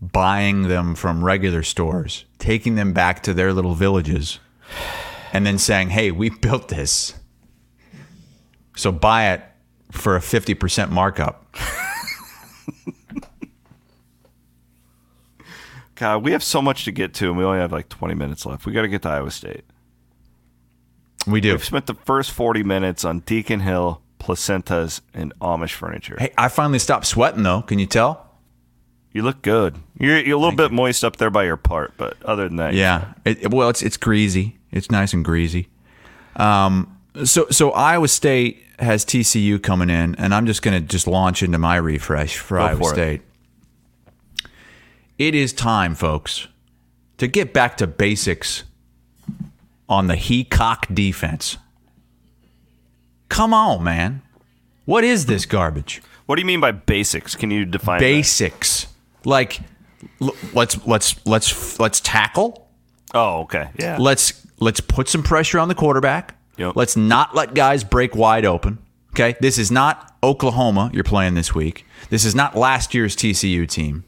buying 0.02 0.70
them 0.70 0.96
from 0.96 1.26
regular 1.26 1.64
stores, 1.64 2.24
taking 2.40 2.76
them 2.76 2.94
back 2.94 3.22
to 3.24 3.34
their 3.34 3.52
little 3.52 3.76
villages, 3.76 4.40
and 5.34 5.46
then 5.46 5.58
saying, 5.58 5.90
"Hey, 5.90 6.10
we 6.10 6.30
built 6.30 6.70
this, 6.70 7.16
so 8.78 8.94
buy 8.94 9.34
it 9.34 9.44
for 9.94 10.16
a 10.16 10.22
fifty 10.22 10.54
percent 10.54 10.92
markup." 10.92 11.46
God, 15.96 16.24
we 16.24 16.32
have 16.32 16.44
so 16.44 16.62
much 16.62 16.86
to 16.86 16.92
get 16.92 17.14
to, 17.16 17.30
and 17.30 17.38
we 17.38 17.44
only 17.44 17.60
have 17.60 17.72
like 17.72 17.88
twenty 17.90 18.16
minutes 18.16 18.46
left. 18.46 18.66
We 18.66 18.74
got 18.74 18.82
to 18.82 18.88
get 18.88 19.04
to 19.04 19.10
Iowa 19.10 19.32
State. 19.32 19.64
We 21.28 21.40
do. 21.40 21.52
We've 21.52 21.64
spent 21.64 21.86
the 21.86 21.94
first 21.94 22.32
forty 22.32 22.64
minutes 22.64 23.06
on 23.06 23.20
Deacon 23.20 23.60
Hill, 23.62 24.02
placentas, 24.20 25.02
and 25.14 25.34
Amish 25.40 25.74
furniture. 25.74 26.18
Hey, 26.20 26.34
I 26.38 26.48
finally 26.50 26.80
stopped 26.80 27.06
sweating 27.06 27.44
though. 27.44 27.62
Can 27.62 27.80
you 27.80 27.86
tell? 27.86 28.28
You 29.12 29.22
look 29.22 29.44
good. 29.44 29.78
You're, 30.00 30.18
you're 30.20 30.38
a 30.38 30.40
little 30.42 30.56
bit 30.58 30.72
moist 30.72 31.04
up 31.04 31.18
there 31.18 31.30
by 31.30 31.44
your 31.44 31.56
part, 31.56 31.94
but 31.98 32.18
other 32.24 32.48
than 32.48 32.58
that, 32.58 32.74
Yeah. 32.74 33.14
It, 33.24 33.52
well, 33.52 33.70
it's 33.70 33.84
it's 33.84 33.96
greasy. 33.96 34.58
It's 34.72 34.90
nice 34.90 35.14
and 35.14 35.24
greasy. 35.24 35.70
Um. 36.36 36.90
So 37.26 37.48
so 37.50 37.72
Iowa 37.72 38.08
State 38.08 38.64
has 38.80 39.06
TCU 39.06 39.62
coming 39.62 39.90
in, 39.90 40.16
and 40.16 40.34
I'm 40.34 40.46
just 40.46 40.62
gonna 40.62 40.80
just 40.82 41.08
launch 41.08 41.44
into 41.44 41.58
my 41.60 41.76
refresh 41.76 42.38
for 42.38 42.58
Go 42.58 42.64
Iowa 42.64 42.78
for 42.78 42.92
it. 42.92 42.96
State. 42.96 43.22
It 45.20 45.36
is 45.36 45.54
time, 45.54 45.94
folks, 45.94 46.48
to 47.18 47.28
get 47.28 47.54
back 47.54 47.78
to 47.78 47.88
basics 47.88 48.64
on 49.88 50.08
the 50.08 50.16
Heacock 50.16 50.94
defense. 50.94 51.58
Come 53.30 53.54
on, 53.54 53.84
man. 53.84 54.22
What 54.86 55.04
is 55.04 55.28
this 55.28 55.46
garbage? 55.46 56.02
What 56.26 56.36
do 56.36 56.42
you 56.42 56.46
mean 56.46 56.60
by 56.60 56.72
basics? 56.72 57.36
Can 57.36 57.52
you 57.52 57.64
define 57.66 58.00
that? 58.00 58.06
Basics. 58.06 58.88
Like 59.24 59.60
l- 60.22 60.36
let's 60.54 60.86
let's 60.88 61.26
let's 61.26 61.80
let's 61.80 62.00
tackle. 62.00 62.68
Oh, 63.14 63.42
okay, 63.42 63.70
yeah. 63.78 63.98
Let's 64.00 64.46
let's 64.60 64.80
put 64.80 65.08
some 65.08 65.22
pressure 65.22 65.60
on 65.60 65.68
the 65.68 65.76
quarterback. 65.76 66.36
Yep. 66.58 66.76
Let's 66.76 66.96
not 66.96 67.36
let 67.36 67.54
guys 67.54 67.84
break 67.84 68.16
wide 68.16 68.46
open. 68.46 68.80
Okay, 69.14 69.36
this 69.42 69.58
is 69.58 69.72
not 69.72 70.16
Oklahoma 70.24 70.90
you're 70.94 71.04
playing 71.04 71.36
this 71.36 71.54
week. 71.54 71.86
This 72.10 72.26
is 72.26 72.34
not 72.34 72.56
last 72.56 72.94
year's 72.94 73.16
TCU 73.16 73.68
team. 73.68 74.04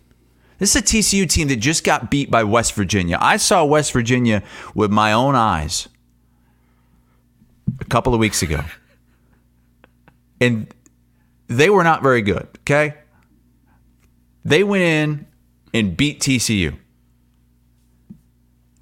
This 0.58 0.76
is 0.76 0.82
a 0.82 0.86
TCU 0.86 1.30
team 1.30 1.48
that 1.50 1.58
just 1.58 1.84
got 1.84 2.10
beat 2.10 2.32
by 2.32 2.44
West 2.44 2.74
Virginia. 2.74 3.18
I 3.20 3.38
saw 3.38 3.66
West 3.66 3.92
Virginia 3.92 4.42
with 4.74 4.90
my 4.90 5.12
own 5.12 5.36
eyes 5.36 5.90
a 7.80 7.86
couple 7.86 8.14
of 8.14 8.20
weeks 8.20 8.42
ago. 8.42 8.62
And 10.40 10.74
they 11.48 11.70
were 11.70 11.84
not 11.84 12.02
very 12.02 12.22
good, 12.22 12.48
okay? 12.62 12.96
They 14.44 14.64
went 14.64 14.84
in 14.84 15.28
and 15.74 15.98
beat 15.98 16.20
TCU. 16.22 16.78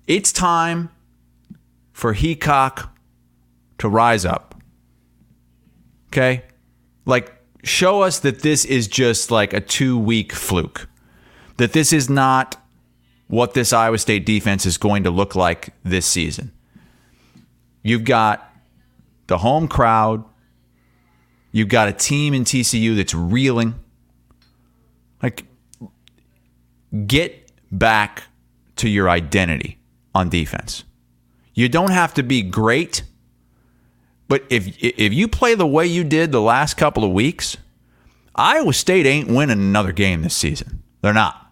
It's 0.07 0.31
time 0.31 0.89
for 1.91 2.13
Heacock 2.13 2.89
to 3.83 3.89
rise 3.89 4.23
up. 4.23 4.55
Okay? 6.07 6.43
Like, 7.05 7.33
show 7.65 8.01
us 8.01 8.19
that 8.19 8.39
this 8.39 8.63
is 8.63 8.87
just 8.87 9.29
like 9.29 9.51
a 9.51 9.59
two 9.59 9.97
week 9.97 10.31
fluke. 10.31 10.87
That 11.57 11.73
this 11.73 11.91
is 11.91 12.09
not 12.09 12.55
what 13.27 13.55
this 13.55 13.73
Iowa 13.73 13.97
State 13.97 14.25
defense 14.25 14.65
is 14.65 14.77
going 14.77 15.03
to 15.03 15.11
look 15.11 15.35
like 15.35 15.73
this 15.83 16.05
season. 16.05 16.53
You've 17.81 18.05
got 18.05 18.49
the 19.27 19.39
home 19.39 19.67
crowd, 19.67 20.23
you've 21.51 21.67
got 21.67 21.89
a 21.89 21.93
team 21.93 22.33
in 22.33 22.45
TCU 22.45 22.95
that's 22.95 23.13
reeling. 23.13 23.75
Like, 25.21 25.43
get 27.05 27.51
back 27.69 28.23
to 28.77 28.87
your 28.87 29.09
identity 29.09 29.77
on 30.15 30.29
defense. 30.29 30.85
You 31.53 31.67
don't 31.67 31.91
have 31.91 32.13
to 32.13 32.23
be 32.23 32.43
great, 32.43 33.03
but 34.27 34.43
if 34.49 34.67
if 34.81 35.13
you 35.13 35.27
play 35.27 35.55
the 35.55 35.67
way 35.67 35.85
you 35.85 36.03
did 36.03 36.31
the 36.31 36.41
last 36.41 36.75
couple 36.75 37.03
of 37.03 37.11
weeks, 37.11 37.57
Iowa 38.35 38.73
State 38.73 39.05
ain't 39.05 39.27
winning 39.27 39.59
another 39.59 39.91
game 39.91 40.21
this 40.21 40.35
season. 40.35 40.81
They're 41.01 41.13
not. 41.13 41.51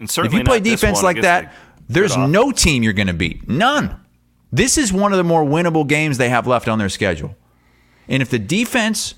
And 0.00 0.08
If 0.08 0.32
you 0.32 0.44
play 0.44 0.60
defense 0.60 1.02
like 1.02 1.20
that, 1.22 1.52
the 1.86 1.94
there's 1.94 2.16
no 2.16 2.52
team 2.52 2.82
you're 2.82 2.92
going 2.92 3.06
to 3.08 3.14
beat. 3.14 3.48
None. 3.48 3.98
This 4.52 4.78
is 4.78 4.92
one 4.92 5.12
of 5.12 5.18
the 5.18 5.24
more 5.24 5.44
winnable 5.44 5.86
games 5.86 6.18
they 6.18 6.28
have 6.28 6.46
left 6.46 6.68
on 6.68 6.78
their 6.78 6.88
schedule. 6.88 7.36
And 8.08 8.22
if 8.22 8.30
the 8.30 8.38
defense, 8.38 9.14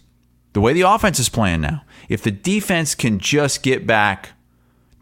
the 0.52 0.60
way 0.60 0.72
the 0.72 0.82
offense 0.82 1.18
is 1.18 1.28
playing 1.28 1.60
now, 1.60 1.82
if 2.08 2.22
the 2.22 2.30
defense 2.30 2.94
can 2.94 3.18
just 3.18 3.62
get 3.62 3.86
back 3.86 4.30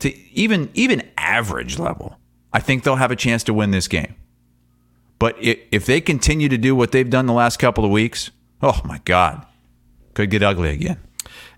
to 0.01 0.15
even 0.33 0.71
even 0.75 1.09
average 1.17 1.79
level, 1.79 2.19
I 2.53 2.61
think 2.61 2.85
they'll 2.85 2.97
have 2.97 3.11
a 3.11 3.17
chance 3.17 3.43
to 3.45 3.55
win 3.55 3.71
this 3.71 3.89
game. 3.89 4.15
But 5.19 5.37
if 5.41 5.85
they 5.87 6.01
continue 6.01 6.49
to 6.49 6.59
do 6.59 6.77
what 6.77 6.93
they've 6.93 7.09
done 7.09 7.27
the 7.27 7.33
last 7.33 7.59
couple 7.59 7.85
of 7.85 7.91
weeks, 7.91 8.31
oh 8.63 8.81
my 8.85 9.01
God, 9.05 9.45
could 10.15 10.31
get 10.31 10.43
ugly 10.43 10.71
again. 10.71 10.99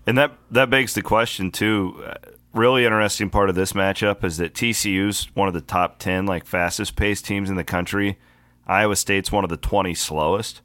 And 0.07 0.17
that 0.17 0.31
that 0.49 0.69
begs 0.69 0.93
the 0.95 1.01
question 1.03 1.51
too. 1.51 2.03
Uh, 2.05 2.15
really 2.53 2.85
interesting 2.85 3.29
part 3.29 3.49
of 3.49 3.55
this 3.55 3.73
matchup 3.73 4.23
is 4.23 4.37
that 4.37 4.53
TCU's 4.53 5.25
one 5.35 5.47
of 5.47 5.53
the 5.53 5.61
top 5.61 5.99
ten 5.99 6.25
like 6.25 6.45
fastest 6.45 6.95
paced 6.95 7.25
teams 7.25 7.49
in 7.49 7.55
the 7.55 7.63
country. 7.63 8.17
Iowa 8.65 8.95
State's 8.95 9.31
one 9.31 9.43
of 9.43 9.49
the 9.51 9.57
twenty 9.57 9.93
slowest 9.93 10.61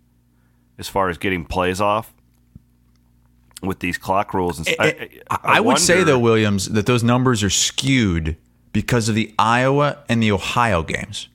as 0.78 0.88
far 0.88 1.10
as 1.10 1.18
getting 1.18 1.44
plays 1.44 1.80
off 1.82 2.14
with 3.62 3.80
these 3.80 3.98
clock 3.98 4.32
rules. 4.34 4.58
And 4.58 4.68
s- 4.68 4.74
I, 4.78 5.08
I 5.30 5.60
would 5.60 5.78
say 5.78 6.02
though, 6.04 6.18
Williams, 6.18 6.66
that 6.70 6.86
those 6.86 7.02
numbers 7.02 7.42
are 7.42 7.50
skewed 7.50 8.36
because 8.72 9.08
of 9.08 9.14
the 9.14 9.34
Iowa 9.38 9.98
and 10.08 10.22
the 10.22 10.32
Ohio 10.32 10.82
games. 10.82 11.28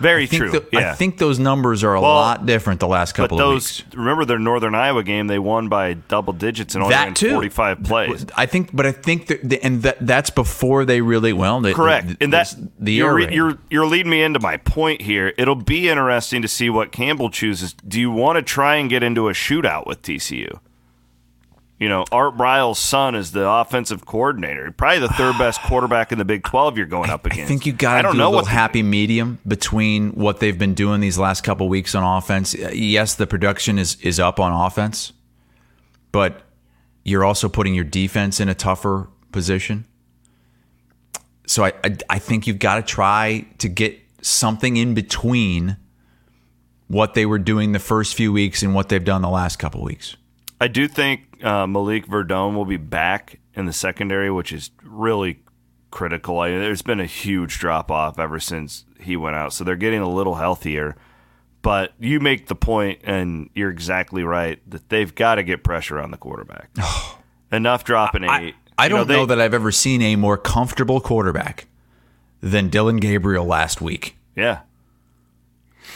Very 0.00 0.24
I 0.24 0.26
true. 0.26 0.50
tho- 0.50 0.64
yeah, 0.72 0.92
I 0.92 0.94
think 0.94 1.18
those 1.18 1.38
numbers 1.38 1.82
are 1.84 1.94
a 1.94 2.00
Well, 2.00 2.10
lot 2.14 2.46
different 2.46 2.80
the 2.80 2.88
last 2.88 3.12
but 3.16 3.22
couple 3.24 3.40
of 3.40 3.44
those 3.46 3.82
weeks. 3.84 3.94
remember 3.96 4.24
their 4.24 4.38
Northern 4.38 4.74
Iowa 4.74 5.02
game 5.02 5.26
they 5.26 5.38
won 5.38 5.68
by 5.68 5.94
double 5.94 6.32
digits 6.32 6.74
and 6.74 6.82
only 6.84 6.94
That 6.94 7.16
too, 7.16 7.32
forty 7.32 7.48
five 7.48 7.82
plays. 7.82 8.26
I 8.36 8.46
think, 8.46 8.70
but 8.74 8.86
I 8.86 8.92
think 8.92 9.26
that, 9.28 9.48
the, 9.48 9.62
and 9.62 9.82
that 9.82 9.98
that's 10.00 10.30
before 10.30 10.84
they 10.84 11.00
really 11.00 11.32
well. 11.32 11.60
They, 11.60 11.72
Correct, 11.72 12.08
the- 12.08 12.16
and 12.20 12.32
that's 12.32 12.56
the 12.78 12.92
you're, 12.92 13.08
air 13.10 13.14
re- 13.14 13.24
raid. 13.26 13.34
you're 13.34 13.58
you're 13.70 13.86
leading 13.86 14.10
me 14.10 14.22
into 14.22 14.40
my 14.40 14.56
point 14.58 15.02
here. 15.02 15.32
It'll 15.38 15.54
be 15.54 15.88
interesting 15.88 16.42
to 16.42 16.48
see 16.48 16.70
what 16.70 16.92
Campbell 16.92 17.30
chooses. 17.30 17.72
Do 17.72 18.00
you 18.00 18.10
want 18.10 18.36
to 18.36 18.42
try 18.42 18.76
and 18.76 18.88
get 18.90 19.02
into 19.02 19.28
a 19.28 19.32
shootout 19.32 19.86
with 19.86 20.02
TCU? 20.02 20.58
You 21.84 21.90
know, 21.90 22.06
Art 22.10 22.38
Briles' 22.38 22.76
son 22.76 23.14
is 23.14 23.32
the 23.32 23.46
offensive 23.46 24.06
coordinator, 24.06 24.72
probably 24.72 25.00
the 25.00 25.08
third 25.08 25.36
best 25.36 25.60
quarterback 25.66 26.12
in 26.12 26.18
the 26.18 26.24
Big 26.24 26.42
Twelve. 26.42 26.78
You're 26.78 26.86
going 26.86 27.10
up 27.10 27.26
against. 27.26 27.42
I 27.42 27.46
think 27.46 27.66
you 27.66 27.74
got 27.74 27.98
I 27.98 28.00
don't 28.00 28.12
do 28.12 28.18
know 28.20 28.32
a 28.32 28.36
what 28.36 28.46
happy 28.46 28.82
medium 28.82 29.38
between 29.46 30.12
what 30.12 30.40
they've 30.40 30.58
been 30.58 30.72
doing 30.72 31.02
these 31.02 31.18
last 31.18 31.42
couple 31.42 31.68
weeks 31.68 31.94
on 31.94 32.02
offense. 32.02 32.54
Uh, 32.54 32.70
yes, 32.72 33.16
the 33.16 33.26
production 33.26 33.78
is 33.78 34.00
is 34.00 34.18
up 34.18 34.40
on 34.40 34.50
offense, 34.50 35.12
but 36.10 36.40
you're 37.02 37.22
also 37.22 37.50
putting 37.50 37.74
your 37.74 37.84
defense 37.84 38.40
in 38.40 38.48
a 38.48 38.54
tougher 38.54 39.08
position. 39.30 39.84
So 41.46 41.64
I 41.64 41.74
I, 41.84 41.96
I 42.08 42.18
think 42.18 42.46
you've 42.46 42.60
got 42.60 42.76
to 42.76 42.82
try 42.82 43.44
to 43.58 43.68
get 43.68 44.00
something 44.22 44.78
in 44.78 44.94
between 44.94 45.76
what 46.88 47.12
they 47.12 47.26
were 47.26 47.38
doing 47.38 47.72
the 47.72 47.78
first 47.78 48.14
few 48.14 48.32
weeks 48.32 48.62
and 48.62 48.74
what 48.74 48.88
they've 48.88 49.04
done 49.04 49.20
the 49.20 49.28
last 49.28 49.58
couple 49.58 49.82
weeks. 49.82 50.16
I 50.64 50.68
do 50.68 50.88
think 50.88 51.44
uh, 51.44 51.66
Malik 51.66 52.06
Verdon 52.06 52.54
will 52.54 52.64
be 52.64 52.78
back 52.78 53.38
in 53.52 53.66
the 53.66 53.72
secondary, 53.74 54.30
which 54.30 54.50
is 54.50 54.70
really 54.82 55.40
critical. 55.90 56.38
I, 56.40 56.48
there's 56.52 56.80
been 56.80 57.00
a 57.00 57.04
huge 57.06 57.58
drop 57.58 57.90
off 57.90 58.18
ever 58.18 58.40
since 58.40 58.86
he 58.98 59.14
went 59.14 59.36
out, 59.36 59.52
so 59.52 59.62
they're 59.62 59.76
getting 59.76 60.00
a 60.00 60.08
little 60.08 60.36
healthier. 60.36 60.96
But 61.60 61.92
you 62.00 62.18
make 62.18 62.46
the 62.46 62.54
point, 62.54 63.00
and 63.04 63.50
you're 63.54 63.68
exactly 63.68 64.24
right 64.24 64.58
that 64.70 64.88
they've 64.88 65.14
got 65.14 65.34
to 65.34 65.42
get 65.42 65.64
pressure 65.64 66.00
on 66.00 66.10
the 66.10 66.16
quarterback. 66.16 66.70
Enough 67.52 67.84
dropping 67.84 68.24
I, 68.24 68.40
eight. 68.46 68.54
I 68.78 68.84
You 68.84 68.88
don't 68.88 69.06
know, 69.06 69.26
they- 69.26 69.34
that 69.36 69.40
I've 69.44 69.52
ever 69.52 69.70
seen 69.70 70.00
a 70.00 70.16
more 70.16 70.38
comfortable 70.38 70.98
quarterback 70.98 71.66
than 72.40 72.70
Dillon 72.70 72.96
Gabriel 72.96 73.44
last 73.44 73.82
week. 73.82 74.16
Yeah, 74.34 74.60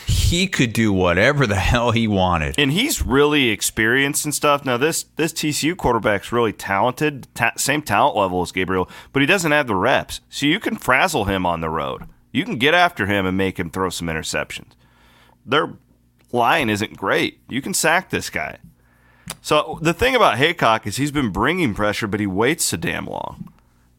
He 0.08 0.46
could 0.46 0.72
do 0.72 0.92
whatever 0.92 1.46
the 1.46 1.56
hell 1.56 1.90
he 1.90 2.08
wanted. 2.08 2.54
and 2.58 2.72
he's 2.72 3.02
really 3.02 3.50
experienced 3.50 4.24
and 4.24 4.34
stuff. 4.34 4.64
Now 4.64 4.76
this 4.76 5.04
this 5.16 5.32
TCU 5.32 5.76
quarterback's 5.76 6.32
really 6.32 6.52
talented, 6.52 7.28
ta- 7.34 7.52
same 7.56 7.82
talent 7.82 8.16
level 8.16 8.42
as 8.42 8.52
Gabriel, 8.52 8.88
but 9.12 9.20
he 9.20 9.26
doesn't 9.26 9.52
have 9.52 9.66
the 9.66 9.74
reps. 9.74 10.20
So 10.28 10.46
you 10.46 10.60
can 10.60 10.76
frazzle 10.76 11.26
him 11.26 11.44
on 11.46 11.60
the 11.60 11.70
road. 11.70 12.04
You 12.32 12.44
can 12.44 12.56
get 12.56 12.74
after 12.74 13.06
him 13.06 13.26
and 13.26 13.36
make 13.36 13.58
him 13.58 13.70
throw 13.70 13.90
some 13.90 14.08
interceptions. 14.08 14.72
Their 15.46 15.74
line 16.32 16.68
isn't 16.68 16.96
great. 16.96 17.40
You 17.48 17.62
can 17.62 17.72
sack 17.74 18.10
this 18.10 18.28
guy. 18.30 18.58
So 19.42 19.78
the 19.82 19.94
thing 19.94 20.14
about 20.14 20.38
Heacock 20.38 20.86
is 20.86 20.96
he's 20.96 21.12
been 21.12 21.30
bringing 21.30 21.74
pressure, 21.74 22.06
but 22.06 22.20
he 22.20 22.26
waits 22.26 22.64
so 22.64 22.76
damn 22.76 23.06
long. 23.06 23.52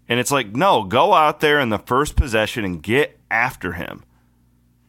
And 0.08 0.20
it's 0.20 0.32
like, 0.32 0.56
no, 0.56 0.84
go 0.84 1.14
out 1.14 1.40
there 1.40 1.60
in 1.60 1.70
the 1.70 1.78
first 1.78 2.16
possession 2.16 2.66
and 2.66 2.82
get 2.82 3.20
after 3.30 3.74
him. 3.74 4.04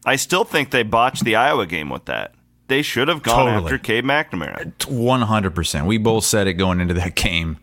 I 0.04 0.16
still 0.16 0.44
think 0.44 0.70
they 0.70 0.82
botched 0.82 1.24
the 1.24 1.36
Iowa 1.36 1.66
game 1.66 1.88
with 1.90 2.06
that. 2.06 2.34
They 2.68 2.82
should 2.82 3.08
have 3.08 3.22
gone 3.22 3.46
Totally. 3.46 3.64
after 3.64 3.78
Cade 3.78 4.04
McNamara. 4.04 4.72
100%. 4.78 5.86
We 5.86 5.98
both 5.98 6.24
said 6.24 6.46
it 6.46 6.54
going 6.54 6.80
into 6.80 6.94
that 6.94 7.14
game, 7.16 7.58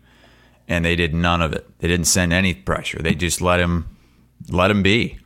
and 0.68 0.84
they 0.84 0.94
did 0.96 1.14
none 1.14 1.40
of 1.42 1.52
it. 1.52 1.66
They 1.78 1.88
didn't 1.88 2.06
send 2.06 2.32
any 2.32 2.54
pressure. 2.54 2.98
They 3.02 3.14
just 3.14 3.40
let 3.40 3.58
him 3.60 3.88
let 4.50 4.70
him 4.70 4.82
be. 4.82 5.18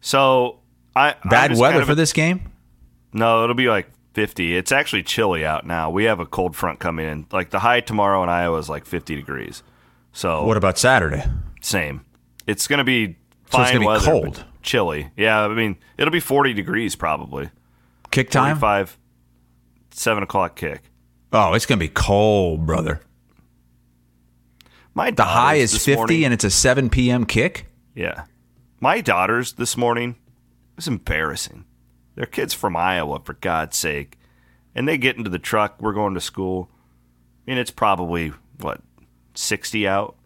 So 0.00 0.58
I 0.96 1.14
Bad 1.28 1.52
weather 1.56 1.72
kind 1.74 1.82
of- 1.82 1.88
for 1.88 1.94
this 1.94 2.12
game? 2.12 2.50
No, 3.12 3.44
it'll 3.44 3.54
be 3.54 3.68
like 3.68 3.90
50. 4.14 4.56
It's 4.56 4.72
actually 4.72 5.02
chilly 5.02 5.44
out 5.44 5.66
now. 5.66 5.90
We 5.90 6.04
have 6.04 6.18
a 6.18 6.24
cold 6.26 6.56
front 6.56 6.80
coming 6.80 7.06
in. 7.06 7.26
Like 7.30 7.50
the 7.50 7.58
high 7.58 7.80
tomorrow 7.80 8.22
in 8.22 8.28
Iowa 8.30 8.58
is 8.58 8.68
like 8.70 8.86
50 8.86 9.14
degrees. 9.16 9.62
So 10.12 10.44
What 10.44 10.56
about 10.56 10.78
Saturday? 10.78 11.24
same. 11.60 12.04
It's 12.46 12.66
going 12.66 12.78
to 12.78 12.84
be 12.84 13.16
So 13.50 13.58
fine 13.58 13.62
it's 13.62 13.70
gonna 13.72 13.80
be 13.80 13.86
weather, 13.86 14.04
cold. 14.10 14.44
Chilly. 14.62 15.10
Yeah, 15.16 15.42
I 15.42 15.48
mean 15.48 15.76
it'll 15.98 16.12
be 16.12 16.20
40 16.20 16.52
degrees 16.54 16.96
probably. 16.96 17.50
Kick 18.10 18.30
time? 18.30 18.56
45, 18.56 18.98
seven 19.90 20.22
o'clock 20.22 20.56
kick. 20.56 20.82
Oh, 21.32 21.54
it's 21.54 21.64
going 21.64 21.78
to 21.78 21.84
be 21.84 21.92
cold, 21.92 22.66
brother. 22.66 23.00
My 24.94 25.10
The 25.10 25.24
high 25.24 25.54
is 25.54 25.72
50 25.72 25.94
morning, 25.94 26.24
and 26.24 26.34
it's 26.34 26.44
a 26.44 26.50
7 26.50 26.90
p.m. 26.90 27.24
kick? 27.24 27.66
Yeah. 27.94 28.24
My 28.80 29.00
daughters 29.00 29.54
this 29.54 29.76
morning, 29.76 30.10
it 30.10 30.76
was 30.76 30.88
embarrassing. 30.88 31.64
They're 32.14 32.26
kids 32.26 32.52
from 32.52 32.76
Iowa, 32.76 33.20
for 33.24 33.32
God's 33.32 33.78
sake. 33.78 34.18
And 34.74 34.86
they 34.86 34.98
get 34.98 35.16
into 35.16 35.30
the 35.30 35.38
truck. 35.38 35.80
We're 35.80 35.94
going 35.94 36.12
to 36.14 36.20
school. 36.20 36.70
I 37.46 37.50
mean, 37.50 37.58
it's 37.58 37.70
probably, 37.70 38.32
what, 38.60 38.82
60 39.34 39.88
out? 39.88 40.16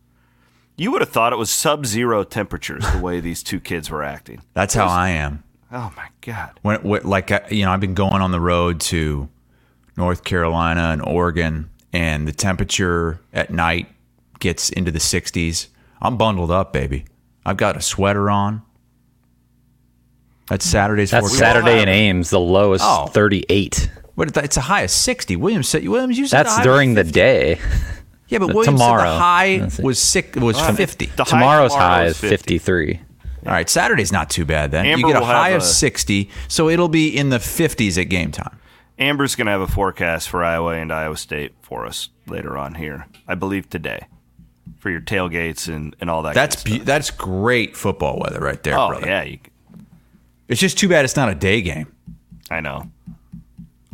You 0.78 0.90
would 0.92 1.00
have 1.00 1.08
thought 1.10 1.32
it 1.32 1.36
was 1.36 1.50
sub 1.50 1.86
zero 1.86 2.22
temperatures 2.22 2.84
the 2.92 2.98
way 2.98 3.20
these 3.20 3.42
two 3.42 3.60
kids 3.60 3.88
were 3.90 4.02
acting. 4.02 4.42
That's 4.54 4.74
how 4.74 4.86
I 4.86 5.08
am. 5.10 5.42
Oh, 5.72 5.92
my 5.96 6.08
God. 6.20 6.58
when, 6.62 6.82
when 6.82 7.02
like 7.02 7.30
uh, 7.32 7.40
you 7.50 7.64
know 7.64 7.72
i've 7.72 7.80
been 7.80 7.94
going 7.94 8.22
on 8.22 8.30
the 8.30 8.40
road 8.40 8.80
to 8.80 9.28
north 9.96 10.22
carolina 10.22 10.90
and 10.92 11.02
oregon 11.02 11.70
and 11.92 12.26
the 12.28 12.32
temperature 12.32 13.20
at 13.32 13.50
night 13.50 13.88
gets 14.38 14.70
into 14.70 14.92
the 14.92 15.00
60s 15.00 15.66
i'm 16.00 16.16
bundled 16.16 16.52
up 16.52 16.72
baby 16.72 17.04
i've 17.44 17.56
got 17.56 17.76
a 17.76 17.80
sweater 17.82 18.30
on 18.30 18.62
that's 20.48 20.64
saturday's 20.64 21.10
That's 21.10 21.24
forecast. 21.28 21.38
Saturday 21.40 21.82
in 21.82 21.88
Ames. 21.88 22.30
The 22.30 22.38
low 22.40 22.72
is 22.74 22.80
Oh. 22.84 23.06
38. 23.08 23.90
but 24.14 24.36
it's 24.36 24.56
a 24.56 24.60
high 24.62 24.82
of 24.82 24.90
60 24.90 25.34
williams 25.36 25.68
said 25.68 25.86
williams 25.88 26.16
you 26.16 26.26
said 26.28 26.44
That's 26.44 26.56
the 26.58 26.62
during 26.62 26.94
was 26.94 27.06
the 27.06 27.12
day. 27.12 27.58
Yeah 28.28 28.38
but 28.38 28.48
the- 28.48 28.54
williams 28.54 28.78
said 28.80 28.86
tomorrow. 28.86 29.02
the 29.10 29.18
high 29.18 29.58
That's 29.58 29.78
it. 29.78 29.84
was 29.84 29.98
sick 29.98 30.36
was 30.36 30.60
50 30.60 31.06
The 31.16 31.24
high 31.24 31.30
Tomorrow's 31.30 31.72
tomorrow 31.72 31.88
high 31.94 32.04
is 32.06 32.12
is 32.22 32.30
50. 32.30 32.58
53. 32.58 33.00
all 33.46 33.52
right 33.52 33.68
saturday's 33.70 34.12
not 34.12 34.30
too 34.30 34.44
bad 34.44 34.70
then 34.70 34.86
Amber 34.86 35.08
you 35.08 35.12
get 35.14 35.22
a 35.22 35.24
high 35.24 35.50
of 35.50 35.62
a- 35.62 35.64
60 35.64 36.30
so 36.48 36.68
it'll 36.68 36.88
be 36.88 37.16
in 37.16 37.30
the 37.30 37.38
50s 37.38 38.00
at 38.00 38.08
game 38.08 38.30
time 38.32 38.58
Amber's 38.98 39.34
going 39.36 39.44
to 39.44 39.50
have 39.52 39.60
a 39.60 39.66
forecast 39.68 40.26
for 40.30 40.42
Iowa 40.42 40.72
and 40.72 40.90
Iowa 40.90 41.18
State 41.18 41.52
for 41.60 41.84
us 41.84 42.08
later 42.26 42.56
on 42.56 42.76
here, 42.76 43.04
I 43.28 43.34
believe 43.34 43.68
today, 43.68 44.06
for 44.78 44.88
your 44.88 45.02
tailgates 45.02 45.68
and, 45.68 45.94
and 46.00 46.08
all 46.08 46.22
that 46.22 46.34
that's 46.34 46.62
good 46.62 46.64
be- 46.64 46.74
stuff. 46.76 46.86
that's 46.86 47.10
great 47.10 47.76
football 47.76 48.18
weather 48.18 48.40
right 48.40 48.62
there 48.62 48.72
Oh, 48.78 48.88
brother 48.88 49.06
yeah. 49.06 49.22
You, 49.24 49.38
It's 50.48 50.62
just 50.62 50.78
too 50.78 50.88
bad 50.88 51.04
it's 51.04 51.14
not 51.14 51.28
a 51.28 51.34
day 51.34 51.60
game. 51.60 51.92
I 52.50 52.60
know. 52.60 52.90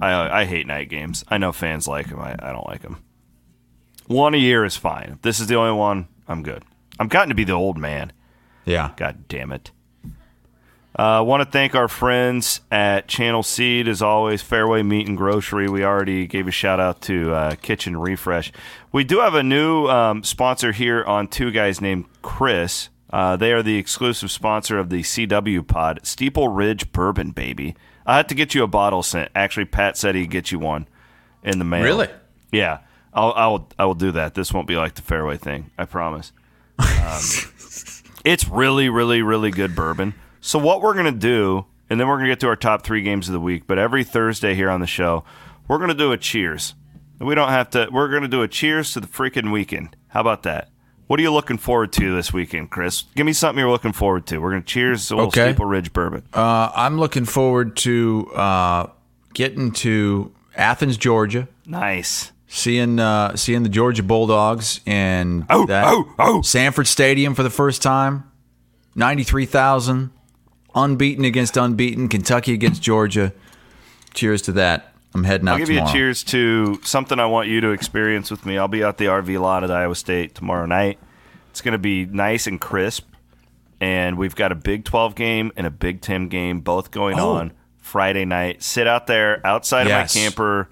I 0.01 0.43
I 0.43 0.45
hate 0.45 0.69
night 0.69 0.89
games. 0.89 1.25
I 1.27 1.39
know 1.39 1.51
fans 1.51 1.89
like 1.89 2.09
them. 2.09 2.21
I, 2.21 2.37
I 2.39 2.53
don't 2.53 2.69
like 2.69 2.83
them. 2.83 3.03
One 4.13 4.35
a 4.35 4.39
year 4.39 4.65
is 4.65 4.77
fine. 4.77 5.13
If 5.15 5.23
this 5.23 5.41
is 5.41 5.47
the 5.47 5.57
only 5.57 5.73
one, 5.73 6.07
I'm 6.29 6.43
good. 6.43 6.65
I'm 6.99 7.09
gotten 7.09 7.31
to 7.31 7.35
be 7.35 7.45
the 7.45 7.53
old 7.53 7.79
man. 7.79 8.13
Yeah. 8.65 8.91
God 8.97 9.27
damn 9.29 9.53
it. 9.53 9.71
I 10.95 11.19
uh, 11.19 11.23
want 11.23 11.43
to 11.43 11.51
thank 11.51 11.75
our 11.75 11.89
friends 11.89 12.61
at 12.71 13.09
Channel 13.09 13.43
Seed, 13.43 13.89
as 13.89 14.03
always, 14.03 14.43
Fareway 14.43 14.87
Meat 14.87 15.09
and 15.09 15.17
Grocery. 15.17 15.67
We 15.67 15.83
already 15.83 16.27
gave 16.27 16.47
a 16.47 16.51
shout 16.51 16.79
out 16.79 17.01
to 17.03 17.33
uh, 17.33 17.55
Kitchen 17.55 17.97
Refresh. 17.97 18.53
We 18.93 19.03
do 19.03 19.21
have 19.21 19.35
a 19.35 19.43
new 19.43 19.87
um, 19.89 20.23
sponsor 20.23 20.73
here 20.73 21.03
on 21.03 21.29
Two 21.29 21.51
Guys 21.51 21.81
named 21.81 22.05
Chris. 22.21 22.91
Uh, 23.11 23.37
they 23.37 23.53
are 23.53 23.63
the 23.63 23.79
exclusive 23.79 24.31
sponsor 24.31 24.79
of 24.79 24.91
the 24.91 25.01
CW 25.01 25.67
pod, 25.67 26.01
Steeple 26.03 26.49
Ridge 26.49 26.93
Bourbon, 26.93 27.31
baby. 27.31 27.75
I 28.05 28.19
had 28.19 28.29
to 28.29 28.35
get 28.35 28.55
you 28.55 28.63
a 28.63 28.69
bottle 28.69 29.03
sent. 29.03 29.31
Actually, 29.35 29.67
Pat 29.67 29.97
said 29.97 30.15
he'd 30.15 30.31
get 30.31 30.53
you 30.53 30.59
one 30.59 30.89
in 31.43 31.59
the 31.59 31.65
mail. 31.65 31.85
Really? 31.85 32.09
Yeah. 32.51 32.81
I'll, 33.15 33.33
I'll, 33.37 33.69
I 33.79 33.85
will 33.85 33.95
do 33.95 34.13
that. 34.13 34.35
This 34.35 34.53
won't 34.53 34.67
be 34.67 34.77
like 34.77 34.95
the 34.95 35.03
Fareway 35.03 35.39
thing. 35.39 35.71
I 35.79 35.85
promise. 35.85 36.33
It's 38.25 38.47
really, 38.47 38.89
really, 38.89 39.21
really 39.23 39.51
good 39.51 39.75
bourbon. 39.75 40.15
So 40.41 40.59
what 40.59 40.81
we're 40.81 40.95
gonna 40.95 41.11
do, 41.11 41.67
and 41.91 41.99
then 41.99 42.07
we're 42.07 42.17
gonna 42.19 42.29
get 42.29 42.41
to 42.41 42.47
our 42.47 42.57
top 42.57 42.85
three 42.85 43.03
games 43.03 43.29
of 43.29 43.33
the 43.33 43.41
week. 43.41 43.65
But 43.67 43.79
every 43.79 44.05
Thursday 44.05 44.55
here 44.55 44.71
on 44.71 44.81
the 44.81 44.87
show, 44.87 45.25
we're 45.67 45.79
gonna 45.79 45.95
do 45.95 46.13
a 46.13 46.17
cheers. 46.17 46.75
We 47.19 47.35
don't 47.35 47.49
have 47.49 47.71
to. 47.71 47.89
We're 47.91 48.09
gonna 48.09 48.29
do 48.29 48.43
a 48.43 48.49
cheers 48.49 48.93
to 48.93 49.01
the 49.01 49.07
freaking 49.09 49.53
weekend. 49.53 49.97
How 50.09 50.21
about 50.21 50.45
that? 50.45 50.69
What 51.09 51.19
are 51.19 51.23
you 51.23 51.33
looking 51.33 51.59
forward 51.59 51.93
to 51.95 52.15
this 52.15 52.33
weekend, 52.33 52.71
Chris? 52.71 53.03
Give 53.17 53.27
me 53.27 53.33
something 53.33 53.59
you're 53.61 53.71
looking 53.71 53.93
forward 53.93 54.27
to. 54.29 54.39
We're 54.39 54.51
gonna 54.51 54.63
cheers 54.63 55.09
to 55.09 55.15
old 55.17 55.29
Okay. 55.29 55.51
Steeple 55.51 55.67
Ridge 55.67 55.93
bourbon. 55.93 56.23
Uh, 56.33 56.71
I'm 56.75 56.99
looking 56.99 57.25
forward 57.25 57.77
to 57.79 58.31
uh, 58.35 58.87
getting 59.35 59.73
to 59.73 60.33
Athens, 60.57 60.97
Georgia, 60.97 61.49
nice. 61.67 62.32
Seeing 62.55 62.99
uh, 62.99 63.35
seeing 63.37 63.63
the 63.63 63.69
Georgia 63.69 64.03
Bulldogs 64.03 64.81
and 64.87 65.47
Oh, 65.49 65.65
that 65.67 65.85
oh, 65.87 66.15
oh. 66.19 66.43
Sanford 66.43 66.87
Stadium 66.87 67.35
for 67.35 67.43
the 67.43 67.51
first 67.51 67.83
time. 67.83 68.31
Ninety 68.95 69.23
three 69.23 69.47
thousand, 69.47 70.11
unbeaten 70.75 71.25
against 71.25 71.57
unbeaten. 71.57 72.09
Kentucky 72.09 72.53
against 72.53 72.83
Georgia. 72.91 73.33
Cheers 74.15 74.43
to 74.43 74.53
that. 74.53 74.93
I'm 75.15 75.25
heading 75.25 75.49
out 75.49 75.53
I'll 75.53 75.59
give 75.59 75.69
tomorrow. 75.69 75.87
you 75.87 75.91
a 75.91 75.93
cheers 75.95 76.25
to 76.25 76.81
something 76.85 77.19
I 77.19 77.27
want 77.27 77.49
you 77.49 77.61
to 77.63 77.71
experience 77.71 78.31
with 78.31 78.45
me. 78.47 78.57
I'll 78.59 78.69
be 78.69 78.83
at 78.83 78.99
the 78.99 79.07
RV 79.07 79.41
lot 79.41 79.65
at 79.65 79.71
Iowa 79.71 79.95
State 79.95 80.35
tomorrow 80.35 80.67
night. 80.67 80.99
It's 81.51 81.61
going 81.61 81.73
to 81.73 81.79
be 81.79 82.07
nice 82.07 82.47
and 82.47 82.59
crisp. 82.61 83.07
And 83.81 84.17
we've 84.17 84.35
got 84.35 84.53
a 84.53 84.55
Big 84.55 84.85
12 84.85 85.15
game 85.15 85.53
and 85.57 85.67
a 85.67 85.71
Big 85.71 86.01
10 86.01 86.29
game 86.29 86.61
both 86.61 86.91
going 86.91 87.19
Oh. 87.19 87.33
on 87.33 87.53
Friday 87.79 88.25
night. 88.25 88.63
Sit 88.63 88.87
out 88.87 89.07
there 89.07 89.47
outside 89.47 89.87
Yes. 89.87 90.15
of 90.15 90.17
my 90.19 90.23
camper, 90.23 90.69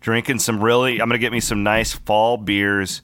drinking 0.00 0.38
some 0.40 0.62
really, 0.62 1.00
I'm 1.00 1.08
going 1.08 1.18
to 1.18 1.18
get 1.18 1.32
me 1.32 1.40
some 1.40 1.62
nice 1.62 1.92
fall 1.92 2.36
beers 2.36 3.02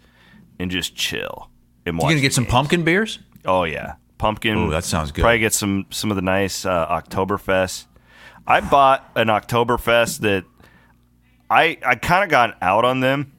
and 0.59 0.70
just 0.70 0.94
chill. 0.94 1.51
And 1.84 1.97
You 1.97 2.03
gonna 2.03 2.20
get 2.20 2.32
some 2.34 2.44
games. 2.44 2.53
pumpkin 2.53 2.82
beers? 2.82 3.20
Oh 3.44 3.62
yeah, 3.62 3.94
pumpkin. 4.18 4.57
Ooh, 4.59 4.70
that 4.70 4.82
sounds 4.82 5.12
good. 5.12 5.22
Probably 5.22 5.38
get 5.38 5.53
some 5.53 5.86
some 5.90 6.11
of 6.11 6.16
the 6.16 6.22
nice 6.22 6.66
uh, 6.66 6.86
Oktoberfest. 6.88 7.86
I 8.44 8.61
bought 8.61 9.09
an 9.14 9.28
Oktoberfest 9.28 10.18
that 10.20 10.44
I 11.49 11.78
I 11.86 11.94
kind 11.94 12.24
of 12.24 12.30
got 12.30 12.57
out 12.61 12.84
on 12.84 12.99
them, 13.01 13.32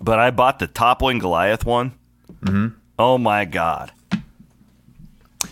but 0.00 0.18
I 0.18 0.30
bought 0.30 0.60
the 0.60 0.66
Toppling 0.66 1.18
Goliath 1.18 1.66
one. 1.66 1.92
Mm-hmm. 2.42 2.68
Oh 2.98 3.18
my 3.18 3.44
god! 3.44 3.92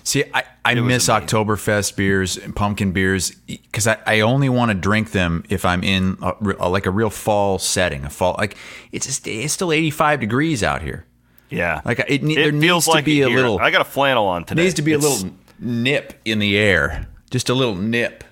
See, 0.05 0.25
I, 0.35 0.43
I 0.65 0.75
miss 0.75 1.09
amazing. 1.09 1.29
Oktoberfest 1.29 1.97
beers 1.97 2.37
and 2.37 2.55
pumpkin 2.57 2.93
beers 2.93 3.31
because 3.47 3.87
I, 3.87 3.99
I 4.07 4.21
only 4.21 4.49
want 4.49 4.71
to 4.71 4.75
drink 4.75 5.13
them 5.13 5.45
if 5.49 5.65
I'm 5.65 5.85
in 5.85 6.17
a, 6.23 6.33
a- 6.59 6.69
like 6.69 6.87
a 6.87 6.91
real 6.91 7.11
fall 7.11 7.59
setting. 7.59 8.05
A 8.05 8.11
fall 8.11 8.35
like 8.39 8.57
it's 8.91 9.07
just, 9.07 9.27
it's 9.29 9.53
still 9.53 9.73
85 9.73 10.21
degrees 10.21 10.63
out 10.63 10.83
here. 10.83 11.07
Yeah, 11.51 11.83
Like, 11.85 12.03
it 12.09 12.23
ne- 12.23 12.35
there 12.35 12.51
feels 12.51 12.63
needs 12.63 12.85
to 12.87 12.91
like 12.93 13.05
be 13.05 13.21
it 13.21 13.27
a 13.27 13.29
here. 13.29 13.37
little- 13.37 13.59
I 13.61 13.71
got 13.71 13.83
a 13.83 13.85
flannel 13.85 14.27
on 14.27 14.45
today. 14.45 14.63
Needs 14.63 14.75
to 14.75 14.83
be 14.83 14.95
a 14.95 14.99
little 14.99 15.31
nip 15.59 16.15
in 16.25 16.39
the 16.39 16.57
air, 16.57 17.07
just 17.31 17.49
a 17.51 17.55
little 17.55 17.75
nip. 17.77 18.25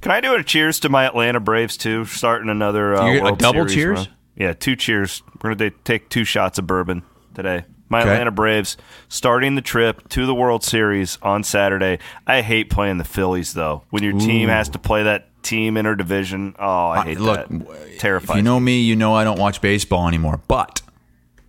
Can 0.00 0.12
I 0.12 0.20
do 0.20 0.34
a 0.36 0.44
cheers 0.44 0.78
to 0.80 0.88
my 0.88 1.04
Atlanta 1.04 1.40
Braves 1.40 1.76
too? 1.76 2.04
Starting 2.04 2.48
another 2.48 2.94
uh, 2.94 3.10
You- 3.12 3.26
a 3.26 3.36
double 3.36 3.60
Series 3.68 3.74
cheers? 3.74 3.98
run. 3.98 4.08
Yeah, 4.36 4.52
two 4.52 4.76
cheers. 4.76 5.22
We're 5.42 5.54
gonna 5.56 5.70
take 5.82 6.08
two 6.10 6.24
shots 6.24 6.58
of 6.60 6.66
bourbon 6.68 7.02
today. 7.34 7.64
My 7.88 8.00
Okay. 8.00 8.10
Atlanta 8.10 8.30
Braves 8.30 8.76
starting 9.08 9.54
the 9.54 9.62
trip 9.62 10.08
to 10.10 10.26
the 10.26 10.34
World 10.34 10.62
Series 10.62 11.18
on 11.22 11.42
Saturday. 11.42 11.98
I 12.26 12.42
hate 12.42 12.70
playing 12.70 12.98
the 12.98 13.04
Phillies 13.04 13.54
though. 13.54 13.84
When 13.90 14.02
your 14.02 14.12
team 14.12 14.48
has 14.48 14.68
to 14.70 14.78
play 14.78 15.04
that 15.04 15.42
team 15.42 15.74
interdivision, 15.74 16.54
oh, 16.58 16.88
I 16.88 17.04
hate 17.04 17.20
Look, 17.20 17.48
that. 17.48 17.98
Terrifying. 17.98 18.38
If 18.38 18.42
you 18.42 18.42
know 18.42 18.60
me, 18.60 18.80
you 18.80 18.94
know 18.96 19.14
I 19.14 19.24
don't 19.24 19.38
watch 19.38 19.60
baseball 19.60 20.06
anymore. 20.06 20.40
But 20.48 20.82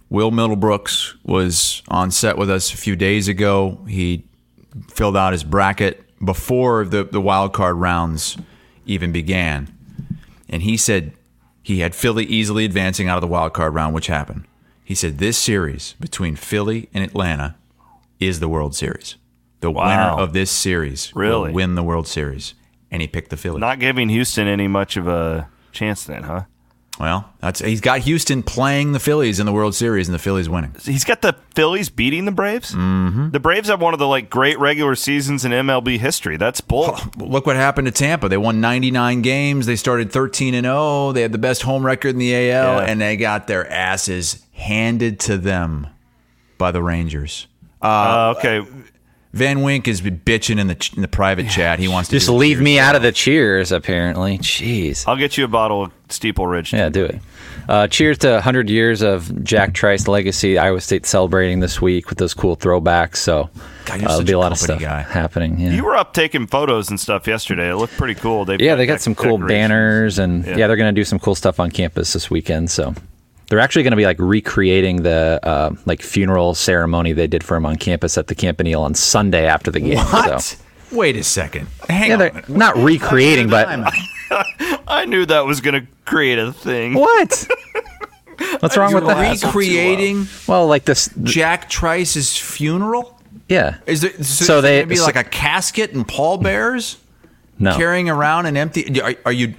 Will 0.10 0.32
Middlebrooks 0.32 1.16
was 1.24 1.82
on 1.90 2.12
set 2.12 2.38
with 2.38 2.50
us 2.50 2.74
a 2.74 2.78
few 2.78 2.96
days 2.96 3.28
ago. 3.28 3.80
He 3.88 4.26
filled 4.90 5.18
out 5.18 5.34
his 5.34 5.44
bracket 5.44 6.04
before 6.24 6.86
the, 6.86 7.04
the 7.04 7.22
wild 7.22 7.54
card 7.54 7.76
rounds 7.78 8.38
even 8.86 9.12
began. 9.12 9.76
And 10.48 10.64
he 10.64 10.78
said 10.78 11.14
he 11.62 11.80
had 11.80 11.94
Philly 11.94 12.26
easily 12.26 12.66
advancing 12.66 13.08
out 13.08 13.18
of 13.18 13.22
the 13.22 13.28
wild 13.28 13.54
card 13.54 13.74
round, 13.76 13.94
which 13.94 14.08
happened. 14.08 14.46
He 14.90 14.96
said 14.96 15.20
this 15.20 15.38
series 15.38 15.94
between 16.00 16.36
Philly 16.36 16.90
and 16.96 17.04
Atlanta 17.04 17.54
is 18.20 18.40
the 18.40 18.50
World 18.50 18.74
Series. 18.74 19.18
The 19.60 19.70
Wow. 19.70 19.86
winner 20.16 20.24
of 20.24 20.34
this 20.34 20.50
series 20.50 21.12
Really? 21.16 21.50
will 21.50 21.54
win 21.54 21.76
the 21.76 21.84
World 21.84 22.08
Series. 22.08 22.56
And 22.90 23.00
he 23.00 23.08
picked 23.08 23.30
the 23.30 23.38
Phillies. 23.38 23.60
not 23.62 23.78
giving 23.78 24.10
Houston 24.10 24.48
any 24.48 24.68
much 24.68 24.98
of 24.98 25.08
a 25.08 25.48
chance 25.72 26.06
then, 26.06 26.24
huh? 26.24 26.46
Well, 27.00 27.30
that's 27.40 27.60
he's 27.62 27.80
got 27.80 28.02
Houston 28.02 28.44
playing 28.44 28.92
the 28.92 29.00
Phillies 29.00 29.40
in 29.40 29.46
the 29.46 29.54
World 29.54 29.74
Series, 29.74 30.10
and 30.10 30.14
the 30.16 30.20
Phillies 30.20 30.50
winning. 30.50 30.76
He's 30.84 31.06
got 31.06 31.22
the 31.22 31.34
Phillies 31.56 31.88
beating 31.88 32.26
the 32.26 32.32
Braves. 32.34 32.74
Mm-hmm. 32.76 33.30
The 33.30 33.40
Braves 33.40 33.70
have 33.70 33.80
one 33.82 33.94
of 33.94 34.00
the 34.00 34.08
like 34.08 34.30
great 34.30 34.60
regular 34.60 34.96
seasons 34.96 35.46
in 35.46 35.54
MLB 35.54 35.98
history. 35.98 36.36
That's 36.36 36.60
bull. 36.60 36.98
Look 37.16 37.46
what 37.46 37.56
happened 37.56 37.86
to 37.86 37.92
Tampa. 37.94 38.28
They 38.28 38.36
won 38.38 38.60
99 38.60 39.22
games. 39.22 39.66
They 39.66 39.78
started 39.78 40.12
13 40.12 40.54
and 40.54 40.66
0. 40.66 41.14
They 41.14 41.22
had 41.22 41.32
the 41.32 41.38
best 41.38 41.62
home 41.62 41.86
record 41.86 42.10
in 42.10 42.18
the 42.18 42.34
AL, 42.36 42.82
Yeah. 42.82 42.86
and 42.86 43.00
they 43.00 43.16
got 43.16 43.48
their 43.48 43.66
asses 43.72 44.44
handed 44.52 45.22
to 45.22 45.38
them 45.38 45.88
by 46.58 46.72
the 46.72 46.84
Rangers. 46.84 47.48
Uh, 47.82 48.34
okay, 48.38 48.68
Van 49.32 49.62
Wink 49.62 49.88
is 49.88 50.02
bitching 50.02 50.60
in 50.60 50.68
the 50.68 50.92
in 50.96 51.04
the 51.04 51.08
private 51.08 51.48
chat. 51.50 51.78
He 51.78 51.88
wants 51.88 52.10
to 52.10 52.16
Just 52.16 52.28
do 52.28 52.34
leave 52.34 52.60
me 52.60 52.80
out 52.80 52.96
of 52.96 53.04
the 53.04 53.12
cheers, 53.12 53.72
apparently. 53.72 54.40
Jeez. 54.40 55.08
I'll 55.08 55.16
get 55.18 55.38
you 55.38 55.46
a 55.46 55.48
bottle 55.48 55.84
of 55.84 55.92
Steeple 56.10 56.48
Ridge. 56.48 56.74
Yeah, 56.74 56.90
do 56.90 57.06
it. 57.06 57.20
Uh, 57.68 57.86
cheers 57.86 58.18
to 58.20 58.32
100 58.32 58.68
years 58.72 59.04
of 59.04 59.44
Jack 59.44 59.76
Trice 59.76 60.08
legacy. 60.08 60.58
Iowa 60.58 60.82
State 60.82 61.06
celebrating 61.06 61.60
this 61.60 61.80
week 61.80 62.10
with 62.10 62.18
those 62.18 62.34
cool 62.34 62.58
throwbacks. 62.58 63.18
So 63.18 63.52
God, 63.86 63.96
uh, 63.96 63.98
there'll 64.00 64.18
such 64.18 64.26
be 64.26 64.34
a 64.34 64.38
a 64.38 64.40
lot 64.40 64.52
of 64.52 64.58
stuff 64.58 64.80
guy. 64.80 65.04
happening. 65.04 65.60
Yeah. 65.60 65.74
You 65.74 65.84
were 65.86 65.96
up 65.96 66.16
taking 66.16 66.48
photos 66.48 66.90
and 66.90 67.00
stuff 67.00 67.28
yesterday. 67.28 67.70
It 67.70 67.76
looked 67.76 67.96
pretty 67.98 68.16
cool. 68.16 68.46
They've 68.46 68.60
yeah, 68.60 68.74
they 68.74 68.88
got 68.88 69.00
some 69.02 69.14
cool 69.14 69.38
banners, 69.38 70.18
and 70.18 70.44
Yeah. 70.44 70.58
yeah, 70.58 70.68
they're 70.68 70.78
going 70.78 70.94
to 70.94 71.00
do 71.00 71.06
some 71.06 71.20
cool 71.20 71.36
stuff 71.36 71.60
on 71.60 71.70
campus 71.70 72.14
this 72.14 72.32
weekend. 72.32 72.72
So 72.72 72.96
they're 73.50 73.60
actually 73.60 73.84
going 73.84 73.92
to 73.92 73.98
be 73.98 74.06
like 74.06 74.20
recreating 74.20 75.04
the 75.04 75.40
uh, 75.44 75.72
like 75.86 76.02
funeral 76.02 76.54
ceremony 76.56 77.14
they 77.14 77.28
did 77.28 77.44
for 77.44 77.56
him 77.58 77.66
on 77.66 77.76
campus 77.78 78.18
at 78.18 78.28
the 78.28 78.36
Campanile 78.36 78.82
on 78.82 78.94
Sunday 78.94 79.46
after 79.48 79.72
the 79.72 79.80
game. 79.80 79.98
What? 79.98 80.42
So. 80.42 80.58
Wait 80.92 81.16
a 81.16 81.24
second. 81.24 81.68
Hang 81.90 82.08
Yeah, 82.10 82.14
on. 82.14 82.20
they're 82.20 82.44
not 82.48 82.76
recreating, 82.78 83.50
but 83.50 83.68
I 84.88 85.06
knew 85.06 85.26
that 85.26 85.46
was 85.46 85.62
going 85.62 85.82
to 85.82 85.88
create 86.06 86.40
a 86.40 86.52
thing. 86.54 86.94
what? 86.94 87.48
What's 88.62 88.78
wrong 88.78 88.94
with 88.94 89.06
that? 89.06 89.44
recreating 89.44 90.28
Well, 90.48 90.66
like 90.68 90.86
this, 90.86 91.10
Jack 91.24 91.70
Trice's 91.70 92.38
funeral? 92.38 93.20
yeah. 93.50 93.78
Is 93.86 94.02
there 94.02 94.14
so, 94.24 94.46
So 94.46 94.58
is 94.58 94.64
they- 94.64 94.78
gonna 94.80 94.88
be 94.88 94.96
so- 94.96 95.06
like 95.06 95.16
a 95.18 95.24
casket 95.26 95.92
and 95.94 96.08
pallbearers? 96.08 96.98
No, 97.62 97.76
carrying 97.76 98.10
around 98.10 98.46
an 98.46 98.56
empty. 98.56 99.02
Are, 99.02 99.14
are 99.26 99.34
you? 99.34 99.54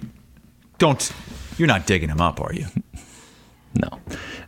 Don't. 0.79 1.13
You're 1.59 1.69
not 1.69 1.87
digging 1.87 2.09
him 2.09 2.23
up, 2.23 2.41
are 2.41 2.55
you? 2.55 2.65
No. 3.75 4.01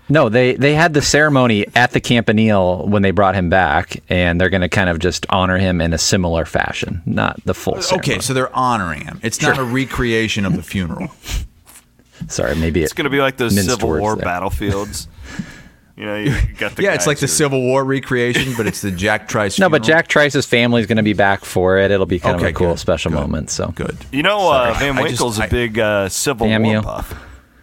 No, 0.09 0.29
they, 0.29 0.57
they 0.57 0.75
had 0.75 0.95
the 0.95 1.01
ceremony 1.01 1.65
at 1.75 1.93
the 1.93 2.01
Campanile 2.01 2.87
when 2.87 3.03
they 3.03 3.13
brought 3.13 3.35
him 3.35 3.49
back, 3.49 4.03
and 4.09 4.41
they're 4.41 4.51
going 4.51 4.61
to 4.63 4.69
kind 4.69 4.91
of 4.91 4.99
just 4.99 5.25
honor 5.31 5.57
him 5.59 5.81
in 5.81 5.93
a 5.95 5.99
similar 5.99 6.45
fashion, 6.45 7.01
not 7.07 7.43
the 7.45 7.55
full 7.55 7.81
ceremony. 7.81 8.15
Okay, 8.15 8.21
so 8.21 8.35
they're 8.35 8.55
honoring 8.55 9.05
him. 9.05 9.21
It's 9.23 9.41
not 9.41 9.59
a 9.59 9.65
recreation 9.65 10.45
of 10.45 10.57
the 10.57 10.63
funeral. 10.63 11.09
Sorry, 12.29 12.55
maybe 12.57 12.83
It's 12.83 12.93
going 12.93 13.05
to 13.05 13.11
be 13.11 13.19
like 13.21 13.37
those 13.37 13.55
Civil 13.55 13.99
War 13.99 14.17
there. 14.17 14.25
battlefields. 14.25 15.09
you 15.97 16.05
know, 16.05 16.17
you 16.17 16.31
got 16.59 16.77
the 16.77 16.83
yeah, 16.83 16.91
it's 16.95 17.03
guys 17.05 17.07
like 17.07 17.19
the 17.19 17.29
Civil 17.29 17.61
War 17.63 17.85
recreation, 17.85 18.55
but 18.57 18.67
it's 18.67 18.81
the 18.81 18.91
Jack 18.91 19.29
Trice. 19.29 19.59
No, 19.59 19.69
but. 19.69 19.83
Jack 19.83 20.09
Trice's 20.09 20.47
family 20.47 20.81
is 20.81 20.87
going 20.87 20.97
to 20.99 21.03
be 21.03 21.15
back 21.15 21.45
for 21.45 21.79
it. 21.79 21.91
It'll 21.91 22.07
be 22.07 22.19
kind 22.19 22.37
of 22.37 22.43
a 22.43 22.53
cool 22.53 22.71
good, 22.73 22.79
special 22.79 23.11
good, 23.13 23.21
moment. 23.21 23.51
So 23.51 23.69
good. 23.69 23.97
You 24.13 24.23
know, 24.23 24.53
uh, 24.53 24.75
Van 24.79 24.99
I 24.99 25.03
just- 25.03 25.11
Winkle's 25.13 25.41
I- 25.41 25.47
a 25.47 25.51
big 25.51 25.79
uh, 25.79 26.09
Civil 26.09 26.49
War 26.49 26.61
you. 26.61 26.83
buff. 26.83 27.15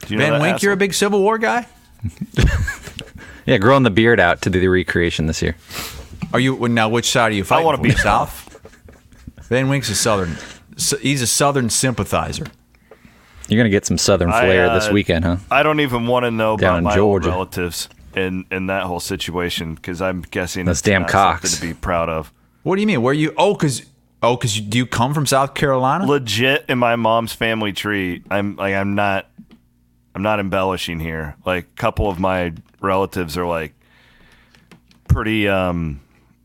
Do 0.10 0.16
you 0.16 0.20
know 0.20 0.26
Van 0.26 0.34
that 0.34 0.42
Wink, 0.42 0.64
you're 0.64 0.74
a 0.74 0.78
big 0.78 0.96
Civil 0.96 1.22
War 1.22 1.38
guy. 1.38 1.68
yeah, 3.46 3.60
growing 3.60 3.84
the 3.84 3.92
beard 3.92 4.20
out 4.20 4.42
to 4.42 4.50
do 4.50 4.60
the 4.60 4.68
recreation 4.68 5.28
this 5.28 5.40
year. 5.40 5.56
Are 6.34 6.40
you 6.40 6.68
now? 6.68 6.90
Which 6.90 7.12
side 7.12 7.32
are 7.32 7.36
you 7.36 7.44
fighting? 7.44 7.62
I 7.62 7.66
wanna 7.66 7.78
for? 7.78 7.84
be 7.84 7.92
South. 7.92 8.60
Van 9.50 9.70
Wink's 9.70 9.88
a 9.90 9.96
Southern. 9.96 10.36
He's 11.00 11.22
a 11.22 11.28
Southern 11.28 11.70
sympathizer. 11.70 12.48
You're 13.48 13.58
going 13.58 13.66
to 13.66 13.76
get 13.76 13.86
some 13.86 14.00
Southern 14.00 14.32
I, 14.32 14.42
flair 14.42 14.70
uh, 14.70 14.74
this 14.76 14.90
weekend, 14.90 15.26
huh? 15.26 15.38
I 15.52 15.62
don't 15.62 15.80
even 15.80 16.08
want 16.08 16.26
to 16.26 16.32
know 16.32 16.58
Down 16.58 16.80
about 16.80 16.84
my 16.84 16.96
Georgia. 16.96 17.30
old 17.30 17.36
relatives 17.36 17.90
in 18.16 18.46
in 18.50 18.68
that 18.68 18.84
whole 18.84 19.00
situation 19.00 19.76
because 19.76 20.02
I'm 20.02 20.22
guessing 20.22 20.66
Those 20.66 20.78
it's 20.78 20.82
damn 20.82 21.04
not 21.04 21.12
cocks. 21.12 21.56
to 21.56 21.62
be 21.62 21.76
proud 21.76 22.10
of. 22.10 22.34
What 22.64 22.76
do 22.78 22.82
you 22.82 22.88
mean? 22.88 23.04
Where 23.04 23.12
are 23.12 23.14
you? 23.14 23.34
Oh, 23.38 23.54
because 23.54 23.86
oh, 24.24 24.36
because 24.38 24.60
do 24.60 24.78
you 24.78 24.88
come 24.88 25.14
from 25.14 25.28
South 25.28 25.54
Carolina? 25.54 26.08
Legit 26.08 26.66
in 26.68 26.80
my 26.80 26.96
mom's 26.96 27.34
family 27.34 27.74
tree, 27.74 28.24
I'm 28.32 28.56
like 28.56 28.74
I'm 28.74 28.96
not 28.96 29.30
I'm 30.20 30.24
not 30.24 30.42
embellishing 30.42 31.00
here. 31.00 31.38
Like 31.46 31.64
a 31.64 31.76
couple 31.78 32.10
of 32.10 32.20
my 32.20 32.52
relatives 32.82 33.38
are 33.38 33.46
like 33.46 33.74
pretty 35.08 35.48
um 35.48 36.02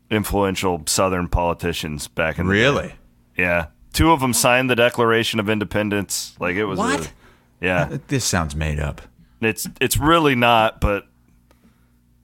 influential 0.09 0.81
Southern 0.85 1.27
politicians 1.27 2.07
back 2.07 2.39
in 2.39 2.47
the 2.47 2.53
day. 2.53 2.59
Really? 2.61 2.95
Yeah. 3.37 3.65
Two 3.91 4.11
of 4.13 4.21
them 4.21 4.31
signed 4.31 4.69
the 4.69 4.77
Declaration 4.77 5.41
of 5.41 5.49
Independence. 5.49 6.37
Like 6.39 6.55
it 6.55 6.63
was 6.63 6.79
What? 6.79 7.07
A, 7.07 7.09
yeah. 7.59 7.97
This 8.07 8.23
sounds 8.23 8.55
made 8.55 8.79
up. 8.79 9.01
It's 9.41 9.67
it's 9.81 9.97
really 9.97 10.35
not, 10.35 10.79
but 10.79 11.05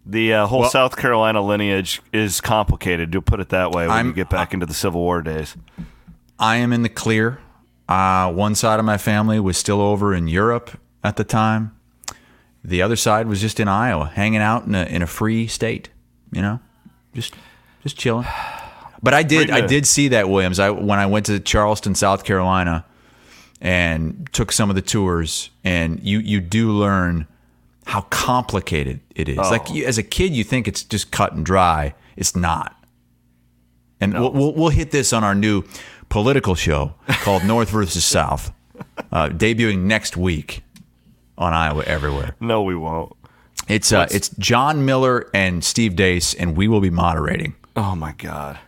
the 0.06 0.34
uh, 0.34 0.47
whole 0.47 0.62
Well- 0.62 0.70
South 0.70 0.95
Carolina 0.95 1.41
lineage 1.41 2.02
is 2.14 2.39
complicated. 2.39 3.12
To 3.12 3.22
put 3.22 3.41
it 3.41 3.49
that 3.49 3.72
way, 3.74 3.88
when 3.89 3.97
I'm- 3.97 4.08
you 4.08 4.14
get 4.14 4.30
back 4.30 4.54
into 4.54 4.66
the 4.66 4.74
Civil 4.74 5.02
War 5.02 5.22
days. 5.22 5.58
I 6.39 6.56
am 6.56 6.72
in 6.72 6.82
the 6.84 6.89
clear. 6.89 7.39
Uh, 7.89 8.32
one 8.32 8.56
side 8.56 8.80
of 8.80 8.86
my 8.86 8.97
family 8.97 9.38
was 9.38 9.58
still 9.58 9.82
over 9.82 10.16
in 10.16 10.30
Europe 10.30 10.80
at 11.04 11.16
the 11.18 11.24
time. 11.24 11.76
The 12.64 12.82
other 12.82 12.95
side 12.95 13.28
was 13.28 13.41
just 13.41 13.60
in 13.60 13.68
Iowa, 13.68 14.06
hanging 14.14 14.41
out 14.41 14.66
in 14.66 14.76
a 14.76 14.84
in 14.84 15.02
a 15.02 15.08
free 15.08 15.47
state. 15.47 15.89
You 16.32 16.41
know, 16.41 16.60
just 17.14 17.34
just 17.84 17.97
chilling. 17.97 18.28
But 19.04 19.16
I 19.16 19.24
did 19.24 19.49
I 19.49 19.62
did 19.62 19.88
see 19.88 20.10
that 20.10 20.30
Williams. 20.30 20.60
I 20.60 20.70
when 20.70 20.99
I 20.99 21.08
went 21.08 21.26
to 21.26 21.39
Charleston, 21.39 21.95
South 21.95 22.24
Carolina, 22.24 22.86
and 23.60 24.30
took 24.32 24.52
some 24.52 24.70
of 24.70 24.76
the 24.76 24.82
tours, 24.84 25.49
and 25.64 25.99
you 26.04 26.20
you 26.20 26.39
do 26.39 26.70
learn 26.72 27.26
how 27.88 28.02
complicated 28.12 28.99
it 29.16 29.28
is. 29.28 29.38
Like 29.38 29.72
Oh. 29.72 29.74
you, 29.74 29.86
as 29.88 29.97
a 29.97 30.04
kid, 30.04 30.34
you 30.34 30.43
think 30.43 30.68
it's 30.68 30.84
just 30.84 31.10
cut 31.10 31.34
and 31.34 31.43
dry. 31.43 31.95
It's 32.16 32.36
not. 32.36 32.76
And 33.99 34.14
we'll, 34.14 34.32
we'll 34.34 34.54
we'll 34.54 34.70
hit 34.70 34.91
this 34.91 35.14
on 35.14 35.24
our 35.24 35.34
new 35.34 35.64
political 36.10 36.54
show 36.54 36.93
called 37.24 37.43
North 37.54 37.72
versus 37.72 38.06
South, 38.06 38.52
uh, 39.12 39.30
debuting 39.30 39.80
next 39.80 40.16
week 40.16 40.62
on 41.42 41.54
Iowa 41.54 41.84
Everywhere. 41.84 42.36
No, 42.39 42.62
we 42.62 42.76
won't. 42.76 43.14
It's 43.68 43.92
uh, 43.92 44.08
it's 44.12 44.30
John 44.30 44.86
Miller 44.86 45.30
and 45.34 45.64
Steve 45.64 45.94
Deace, 45.94 46.36
and 46.38 46.56
we 46.56 46.68
will 46.68 46.82
be 46.82 46.89
moderating. 46.89 47.56
Oh 47.76 47.96
my 47.96 48.14
god. 48.14 48.60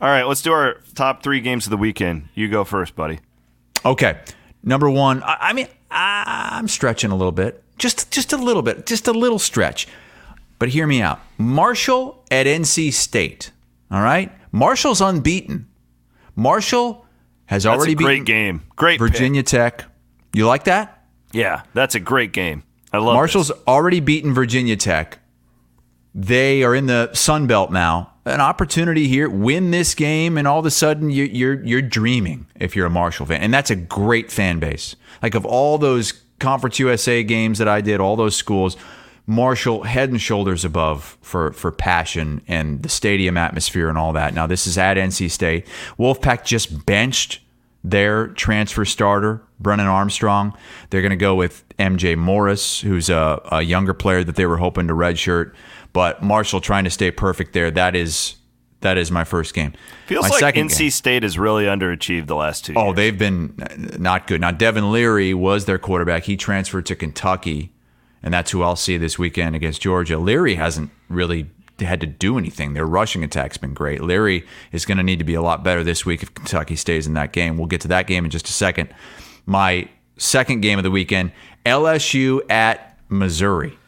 All 0.00 0.08
right, 0.08 0.24
let's 0.24 0.42
do 0.42 0.52
our 0.52 0.76
top 0.94 1.22
three 1.22 1.40
games 1.40 1.66
of 1.66 1.70
the 1.70 1.76
weekend. 1.76 2.28
You 2.34 2.48
go 2.48 2.64
first, 2.64 2.94
buddy. 2.94 3.20
Okay, 3.84 4.18
number 4.62 4.90
one. 4.90 5.22
I, 5.22 5.36
I 5.40 5.52
mean, 5.52 5.68
I, 5.90 6.50
I'm 6.52 6.68
stretching 6.68 7.10
a 7.10 7.16
little 7.16 7.32
bit, 7.32 7.62
just 7.78 8.10
just 8.10 8.32
a 8.32 8.36
little 8.36 8.62
bit, 8.62 8.86
just 8.86 9.08
a 9.08 9.12
little 9.12 9.38
stretch. 9.38 9.88
But 10.58 10.70
hear 10.70 10.86
me 10.86 11.02
out. 11.02 11.20
Marshall 11.38 12.22
at 12.30 12.46
NC 12.46 12.92
State. 12.92 13.50
All 13.90 14.02
right, 14.02 14.32
Marshall's 14.52 15.00
unbeaten. 15.00 15.68
Marshall 16.34 17.06
has 17.46 17.62
That's 17.62 17.76
already 17.76 17.92
a 17.92 17.96
great 17.96 18.06
beaten 18.06 18.24
game. 18.24 18.62
Great 18.76 18.98
pick. 18.98 19.08
Virginia 19.08 19.42
Tech. 19.42 19.84
You 20.32 20.46
like 20.46 20.64
that? 20.64 20.95
Yeah, 21.36 21.62
that's 21.74 21.94
a 21.94 22.00
great 22.00 22.32
game. 22.32 22.62
I 22.92 22.98
love 22.98 23.14
Marshall's 23.14 23.48
this. 23.48 23.58
already 23.66 24.00
beaten 24.00 24.32
Virginia 24.32 24.76
Tech. 24.76 25.18
They 26.14 26.62
are 26.62 26.74
in 26.74 26.86
the 26.86 27.12
Sun 27.12 27.46
Belt 27.46 27.70
now, 27.70 28.14
an 28.24 28.40
opportunity 28.40 29.06
here, 29.06 29.28
win 29.28 29.70
this 29.70 29.94
game, 29.94 30.38
and 30.38 30.48
all 30.48 30.60
of 30.60 30.64
a 30.64 30.70
sudden 30.70 31.10
you, 31.10 31.24
you're 31.24 31.62
you're 31.62 31.82
dreaming 31.82 32.46
if 32.54 32.74
you're 32.74 32.86
a 32.86 32.90
Marshall 32.90 33.26
fan, 33.26 33.42
and 33.42 33.52
that's 33.52 33.70
a 33.70 33.76
great 33.76 34.32
fan 34.32 34.58
base. 34.58 34.96
Like 35.22 35.34
of 35.34 35.44
all 35.44 35.76
those 35.76 36.12
Conference 36.38 36.78
USA 36.78 37.22
games 37.22 37.58
that 37.58 37.68
I 37.68 37.82
did, 37.82 38.00
all 38.00 38.16
those 38.16 38.34
schools, 38.34 38.78
Marshall 39.26 39.82
head 39.82 40.08
and 40.08 40.20
shoulders 40.20 40.64
above 40.64 41.18
for 41.20 41.52
for 41.52 41.70
passion 41.70 42.40
and 42.48 42.82
the 42.82 42.88
stadium 42.88 43.36
atmosphere 43.36 43.90
and 43.90 43.98
all 43.98 44.14
that. 44.14 44.32
Now 44.32 44.46
this 44.46 44.66
is 44.66 44.78
at 44.78 44.96
NC 44.96 45.30
State. 45.30 45.66
Wolfpack 45.98 46.44
just 46.46 46.86
benched 46.86 47.40
their 47.90 48.26
transfer 48.28 48.84
starter, 48.84 49.42
Brennan 49.60 49.86
Armstrong. 49.86 50.56
They're 50.90 51.02
going 51.02 51.10
to 51.10 51.16
go 51.16 51.34
with 51.36 51.64
MJ 51.78 52.16
Morris, 52.16 52.80
who's 52.80 53.08
a, 53.08 53.40
a 53.52 53.62
younger 53.62 53.94
player 53.94 54.24
that 54.24 54.34
they 54.36 54.44
were 54.46 54.56
hoping 54.56 54.88
to 54.88 54.94
redshirt. 54.94 55.54
But 55.92 56.22
Marshall 56.22 56.60
trying 56.60 56.84
to 56.84 56.90
stay 56.90 57.10
perfect 57.10 57.52
there. 57.52 57.70
That 57.70 57.94
is 57.96 58.36
that 58.80 58.98
is 58.98 59.10
my 59.10 59.24
first 59.24 59.54
game. 59.54 59.72
Feels 60.06 60.28
my 60.28 60.38
like 60.40 60.54
NC 60.56 60.78
game- 60.78 60.90
State 60.90 61.22
has 61.22 61.38
really 61.38 61.64
underachieved 61.64 62.26
the 62.26 62.36
last 62.36 62.64
two 62.66 62.74
Oh, 62.76 62.82
years. 62.86 62.90
Oh, 62.90 62.94
they've 62.94 63.18
been 63.18 63.54
not 63.98 64.26
good. 64.26 64.40
Now, 64.40 64.50
Devin 64.50 64.92
Leary 64.92 65.32
was 65.32 65.64
their 65.64 65.78
quarterback. 65.78 66.24
He 66.24 66.36
transferred 66.36 66.84
to 66.86 66.94
Kentucky, 66.96 67.72
and 68.22 68.34
that's 68.34 68.50
who 68.50 68.62
I'll 68.62 68.76
see 68.76 68.96
this 68.98 69.18
weekend 69.18 69.56
against 69.56 69.80
Georgia. 69.80 70.18
Leary 70.18 70.56
hasn't 70.56 70.90
really 71.08 71.48
had 71.84 72.00
to 72.00 72.06
do 72.06 72.38
anything. 72.38 72.72
Their 72.72 72.86
rushing 72.86 73.22
attack's 73.22 73.58
been 73.58 73.74
great. 73.74 74.00
Leary 74.00 74.46
is 74.72 74.84
going 74.86 74.96
to 74.96 75.04
need 75.04 75.18
to 75.18 75.24
be 75.24 75.34
a 75.34 75.42
lot 75.42 75.62
better 75.62 75.84
this 75.84 76.06
week 76.06 76.22
if 76.22 76.32
Kentucky 76.34 76.76
stays 76.76 77.06
in 77.06 77.14
that 77.14 77.32
game. 77.32 77.58
We'll 77.58 77.66
get 77.66 77.82
to 77.82 77.88
that 77.88 78.06
game 78.06 78.24
in 78.24 78.30
just 78.30 78.48
a 78.48 78.52
second. 78.52 78.88
My 79.44 79.88
second 80.16 80.60
game 80.60 80.78
of 80.78 80.84
the 80.84 80.90
weekend 80.90 81.32
LSU 81.64 82.40
at 82.50 82.98
Missouri. 83.08 83.78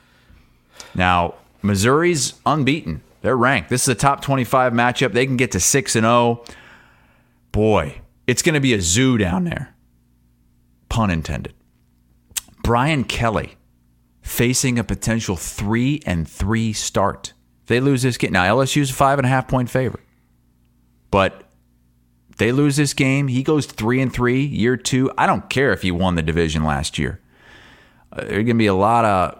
Now, 0.95 1.34
Missouri's 1.62 2.34
unbeaten. 2.45 3.03
They're 3.22 3.36
ranked. 3.36 3.70
This 3.70 3.82
is 3.82 3.89
a 3.89 3.95
top 3.95 4.20
25 4.20 4.72
matchup. 4.72 5.12
They 5.12 5.26
can 5.26 5.36
get 5.36 5.53
to 5.53 5.61
6 5.61 5.97
and 5.97 6.05
0. 6.05 6.45
Boy, 7.53 8.01
it's 8.26 8.43
going 8.43 8.55
to 8.55 8.61
be 8.61 8.74
a 8.74 8.80
zoo 8.80 9.18
down 9.18 9.45
there. 9.45 9.74
Pun 10.89 11.11
intended. 11.11 11.55
Brian 12.62 13.05
Kelly 13.05 13.57
facing 14.20 14.78
a 14.78 14.84
potential 14.84 15.36
3 15.36 16.03
and 16.07 16.28
3 16.28 16.72
start. 16.72 17.32
They 17.69 17.81
lose 17.81 18.03
this 18.03 18.16
game. 18.16 18.33
Now, 18.33 18.45
LSU's 18.45 18.91
a 18.91 18.95
five 18.95 19.19
and 19.19 19.27
a 19.27 19.29
half 19.29 19.47
point 19.47 19.71
favorite. 19.71 20.03
But 21.11 21.45
they 22.39 22.53
lose 22.53 22.77
this 22.77 22.95
game, 22.95 23.29
he 23.29 23.43
goes 23.43 23.66
3 23.66 24.01
and 24.01 24.12
3 24.12 24.45
year 24.45 24.77
2. 24.77 25.12
I 25.16 25.27
don't 25.27 25.49
care 25.49 25.73
if 25.73 25.83
he 25.83 25.91
won 25.91 26.14
the 26.14 26.23
division 26.23 26.64
last 26.64 26.99
year. 26.99 27.21
Uh, 28.12 28.23
there's 28.23 28.31
going 28.31 28.47
to 28.47 28.55
be 28.55 28.66
a 28.66 28.75
lot 28.75 29.05
of 29.05 29.35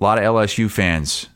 a 0.00 0.04
lot 0.04 0.18
of 0.18 0.24
LSU 0.24 0.70
fans 0.70 1.26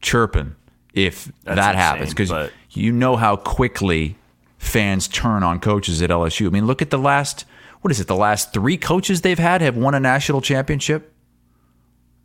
chirping 0.00 0.56
if 0.94 1.30
That's 1.44 1.56
that 1.56 1.74
happens 1.76 2.10
because 2.10 2.30
but- 2.30 2.52
you 2.70 2.90
know 2.92 3.16
how 3.16 3.36
quickly 3.36 4.16
fans 4.56 5.08
turn 5.08 5.42
on 5.42 5.60
coaches 5.60 6.00
at 6.02 6.10
LSU. 6.10 6.46
I 6.46 6.50
mean, 6.50 6.66
look 6.66 6.82
at 6.82 6.90
the 6.90 6.98
last 6.98 7.44
what 7.80 7.90
is 7.90 8.00
it? 8.00 8.06
The 8.06 8.16
last 8.16 8.52
three 8.52 8.76
coaches 8.76 9.20
they've 9.20 9.38
had 9.38 9.60
have 9.60 9.76
won 9.76 9.94
a 9.94 10.00
national 10.00 10.40
championship. 10.40 11.12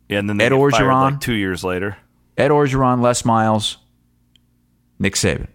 Yeah, 0.08 0.18
and 0.18 0.28
then 0.28 0.40
Ed 0.40 0.52
Orgeron. 0.52 1.12
like 1.12 1.20
two 1.20 1.34
years 1.34 1.62
later. 1.64 1.96
Ed 2.36 2.50
Orgeron, 2.50 3.00
Les 3.00 3.24
Miles, 3.24 3.78
Nick 4.98 5.14
Saban. 5.14 5.48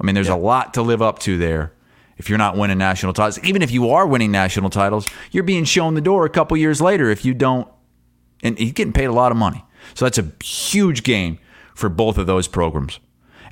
I 0.00 0.04
mean, 0.04 0.14
there's 0.14 0.28
a 0.28 0.36
lot 0.36 0.74
to 0.74 0.82
live 0.82 1.02
up 1.02 1.18
to 1.20 1.38
there. 1.38 1.72
If 2.16 2.28
you're 2.28 2.38
not 2.38 2.56
winning 2.56 2.78
national 2.78 3.12
titles, 3.12 3.38
even 3.44 3.62
if 3.62 3.70
you 3.70 3.90
are 3.90 4.06
winning 4.06 4.32
national 4.32 4.70
titles, 4.70 5.06
you're 5.30 5.44
being 5.44 5.64
shown 5.64 5.94
the 5.94 6.00
door 6.00 6.24
a 6.24 6.28
couple 6.28 6.56
years 6.56 6.80
later 6.80 7.10
if 7.10 7.24
you 7.24 7.32
don't. 7.32 7.68
And 8.42 8.58
he's 8.58 8.72
getting 8.72 8.92
paid 8.92 9.06
a 9.06 9.12
lot 9.12 9.32
of 9.32 9.38
money, 9.38 9.64
so 9.94 10.04
that's 10.04 10.18
a 10.18 10.32
huge 10.44 11.02
game 11.02 11.38
for 11.74 11.88
both 11.88 12.18
of 12.18 12.26
those 12.26 12.46
programs. 12.48 13.00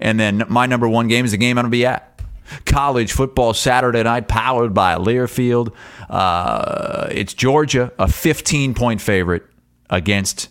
And 0.00 0.18
then 0.18 0.44
my 0.48 0.66
number 0.66 0.88
one 0.88 1.08
game 1.08 1.24
is 1.24 1.30
the 1.30 1.36
game 1.36 1.58
I'm 1.58 1.64
going 1.64 1.70
to 1.70 1.76
be 1.76 1.86
at. 1.86 2.20
College 2.64 3.12
football 3.12 3.54
Saturday 3.54 4.02
night, 4.02 4.28
powered 4.28 4.74
by 4.74 4.94
Learfield. 4.94 5.72
Uh, 6.08 7.08
it's 7.10 7.34
Georgia, 7.34 7.92
a 7.98 8.06
15 8.06 8.74
point 8.74 9.00
favorite 9.00 9.44
against 9.90 10.48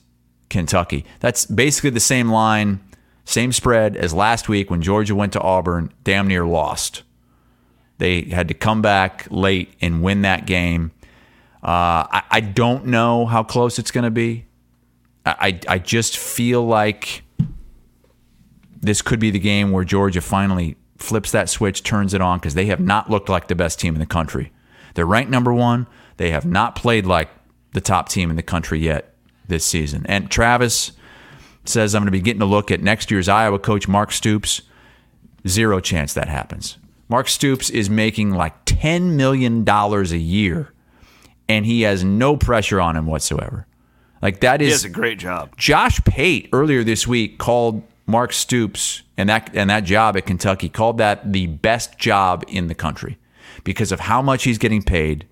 Kentucky. 0.56 1.04
That's 1.20 1.46
basically 1.46 1.90
the 1.90 2.00
same 2.00 2.30
line, 2.30 2.80
same 3.26 3.52
spread 3.52 3.98
as 3.98 4.14
last 4.14 4.48
week 4.48 4.70
when 4.72 4.82
Georgia 4.82 5.14
went 5.14 5.34
to 5.34 5.42
Auburn, 5.42 5.92
damn 6.06 6.30
near 6.30 6.46
lost. 6.46 7.04
They 7.98 8.22
had 8.22 8.48
to 8.48 8.54
come 8.54 8.82
back 8.82 9.28
late 9.30 9.74
and 9.82 10.02
win 10.02 10.22
that 10.22 10.46
game. 10.46 10.92
Uh, 11.62 12.08
I, 12.10 12.24
I 12.32 12.40
don't 12.40 12.86
know 12.86 13.26
how 13.26 13.44
close 13.44 13.80
it's 13.80 13.92
going 13.92 14.06
to 14.06 14.12
be. 14.12 14.46
I, 15.26 15.36
I 15.68 15.76
I 15.76 15.80
just 15.80 16.18
feel 16.18 16.66
like 16.66 17.24
this 18.80 19.02
could 19.02 19.20
be 19.20 19.32
the 19.32 19.40
game 19.40 19.72
where 19.72 19.84
Georgia 19.84 20.22
finally 20.22 20.78
flips 20.98 21.32
that 21.32 21.50
switch, 21.50 21.84
turns 21.84 22.14
it 22.14 22.22
on, 22.22 22.40
because 22.40 22.54
they 22.54 22.68
have 22.68 22.80
not 22.80 23.10
looked 23.10 23.28
like 23.28 23.48
the 23.48 23.56
best 23.56 23.78
team 23.78 23.94
in 23.94 24.00
the 24.00 24.06
country. 24.06 24.54
They're 24.94 25.06
ranked 25.06 25.32
number 25.32 25.54
one. 25.54 25.88
They 26.16 26.32
have 26.32 26.46
not 26.46 26.76
played 26.76 27.06
like 27.06 27.30
the 27.74 27.82
top 27.82 28.08
team 28.08 28.30
in 28.30 28.38
the 28.38 28.44
country 28.44 28.80
yet 28.80 29.15
this 29.48 29.66
season. 29.66 30.06
And 30.08 30.30
Travis 30.30 30.92
says, 31.66 31.96
I'm 31.96 32.02
going 32.02 32.08
to 32.08 32.12
be 32.12 32.22
getting 32.22 32.42
a 32.42 32.46
look 32.46 32.72
at 32.72 32.82
next 32.82 33.12
year's 33.12 33.28
Iowa 33.30 33.60
coach, 33.60 33.88
Mark 33.88 34.12
Stoops. 34.12 34.62
Zero 35.48 35.80
chance 35.80 36.14
that 36.14 36.28
happens. 36.28 36.78
Mark 37.08 37.28
Stoops 37.28 37.70
is 37.70 37.90
making 37.90 38.32
like 38.32 38.66
$10 38.66 39.16
million 39.16 39.68
a 39.68 40.04
year, 40.18 40.74
and 41.48 41.66
he 41.66 41.84
has 41.84 42.04
no 42.04 42.36
pressure 42.36 42.82
on 42.82 42.96
him 42.96 43.06
whatsoever. 43.06 43.68
Like, 44.22 44.40
that 44.40 44.62
is 44.62 44.86
a 44.86 44.90
great 44.90 45.20
job. 45.20 45.56
Josh 45.56 46.04
Pate 46.04 46.50
earlier 46.52 46.84
this 46.84 47.06
week 47.06 47.38
called 47.38 47.84
Mark 48.08 48.34
Stoops 48.34 49.04
and 49.18 49.30
that 49.30 49.50
and 49.54 49.70
that 49.70 49.84
job 49.84 50.18
at 50.18 50.26
Kentucky 50.26 50.70
called 50.70 50.98
that 50.98 51.32
the 51.32 51.48
best 51.48 51.98
job 51.98 52.44
in 52.48 52.68
the 52.68 52.76
country 52.76 53.18
because 53.64 53.92
of 53.92 54.02
how 54.02 54.22
much 54.22 54.44
he's 54.44 54.58
getting 54.58 54.82
paid. 54.82 55.28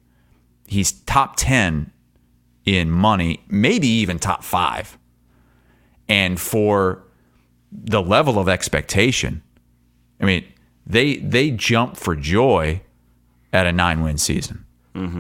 He's 0.68 0.92
top 0.92 1.36
10 1.38 1.92
in 2.66 2.90
money, 2.90 3.44
maybe 3.50 3.88
even 3.88 4.20
top 4.20 4.44
5. 4.44 4.98
And 6.08 6.40
for 6.40 7.04
the 7.72 8.02
level 8.02 8.40
of 8.40 8.48
expectation, 8.48 9.42
I 10.22 10.26
mean, 10.26 10.46
they 10.86 11.18
they 11.18 11.52
jump 11.52 11.98
for 11.98 12.16
joy 12.16 12.82
at 13.52 13.66
a 13.68 13.72
9-win 13.72 14.18
season. 14.18 14.66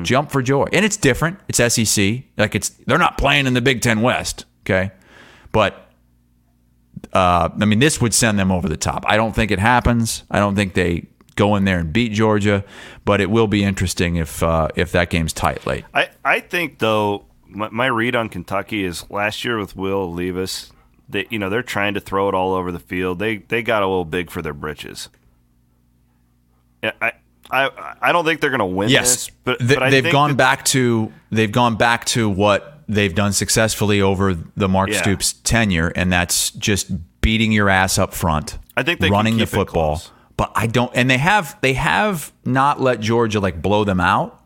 Jump 0.03 0.31
for 0.31 0.41
joy. 0.43 0.67
And 0.71 0.85
it's 0.85 0.97
different. 0.97 1.39
It's 1.47 1.57
SEC. 1.57 2.23
Like 2.37 2.53
it's 2.53 2.69
they're 2.85 2.99
not 2.99 3.17
playing 3.17 3.47
in 3.47 3.53
the 3.53 3.61
Big 3.61 3.81
10 3.81 4.01
West, 4.01 4.45
okay? 4.61 4.91
But 5.51 5.89
uh, 7.11 7.49
I 7.59 7.65
mean, 7.65 7.79
this 7.79 7.99
would 7.99 8.13
send 8.13 8.37
them 8.37 8.51
over 8.51 8.69
the 8.69 8.77
top. 8.77 9.03
I 9.07 9.17
don't 9.17 9.33
think 9.33 9.51
it 9.51 9.59
happens. 9.59 10.23
I 10.29 10.39
don't 10.39 10.55
think 10.55 10.73
they 10.73 11.07
go 11.35 11.55
in 11.55 11.65
there 11.65 11.79
and 11.79 11.91
beat 11.91 12.11
Georgia, 12.11 12.63
but 13.03 13.19
it 13.19 13.29
will 13.29 13.47
be 13.47 13.63
interesting 13.63 14.15
if 14.17 14.43
uh, 14.43 14.67
if 14.75 14.91
that 14.91 15.09
game's 15.09 15.33
tight 15.33 15.65
late. 15.65 15.85
I, 15.93 16.09
I 16.23 16.39
think 16.39 16.79
though 16.79 17.25
my, 17.54 17.70
my 17.70 17.86
read 17.88 18.16
on 18.16 18.30
Kentucky 18.30 18.84
is 18.84 19.10
last 19.10 19.43
year 19.45 19.58
with 19.60 19.76
Will 19.76 20.12
Levis, 20.12 20.72
they 21.10 21.28
you 21.30 21.39
know 21.39 21.49
they're 21.49 21.64
trying 21.64 21.93
to 21.93 21.99
throw 21.99 22.28
it 22.30 22.36
all 22.36 22.54
over 22.54 22.72
the 22.72 22.80
field. 22.80 23.20
They 23.20 23.38
they 23.38 23.62
got 23.62 23.84
a 23.84 23.88
little 23.88 24.06
big 24.06 24.30
for 24.32 24.41
their 24.41 24.54
britches. 24.54 25.10
I 26.84 27.14
I 27.51 27.95
I 28.01 28.12
don't 28.12 28.26
think 28.26 28.41
they're 28.41 28.49
going 28.49 28.60
to 28.60 28.66
win 28.66 28.89
Yes, 28.89 29.28
this, 29.28 29.30
but, 29.43 29.60
Th- 29.60 29.80
but 29.80 29.89
they've 29.89 30.12
gone 30.12 30.32
that- 30.32 30.38
back 30.38 30.66
to 30.66 31.12
they've 31.32 31.51
gone 31.51 31.76
back 31.76 32.06
to 32.06 32.30
what 32.30 32.82
they've 32.88 33.14
done 33.16 33.32
successfully 33.34 34.01
over 34.01 34.34
the 34.58 34.68
Mark 34.68 34.89
Yeah. 34.89 35.01
Stoops 35.01 35.34
tenure, 35.34 35.91
and 35.95 36.12
that's 36.12 36.51
just 36.51 36.91
beating 37.22 37.51
your 37.51 37.70
ass 37.70 37.97
up 37.97 38.14
front. 38.14 38.58
I 38.76 38.84
think 38.84 38.99
they 38.99 39.10
running 39.10 39.38
the 39.38 39.47
football. 39.47 40.01
But 40.36 40.51
I 40.56 40.66
don't, 40.68 40.91
and 40.95 41.10
they 41.10 41.20
have 41.20 41.58
they 41.62 41.74
have 41.74 42.34
not 42.43 42.82
let 42.82 42.99
Georgia 42.99 43.39
like 43.39 43.62
blow 43.62 43.84
them 43.84 43.99
out, 43.99 44.41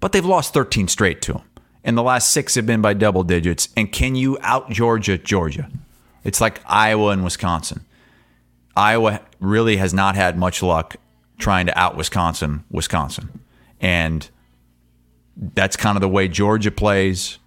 but 0.00 0.12
they've 0.12 0.24
lost 0.26 0.52
13 0.52 0.88
straight 0.88 1.22
to 1.22 1.34
them, 1.34 1.42
and 1.84 1.96
the 1.96 2.02
last 2.02 2.32
six 2.32 2.54
have 2.54 2.66
been 2.66 2.82
by 2.82 2.94
double 2.94 3.22
digits. 3.22 3.68
And 3.76 3.90
can 3.90 4.14
you 4.14 4.38
out 4.42 4.70
Georgia, 4.70 5.18
Georgia? 5.18 5.70
It's 6.24 6.40
like 6.40 6.60
Iowa 6.66 7.10
and 7.10 7.24
Wisconsin. 7.24 7.84
Iowa 8.76 9.20
really 9.40 9.76
has 9.78 9.92
not 9.92 10.14
had 10.14 10.38
much 10.38 10.62
luck 10.62 10.96
trying 11.38 11.66
to 11.66 11.78
out 11.78 11.96
Wisconsin, 11.96 12.64
Wisconsin, 12.70 13.40
and 13.80 14.28
that's 15.36 15.76
kind 15.76 15.96
of 15.96 16.02
the 16.02 16.08
way 16.08 16.28
Georgia 16.28 16.70
plays. 16.70 17.38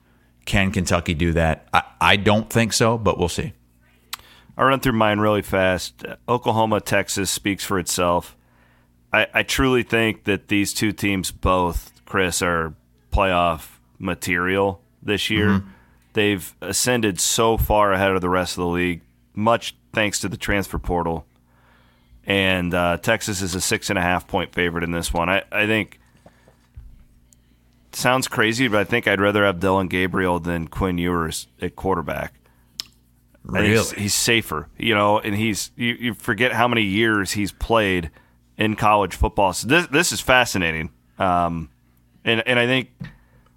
Can 0.46 0.72
Kentucky 0.72 1.14
do 1.14 1.32
that? 1.34 1.68
I, 1.74 1.84
I 2.02 2.16
don't 2.16 2.50
think 2.50 2.74
so, 2.74 2.98
but 2.98 3.18
we'll 3.18 3.30
see. 3.30 3.54
I'll 4.58 4.66
run 4.66 4.80
through 4.80 4.94
mine 4.94 5.20
really 5.20 5.42
fast. 5.42 6.04
Oklahoma, 6.28 6.82
Texas 6.82 7.32
speaks 7.32 7.64
for 7.64 7.80
itself. 7.80 8.36
I, 9.12 9.28
I 9.34 9.44
truly 9.44 9.84
think 9.84 10.26
that 10.26 10.48
these 10.48 10.74
two 10.74 10.92
teams 10.92 11.32
both, 11.32 11.92
Chris, 12.06 12.42
are 12.42 12.74
playoff 13.12 13.78
material 14.04 14.82
this 15.02 15.30
year. 15.30 15.64
They've 16.14 16.56
ascended 16.62 17.20
so 17.20 17.58
far 17.58 17.92
ahead 17.92 18.12
of 18.12 18.22
the 18.22 18.30
rest 18.30 18.58
of 18.58 18.64
the 18.64 18.70
league, 18.70 19.02
much 19.34 19.76
thanks 19.94 20.20
to 20.20 20.30
the 20.30 20.38
transfer 20.38 20.78
portal. 20.78 21.26
And 22.26 22.74
uh, 22.74 22.98
Texas 22.98 23.42
is 23.42 23.56
a 23.56 23.62
six 23.62 23.90
and 23.90 23.98
a 23.98 24.02
half 24.02 24.28
point 24.28 24.54
favorite 24.54 24.84
in 24.84 24.92
this 24.92 25.12
one. 25.12 25.30
I, 25.30 25.44
I 25.52 25.66
think 25.66 26.00
sounds 27.92 28.28
crazy, 28.28 28.68
but 28.68 28.80
I 28.80 28.84
think 28.84 29.08
I'd 29.08 29.20
rather 29.20 29.44
have 29.44 29.60
Dillon 29.60 29.88
Gabriel 29.88 30.40
than 30.40 30.68
Quinn 30.68 30.98
Ewers 30.98 31.48
at 31.62 31.76
quarterback. 31.76 32.34
Think 33.52 33.66
he's, 33.66 33.92
he's 33.92 34.14
safer, 34.14 34.70
you 34.78 34.96
know, 34.96 35.20
and 35.20 35.36
he's 35.36 35.72
you, 35.76 35.94
you 36.00 36.14
forget 36.14 36.54
how 36.54 36.68
many 36.68 36.84
years 36.84 37.32
he's 37.32 37.52
played 37.52 38.10
in 38.58 38.76
college 38.76 39.16
football. 39.16 39.52
So 39.52 39.68
this 39.68 39.88
this 39.88 40.12
is 40.14 40.22
fascinating, 40.22 40.92
um, 41.20 41.70
and 42.24 42.42
and 42.48 42.58
I 42.58 42.66
think 42.68 42.92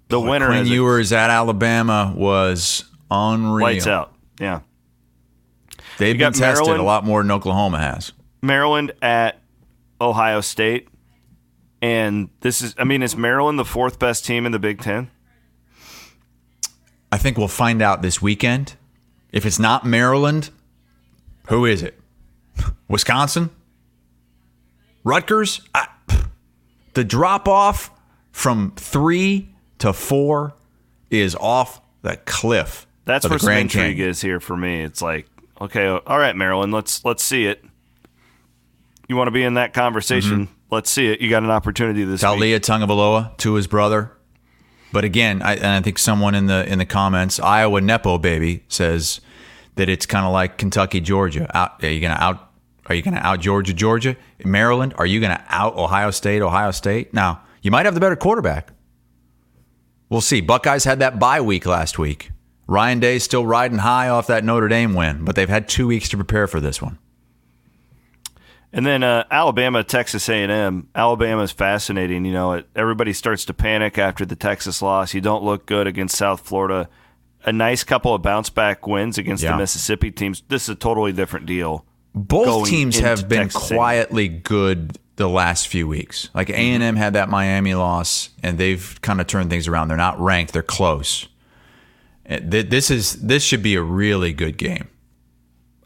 the 0.09 0.19
winner 0.19 0.47
Quinn 0.47 0.59
is 0.63 0.69
Ewers 0.69 1.11
at 1.11 1.29
Alabama 1.29 2.13
was 2.15 2.85
unreal. 3.11 3.65
lights 3.65 3.87
out. 3.87 4.13
Yeah, 4.39 4.61
They've 5.97 6.15
You 6.15 6.19
been 6.19 6.33
tested 6.33 6.65
Maryland. 6.65 6.79
a 6.79 6.83
lot 6.83 7.03
more 7.05 7.21
than 7.23 7.31
Oklahoma 7.31 7.79
has. 7.79 8.13
Maryland 8.41 8.91
at 9.01 9.39
Ohio 9.99 10.41
State, 10.41 10.87
and 11.81 12.29
this 12.41 12.61
is 12.61 12.75
I 12.77 12.83
mean, 12.83 13.01
is 13.03 13.15
Maryland 13.17 13.57
the 13.57 13.65
fourth 13.65 13.97
best 13.99 14.25
team 14.25 14.45
in 14.45 14.51
the 14.51 14.59
Big 14.59 14.79
Ten? 14.81 15.09
I 17.11 17.17
think 17.17 17.37
we'll 17.37 17.47
find 17.47 17.81
out 17.81 18.01
this 18.01 18.21
weekend. 18.21 18.75
If 19.31 19.45
it's 19.45 19.59
not 19.59 19.85
Maryland, 19.85 20.49
who 21.49 21.65
is 21.65 21.81
it? 21.81 21.99
Wisconsin? 22.87 23.49
Rutgers? 25.03 25.61
I, 25.73 25.87
the 26.93 27.03
drop 27.03 27.47
off 27.47 27.91
from 28.31 28.73
three 28.75 29.49
to 29.79 29.93
four 29.93 30.53
is 31.09 31.35
off 31.35 31.81
the 32.01 32.17
cliff. 32.25 32.87
That's 33.05 33.25
where 33.25 33.37
the 33.37 33.39
some 33.39 33.47
Grand 33.47 33.61
intrigue 33.63 33.97
Canyon. 33.97 34.09
is 34.09 34.21
here 34.21 34.39
for 34.39 34.57
me. 34.57 34.81
It's 34.83 35.01
like, 35.01 35.27
okay, 35.61 35.87
all 35.87 36.19
right, 36.19 36.35
Maryland, 36.35 36.73
let's 36.73 37.03
let's 37.05 37.23
see 37.23 37.45
it. 37.45 37.63
You 39.07 39.15
want 39.15 39.27
to 39.27 39.31
be 39.31 39.43
in 39.43 39.53
that 39.53 39.73
conversation? 39.73 40.47
Mm-hmm. 40.47 40.53
Let's 40.69 40.89
see 40.89 41.07
it. 41.07 41.21
You 41.21 41.29
got 41.29 41.43
an 41.43 41.49
opportunity 41.49 42.03
this 42.03 42.21
week. 42.21 42.29
Taulia 42.29 42.59
Tagovailoa 42.59 43.37
to 43.37 43.53
his 43.53 43.67
brother. 43.67 44.11
But 44.91 45.05
again, 45.05 45.41
I, 45.41 45.55
and 45.55 45.65
I 45.65 45.81
think 45.81 45.97
someone 45.97 46.35
in 46.35 46.47
the 46.47 46.65
in 46.69 46.79
the 46.79 46.85
comments, 46.85 47.39
Iowa 47.39 47.81
Nepo 47.81 48.17
baby 48.17 48.63
says 48.67 49.21
that 49.75 49.89
it's 49.89 50.05
kind 50.05 50.25
of 50.25 50.33
like 50.33 50.57
Kentucky 50.57 50.99
Georgia. 50.99 51.49
Out, 51.57 51.83
are 51.83 51.89
you 51.89 52.01
gonna 52.01 52.17
out? 52.19 52.51
Are 52.87 52.95
you 52.95 53.01
gonna 53.01 53.17
out 53.17 53.39
Georgia 53.39 53.73
Georgia? 53.73 54.15
Maryland? 54.43 54.93
Are 54.97 55.05
you 55.05 55.21
gonna 55.21 55.43
out 55.49 55.75
Ohio 55.75 56.11
State 56.11 56.41
Ohio 56.41 56.71
State? 56.71 57.13
Now 57.13 57.41
you 57.61 57.71
might 57.71 57.85
have 57.85 57.93
the 57.93 57.99
better 57.99 58.15
quarterback. 58.15 58.69
We'll 60.09 60.21
see. 60.21 60.41
Buckeyes 60.41 60.83
had 60.85 60.99
that 60.99 61.19
bye 61.19 61.41
week 61.41 61.65
last 61.65 61.99
week. 61.99 62.31
Ryan 62.67 62.99
Day's 62.99 63.23
still 63.23 63.45
riding 63.45 63.77
high 63.79 64.09
off 64.09 64.27
that 64.27 64.43
Notre 64.43 64.67
Dame 64.67 64.93
win, 64.93 65.23
but 65.23 65.35
they've 65.35 65.47
had 65.49 65.67
two 65.69 65.87
weeks 65.87 66.09
to 66.09 66.17
prepare 66.17 66.47
for 66.47 66.59
this 66.59 66.81
one. 66.81 66.97
And 68.73 68.85
then 68.85 69.01
uh, 69.01 69.23
Alabama, 69.31 69.83
Texas 69.83 70.27
A&M. 70.27 70.89
Alabama 70.93 71.41
is 71.43 71.51
fascinating. 71.51 72.25
You 72.25 72.33
know, 72.33 72.53
it, 72.53 72.67
everybody 72.75 73.13
starts 73.13 73.45
to 73.45 73.53
panic 73.53 73.97
after 73.97 74.25
the 74.25 74.35
Texas 74.35 74.81
loss. 74.81 75.13
You 75.13 75.21
don't 75.21 75.43
look 75.43 75.65
good 75.65 75.87
against 75.87 76.17
South 76.17 76.41
Florida. 76.41 76.89
A 77.45 77.53
nice 77.53 77.85
couple 77.85 78.13
of 78.13 78.21
bounce 78.21 78.49
back 78.49 78.85
wins 78.85 79.17
against 79.17 79.41
Yeah. 79.43 79.53
the 79.53 79.59
Mississippi 79.59 80.11
teams. 80.11 80.43
This 80.49 80.63
is 80.63 80.69
a 80.69 80.75
totally 80.75 81.13
different 81.13 81.45
deal. 81.45 81.85
both 82.13 82.67
teams 82.67 82.99
have 82.99 83.29
been 83.29 83.43
Texas 83.43 83.71
A&M. 83.71 83.77
quietly 83.77 84.27
good 84.27 84.97
the 85.17 85.27
last 85.27 85.67
few 85.67 85.87
weeks. 85.87 86.29
Like 86.33 86.49
A 86.49 86.53
and 86.55 86.81
M 86.81 86.95
had 86.95 87.13
that 87.13 87.29
Miami 87.29 87.73
loss, 87.75 88.29
and 88.41 88.57
they've 88.57 88.97
kind 89.01 89.19
of 89.19 89.27
turned 89.27 89.49
things 89.49 89.67
around. 89.67 89.89
They're 89.89 89.97
not 89.97 90.19
ranked; 90.19 90.53
they're 90.53 90.63
close. 90.63 91.27
Uh, 92.29 92.39
This 92.41 92.89
is 92.89 93.13
this 93.21 93.43
should 93.43 93.61
be 93.61 93.75
a 93.75 93.81
really 93.81 94.31
good 94.31 94.57
game. 94.57 94.87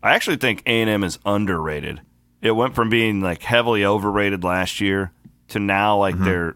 I 0.04 0.14
actually 0.14 0.38
think 0.38 0.64
A&M 0.66 1.04
is 1.04 1.20
underrated. 1.26 2.02
It 2.42 2.52
went 2.52 2.74
from 2.74 2.90
being 2.90 3.22
like 3.22 3.44
heavily 3.44 3.86
overrated 3.86 4.44
last 4.44 4.82
year 4.82 5.12
to 5.50 5.60
now 5.60 5.98
like 5.98 6.18
they're 6.18 6.56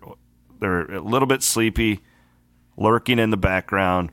they're 0.59 0.91
a 0.95 1.01
little 1.01 1.27
bit 1.27 1.43
sleepy, 1.43 2.01
lurking 2.77 3.19
in 3.19 3.29
the 3.29 3.37
background. 3.37 4.11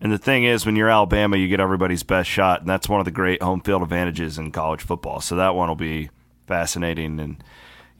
And 0.00 0.10
the 0.10 0.18
thing 0.18 0.44
is, 0.44 0.64
when 0.64 0.76
you're 0.76 0.88
Alabama, 0.88 1.36
you 1.36 1.46
get 1.46 1.60
everybody's 1.60 2.02
best 2.02 2.28
shot, 2.30 2.60
and 2.60 2.68
that's 2.70 2.88
one 2.88 3.00
of 3.00 3.04
the 3.04 3.10
great 3.10 3.42
home 3.42 3.60
field 3.60 3.82
advantages 3.82 4.38
in 4.38 4.50
college 4.50 4.80
football. 4.80 5.20
So 5.20 5.36
that 5.36 5.54
one 5.54 5.68
will 5.68 5.76
be 5.76 6.08
fascinating. 6.46 7.20
And 7.20 7.44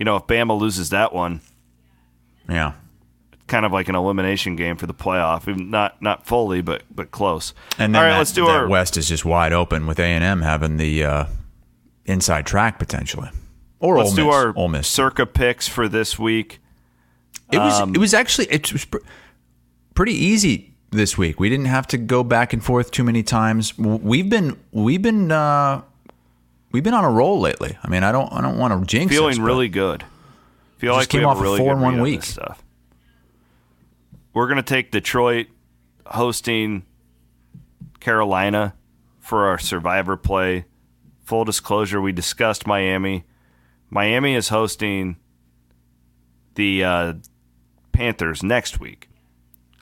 you 0.01 0.05
know, 0.05 0.17
if 0.17 0.25
Bama 0.27 0.59
loses 0.59 0.91
that 0.91 1.13
one, 1.13 1.41
Yeah, 2.49 2.73
It's 3.33 3.43
kind 3.47 3.65
of 3.65 3.71
like 3.71 3.89
an 3.89 3.95
elimination 3.95 4.57
game 4.57 4.77
for 4.77 4.87
the 4.87 4.95
playoff, 4.95 5.47
not 5.69 6.01
not 6.03 6.27
fully, 6.27 6.63
but 6.63 6.83
but 6.93 7.11
close. 7.13 7.55
and 7.79 7.95
then 7.95 8.01
all 8.03 8.07
right, 8.07 8.13
that, 8.15 8.19
let's 8.19 8.33
do 8.33 8.47
our 8.49 8.67
West 8.67 8.97
is 8.97 9.09
just 9.09 9.25
wide 9.25 9.53
open 9.53 9.87
with 9.87 9.99
A 10.01 10.05
and 10.05 10.25
M 10.25 10.43
having 10.43 10.77
the 10.79 11.05
uh, 11.05 11.25
inside 12.07 12.47
track 12.47 12.79
potentially, 12.81 13.29
or 13.79 13.99
let's 13.99 14.11
Ole 14.11 14.17
do 14.17 14.27
Miss. 14.27 14.35
our 14.35 14.53
Ole 14.57 14.69
Miss. 14.69 14.89
circa 14.89 15.27
picks 15.27 15.69
for 15.69 15.87
this 15.89 16.19
week. 16.19 16.59
It 17.53 17.59
was 17.59 17.81
Um, 17.81 17.95
it 17.95 17.99
was 17.99 18.15
actually 18.15 18.47
it 18.47 18.73
was 18.73 18.85
pr- 18.87 18.99
pretty 19.95 20.15
easy 20.15 20.75
this 20.91 21.17
week. 21.19 21.39
We 21.39 21.49
didn't 21.51 21.67
have 21.67 21.87
to 21.89 21.99
go 21.99 22.25
back 22.25 22.53
and 22.53 22.65
forth 22.65 22.91
too 22.91 23.05
many 23.05 23.23
times. 23.23 23.77
We've 23.79 24.29
been 24.31 24.57
we've 24.73 25.03
been 25.03 25.31
uh, 25.31 25.83
we've 26.73 26.85
been 26.85 26.95
on 26.95 27.05
a 27.05 27.11
roll 27.11 27.41
lately. 27.41 27.77
I 27.83 27.89
mean, 27.89 28.03
I 28.03 28.13
don't 28.13 28.33
I 28.33 28.41
don't 28.41 28.59
want 28.59 28.79
to 28.79 28.87
jinx 28.87 29.13
feeling 29.15 29.33
us, 29.33 29.39
really 29.39 29.69
good. 29.69 30.05
Feel 30.79 30.95
like 30.95 31.13
we 31.13 31.19
came 31.19 31.29
have 31.29 31.37
off 31.37 31.39
a 31.39 31.43
really 31.43 31.59
four 31.59 31.69
good 31.69 31.73
and 31.73 31.83
one 31.83 32.01
week. 32.01 32.23
stuff. 32.23 32.63
We're 34.33 34.49
gonna 34.49 34.63
take 34.63 34.91
Detroit 34.91 35.49
hosting 36.07 36.85
Carolina 38.01 38.75
for 39.19 39.47
our 39.47 39.59
survivor 39.59 40.17
play. 40.17 40.65
Full 41.25 41.45
disclosure, 41.45 42.01
we 42.01 42.13
discussed 42.13 42.67
Miami. 42.67 43.25
Miami 43.89 44.35
is 44.35 44.49
hosting 44.49 45.17
the 46.55 46.83
uh, 46.85 47.13
Panthers 47.93 48.43
next 48.43 48.81
week. 48.81 49.09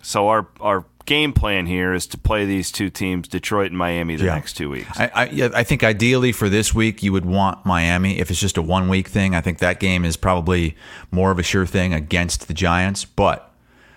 So 0.02 0.28
our 0.28 0.48
our 0.60 0.86
game 1.08 1.32
plan 1.32 1.64
here 1.64 1.94
is 1.94 2.06
to 2.06 2.18
play 2.18 2.44
these 2.44 2.70
two 2.70 2.90
teams, 2.90 3.26
Detroit 3.28 3.68
and 3.70 3.78
Miami, 3.78 4.14
the 4.16 4.26
Yeah. 4.26 4.34
next 4.34 4.52
two 4.58 4.68
weeks. 4.68 4.90
I, 5.00 5.10
I, 5.14 5.26
yeah, 5.30 5.48
I 5.54 5.64
think 5.64 5.82
ideally 5.82 6.32
for 6.32 6.50
this 6.50 6.74
week, 6.74 7.02
you 7.02 7.14
would 7.14 7.24
want 7.24 7.64
Miami. 7.64 8.18
If 8.18 8.30
it's 8.30 8.38
just 8.38 8.58
a 8.58 8.62
one 8.62 8.90
week 8.90 9.08
thing, 9.08 9.34
I 9.34 9.40
think 9.40 9.58
that 9.60 9.80
game 9.80 10.04
is 10.04 10.18
probably 10.18 10.76
more 11.10 11.30
of 11.30 11.38
a 11.38 11.42
sure 11.42 11.64
thing 11.64 11.94
against 11.94 12.46
the 12.46 12.52
Giants. 12.52 13.06
But 13.06 13.50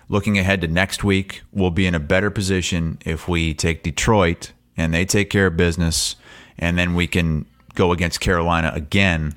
looking 0.08 0.38
ahead 0.38 0.62
to 0.62 0.68
next 0.68 1.04
week, 1.04 1.42
we'll 1.52 1.70
be 1.70 1.86
in 1.86 1.94
a 1.94 2.00
better 2.00 2.30
position 2.30 2.96
if 3.04 3.28
we 3.28 3.52
take 3.52 3.82
Detroit 3.82 4.52
and 4.74 4.94
they 4.94 5.04
take 5.04 5.28
care 5.28 5.48
of 5.48 5.56
business, 5.58 6.16
and 6.58 6.78
then 6.78 6.94
we 6.94 7.06
can 7.06 7.44
go 7.74 7.92
against 7.92 8.20
Carolina 8.20 8.72
again 8.74 9.34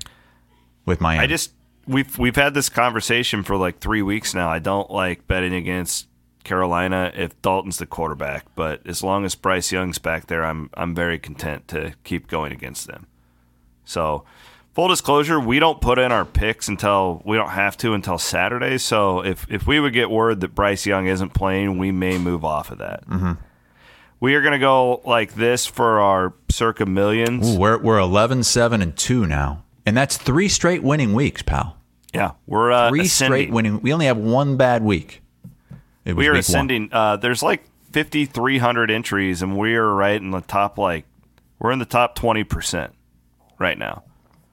with 0.86 1.02
Miami. 1.02 1.24
I 1.24 1.26
just 1.26 1.52
we've 1.86 2.16
we've 2.18 2.36
had 2.36 2.54
this 2.54 2.70
conversation 2.70 3.42
for 3.42 3.54
like 3.58 3.80
three 3.80 4.00
weeks 4.00 4.34
now. 4.34 4.48
I 4.48 4.60
don't 4.60 4.90
like 4.90 5.28
betting 5.28 5.52
against 5.54 6.06
Carolina 6.46 7.12
if 7.14 7.40
Dalton's 7.42 7.76
the 7.78 7.86
quarterback, 7.86 8.46
but 8.54 8.80
as 8.86 9.02
long 9.02 9.24
as 9.26 9.34
Bryce 9.34 9.70
Young's 9.72 9.98
back 9.98 10.28
there, 10.28 10.44
I'm 10.44 10.70
I'm 10.74 10.94
very 10.94 11.18
content 11.18 11.68
to 11.68 11.92
keep 12.04 12.28
going 12.28 12.52
against 12.52 12.86
them. 12.86 13.06
So, 13.84 14.24
full 14.74 14.88
disclosure, 14.88 15.38
we 15.38 15.58
don't 15.58 15.80
put 15.80 15.98
in 15.98 16.12
our 16.12 16.24
picks 16.24 16.68
until 16.68 17.20
we 17.24 17.36
don't 17.36 17.50
have 17.50 17.76
to 17.78 17.92
until 17.92 18.16
Saturday. 18.18 18.78
So 18.78 19.24
if 19.24 19.46
if 19.50 19.66
we 19.66 19.80
would 19.80 19.92
get 19.92 20.08
word 20.08 20.40
that 20.40 20.54
Bryce 20.54 20.86
Young 20.86 21.06
isn't 21.06 21.34
playing, 21.34 21.78
we 21.78 21.92
may 21.92 22.16
move 22.16 22.44
off 22.44 22.70
of 22.70 22.78
that. 22.78 23.06
Mm-hmm. 23.08 23.32
We 24.18 24.34
are 24.34 24.40
going 24.40 24.52
to 24.52 24.58
go 24.58 25.02
like 25.04 25.34
this 25.34 25.66
for 25.66 26.00
our 26.00 26.32
circa 26.48 26.86
millions. 26.86 27.54
Ooh, 27.56 27.58
we're 27.58 27.78
we're 27.78 27.98
11, 27.98 28.44
7, 28.44 28.80
and 28.80 28.96
two 28.96 29.26
now, 29.26 29.64
and 29.84 29.94
that's 29.96 30.16
three 30.16 30.48
straight 30.48 30.82
winning 30.82 31.12
weeks, 31.12 31.42
pal. 31.42 31.76
Yeah, 32.14 32.32
we're 32.46 32.72
uh, 32.72 32.88
Three 32.88 33.02
ascending. 33.02 33.36
straight 33.42 33.50
winning. 33.52 33.82
We 33.82 33.92
only 33.92 34.06
have 34.06 34.16
one 34.16 34.56
bad 34.56 34.82
week. 34.82 35.20
We 36.14 36.28
are 36.28 36.34
ascending. 36.34 36.90
Uh, 36.92 37.16
there's 37.16 37.42
like 37.42 37.64
5,300 37.92 38.90
entries, 38.90 39.42
and 39.42 39.56
we 39.58 39.74
are 39.74 39.92
right 39.94 40.20
in 40.20 40.30
the 40.30 40.40
top. 40.40 40.78
Like 40.78 41.04
we're 41.58 41.72
in 41.72 41.78
the 41.78 41.84
top 41.84 42.14
20 42.14 42.44
percent 42.44 42.94
right 43.58 43.78
now. 43.78 44.04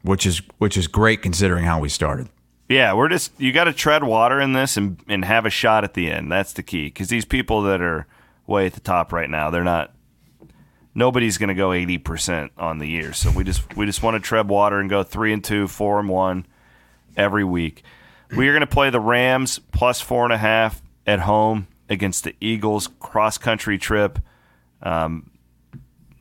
which 0.03 0.25
is 0.25 0.41
which 0.57 0.77
is 0.77 0.87
great 0.87 1.21
considering 1.21 1.65
how 1.65 1.79
we 1.79 1.89
started. 1.89 2.29
Yeah, 2.69 2.93
we're 2.93 3.09
just 3.09 3.39
you 3.39 3.51
got 3.51 3.65
to 3.65 3.73
tread 3.73 4.03
water 4.03 4.39
in 4.39 4.53
this 4.53 4.77
and 4.77 4.99
and 5.07 5.25
have 5.25 5.45
a 5.45 5.49
shot 5.49 5.83
at 5.83 5.93
the 5.93 6.09
end. 6.09 6.31
That's 6.31 6.53
the 6.53 6.63
key 6.63 6.85
because 6.85 7.09
these 7.09 7.25
people 7.25 7.61
that 7.63 7.81
are 7.81 8.07
way 8.47 8.65
at 8.65 8.73
the 8.73 8.79
top 8.79 9.13
right 9.13 9.29
now, 9.29 9.49
they're 9.49 9.63
not. 9.63 9.93
Nobody's 10.95 11.39
going 11.39 11.47
to 11.49 11.55
go 11.55 11.73
80 11.73 11.97
percent 11.97 12.51
on 12.57 12.77
the 12.77 12.87
year, 12.87 13.13
so 13.13 13.31
we 13.31 13.43
just 13.43 13.75
we 13.75 13.85
just 13.85 14.03
want 14.03 14.15
to 14.15 14.19
tread 14.19 14.47
water 14.47 14.79
and 14.79 14.89
go 14.89 15.01
three 15.03 15.33
and 15.33 15.43
two, 15.43 15.67
four 15.67 15.99
and 15.99 16.07
one 16.07 16.45
every 17.17 17.43
week. 17.43 17.83
We 18.35 18.47
are 18.47 18.51
going 18.51 18.61
to 18.61 18.67
play 18.67 18.89
the 18.91 18.99
Rams 18.99 19.59
plus 19.71 20.01
four 20.01 20.23
and 20.23 20.33
a 20.33 20.37
half 20.37 20.82
at 21.05 21.21
home 21.21 21.67
against 21.89 22.23
the 22.23 22.35
Eagles 22.39 22.89
cross 22.99 23.37
country 23.37 23.77
trip. 23.77 24.19
Um, 24.81 25.31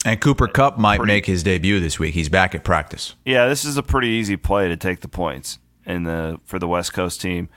and 0.04 0.20
Cooper 0.20 0.48
Kupp 0.48 0.78
might 0.78 0.98
Pretty- 0.98 1.12
make 1.12 1.26
his 1.26 1.42
debut 1.42 1.80
this 1.80 1.98
week. 1.98 2.14
He's 2.14 2.28
back 2.28 2.54
at 2.54 2.64
practice. 2.64 3.14
Yeah, 3.24 3.48
this 3.48 3.64
is 3.64 3.76
a 3.76 3.82
pretty 3.82 4.08
easy 4.08 4.36
play 4.36 4.68
to 4.68 4.76
take 4.76 5.00
the 5.00 5.08
points 5.08 5.58
in 5.86 6.04
the 6.04 6.40
for 6.44 6.58
the 6.58 6.68
West 6.68 6.92
Coast 6.92 7.20
team. 7.20 7.48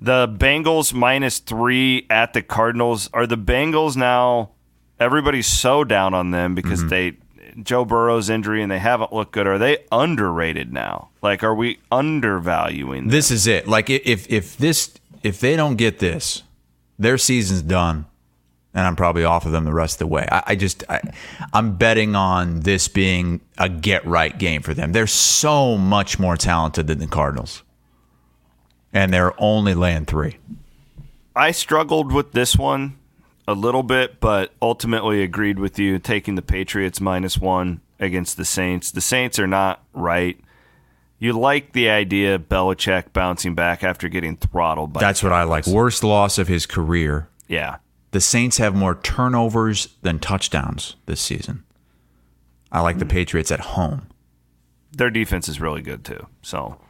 The 0.00 0.26
Bengals 0.26 0.94
minus 0.94 1.38
three 1.38 2.06
at 2.08 2.32
the 2.32 2.42
Cardinals. 2.42 3.10
Are 3.12 3.26
the 3.26 3.36
Bengals 3.36 3.96
now? 3.96 4.50
Everybody's 4.98 5.46
so 5.46 5.84
down 5.84 6.14
on 6.14 6.30
them 6.30 6.54
because 6.54 6.80
mm-hmm. 6.80 6.88
they 6.88 7.16
Joe 7.62 7.84
Burrow's 7.84 8.30
injury 8.30 8.62
and 8.62 8.70
they 8.70 8.78
haven't 8.78 9.12
looked 9.12 9.32
good. 9.32 9.46
Are 9.46 9.58
they 9.58 9.84
underrated 9.92 10.72
now? 10.72 11.10
Like, 11.22 11.42
are 11.42 11.54
we 11.54 11.80
undervaluing? 11.90 13.02
Them? 13.02 13.08
This 13.08 13.30
is 13.30 13.46
it. 13.46 13.68
Like 13.68 13.90
if 13.90 14.30
if 14.30 14.56
this 14.56 14.94
if 15.22 15.40
they 15.40 15.56
don't 15.56 15.76
get 15.76 15.98
this, 15.98 16.42
their 16.98 17.18
season's 17.18 17.62
done. 17.62 18.06
and 18.72 18.86
I'm 18.86 18.96
probably 18.96 19.24
off 19.24 19.46
of 19.46 19.52
them 19.52 19.64
the 19.64 19.72
rest 19.72 19.96
of 19.96 19.98
the 20.00 20.06
way. 20.06 20.28
I, 20.30 20.42
I 20.48 20.54
just, 20.54 20.84
I, 20.88 21.00
I'm 21.52 21.76
betting 21.76 22.14
on 22.14 22.60
this 22.60 22.88
being 22.88 23.40
a 23.58 23.68
get 23.68 24.06
right 24.06 24.36
game 24.36 24.62
for 24.62 24.74
them. 24.74 24.92
They're 24.92 25.06
so 25.06 25.76
much 25.76 26.18
more 26.18 26.36
talented 26.36 26.86
than 26.86 26.98
the 26.98 27.06
Cardinals, 27.06 27.62
and 28.92 29.12
they're 29.12 29.40
only 29.42 29.74
laying 29.74 30.04
three. 30.04 30.36
I 31.34 31.50
struggled 31.50 32.12
with 32.12 32.32
this 32.32 32.56
one 32.56 32.96
a 33.48 33.54
little 33.54 33.82
bit, 33.82 34.20
but 34.20 34.52
ultimately 34.62 35.22
agreed 35.22 35.58
with 35.58 35.78
you 35.78 35.98
taking 35.98 36.36
the 36.36 36.42
Patriots 36.42 37.00
minus 37.00 37.38
one 37.38 37.80
against 37.98 38.36
the 38.36 38.44
Saints. 38.44 38.92
The 38.92 39.00
Saints 39.00 39.38
are 39.38 39.46
not 39.46 39.82
right. 39.92 40.38
You 41.20 41.34
like 41.34 41.72
the 41.72 41.90
idea 41.90 42.34
of 42.34 42.48
Belichick 42.48 43.12
bouncing 43.12 43.54
back 43.54 43.84
after 43.84 44.08
getting 44.08 44.36
throttled 44.36 44.94
by 44.94 45.00
That's 45.00 45.22
what 45.22 45.34
I 45.34 45.42
like. 45.42 45.66
Worst 45.66 46.02
loss 46.02 46.38
of 46.38 46.48
his 46.48 46.64
career. 46.64 47.28
Yeah. 47.46 47.76
The 48.12 48.22
Saints 48.22 48.56
have 48.56 48.74
more 48.74 48.94
turnovers 48.94 49.94
than 50.00 50.18
touchdowns 50.18 50.96
this 51.04 51.20
season. 51.20 51.62
I 52.72 52.80
like 52.80 52.98
the 52.98 53.04
hmm. 53.04 53.10
Patriots 53.10 53.52
at 53.52 53.60
home. 53.60 54.06
Their 54.92 55.10
defense 55.10 55.46
is 55.46 55.60
really 55.60 55.82
good 55.82 56.04
too. 56.04 56.26
So 56.40 56.80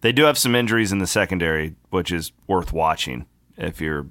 they 0.00 0.12
do 0.12 0.24
have 0.24 0.38
some 0.38 0.54
injuries 0.54 0.90
in 0.90 0.98
the 0.98 1.06
secondary, 1.06 1.74
which 1.90 2.10
is 2.10 2.32
worth 2.46 2.72
watching 2.72 3.26
if 3.58 3.82
you're 3.82 4.06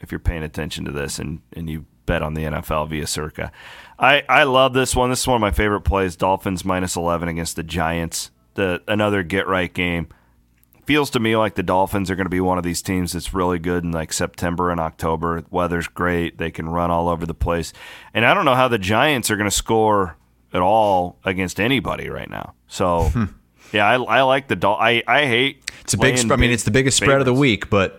if 0.00 0.10
you're 0.10 0.18
paying 0.18 0.42
attention 0.42 0.84
to 0.86 0.92
this 0.92 1.18
and, 1.18 1.40
and 1.52 1.68
you 1.68 1.84
bet 2.06 2.22
on 2.22 2.34
the 2.34 2.44
NFL 2.44 2.88
via 2.88 3.06
Circa. 3.06 3.52
I, 3.98 4.22
I 4.28 4.44
love 4.44 4.72
this 4.72 4.94
one. 4.94 5.10
This 5.10 5.20
is 5.20 5.26
one 5.26 5.34
of 5.34 5.40
my 5.40 5.50
favorite 5.50 5.82
plays. 5.82 6.16
Dolphins 6.16 6.64
minus 6.64 6.96
eleven 6.96 7.28
against 7.28 7.56
the 7.56 7.62
Giants. 7.62 8.30
The 8.58 8.82
another 8.88 9.22
get 9.22 9.46
right 9.46 9.72
game. 9.72 10.08
Feels 10.84 11.10
to 11.10 11.20
me 11.20 11.36
like 11.36 11.54
the 11.54 11.62
Dolphins 11.62 12.10
are 12.10 12.16
going 12.16 12.26
to 12.26 12.30
be 12.30 12.40
one 12.40 12.58
of 12.58 12.64
these 12.64 12.82
teams 12.82 13.12
that's 13.12 13.32
really 13.32 13.60
good 13.60 13.84
in 13.84 13.92
like 13.92 14.12
September 14.12 14.70
and 14.70 14.80
October. 14.80 15.44
Weather's 15.48 15.86
great. 15.86 16.38
They 16.38 16.50
can 16.50 16.68
run 16.68 16.90
all 16.90 17.08
over 17.08 17.24
the 17.24 17.34
place. 17.34 17.72
And 18.12 18.26
I 18.26 18.34
don't 18.34 18.44
know 18.44 18.56
how 18.56 18.66
the 18.66 18.78
Giants 18.78 19.30
are 19.30 19.36
going 19.36 19.48
to 19.48 19.54
score 19.54 20.16
at 20.52 20.60
all 20.60 21.20
against 21.24 21.60
anybody 21.60 22.10
right 22.10 22.28
now. 22.28 22.54
So, 22.66 23.10
hmm. 23.10 23.24
yeah, 23.72 23.86
I, 23.86 23.94
I 24.02 24.22
like 24.22 24.48
the 24.48 24.56
Dol- 24.56 24.74
I 24.80 25.04
I 25.06 25.26
hate. 25.26 25.70
It's 25.82 25.94
a 25.94 25.98
big. 25.98 26.18
Sp- 26.18 26.32
I 26.32 26.36
mean, 26.36 26.50
it's 26.50 26.64
the 26.64 26.72
biggest 26.72 26.96
spread 26.96 27.20
of 27.20 27.26
the 27.26 27.34
week, 27.34 27.70
but 27.70 27.97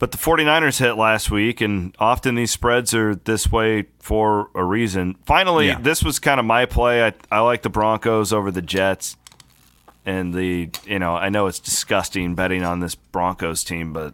But 0.00 0.10
the 0.10 0.18
49ers 0.18 0.80
hit 0.80 0.94
last 0.94 1.30
week, 1.30 1.60
and 1.60 1.94
often 1.98 2.34
these 2.34 2.50
spreads 2.50 2.92
are 2.94 3.14
this 3.14 3.50
way 3.50 3.86
for 4.00 4.50
a 4.54 4.62
reason. 4.64 5.16
Finally, 5.24 5.68
Yeah. 5.68 5.78
this 5.80 6.02
was 6.02 6.18
kind 6.18 6.40
of 6.40 6.44
my 6.46 6.66
play. 6.66 7.04
I, 7.06 7.12
I 7.30 7.40
like 7.40 7.62
the 7.62 7.70
Broncos 7.70 8.32
over 8.32 8.50
the 8.50 8.60
Jets. 8.62 9.16
And 10.06 10.34
the, 10.34 10.68
you 10.84 10.98
know, 10.98 11.14
I 11.16 11.30
know 11.30 11.46
it's 11.46 11.58
disgusting 11.60 12.34
betting 12.34 12.62
on 12.62 12.80
this 12.80 12.94
Broncos 12.94 13.64
team, 13.64 13.94
but 13.94 14.12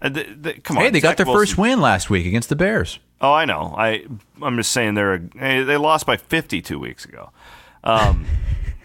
uh, 0.00 0.08
the, 0.10 0.22
the, 0.40 0.52
come 0.54 0.76
on. 0.78 0.84
hey, 0.84 0.90
they 0.90 1.00
got 1.00 1.16
their 1.16 1.26
Wilson- 1.26 1.40
first 1.40 1.58
win 1.58 1.80
last 1.80 2.08
week 2.10 2.26
against 2.26 2.48
the 2.48 2.54
Bears. 2.54 3.00
Oh, 3.20 3.32
I 3.32 3.44
know. 3.46 3.74
I 3.76 4.04
I'm 4.42 4.56
just 4.56 4.70
saying 4.70 4.94
they're 4.94 5.14
a, 5.14 5.62
they 5.64 5.76
lost 5.78 6.06
by 6.06 6.16
50 6.18 6.60
two 6.62 6.78
weeks 6.78 7.04
ago. 7.06 7.30
Um, 7.82 8.26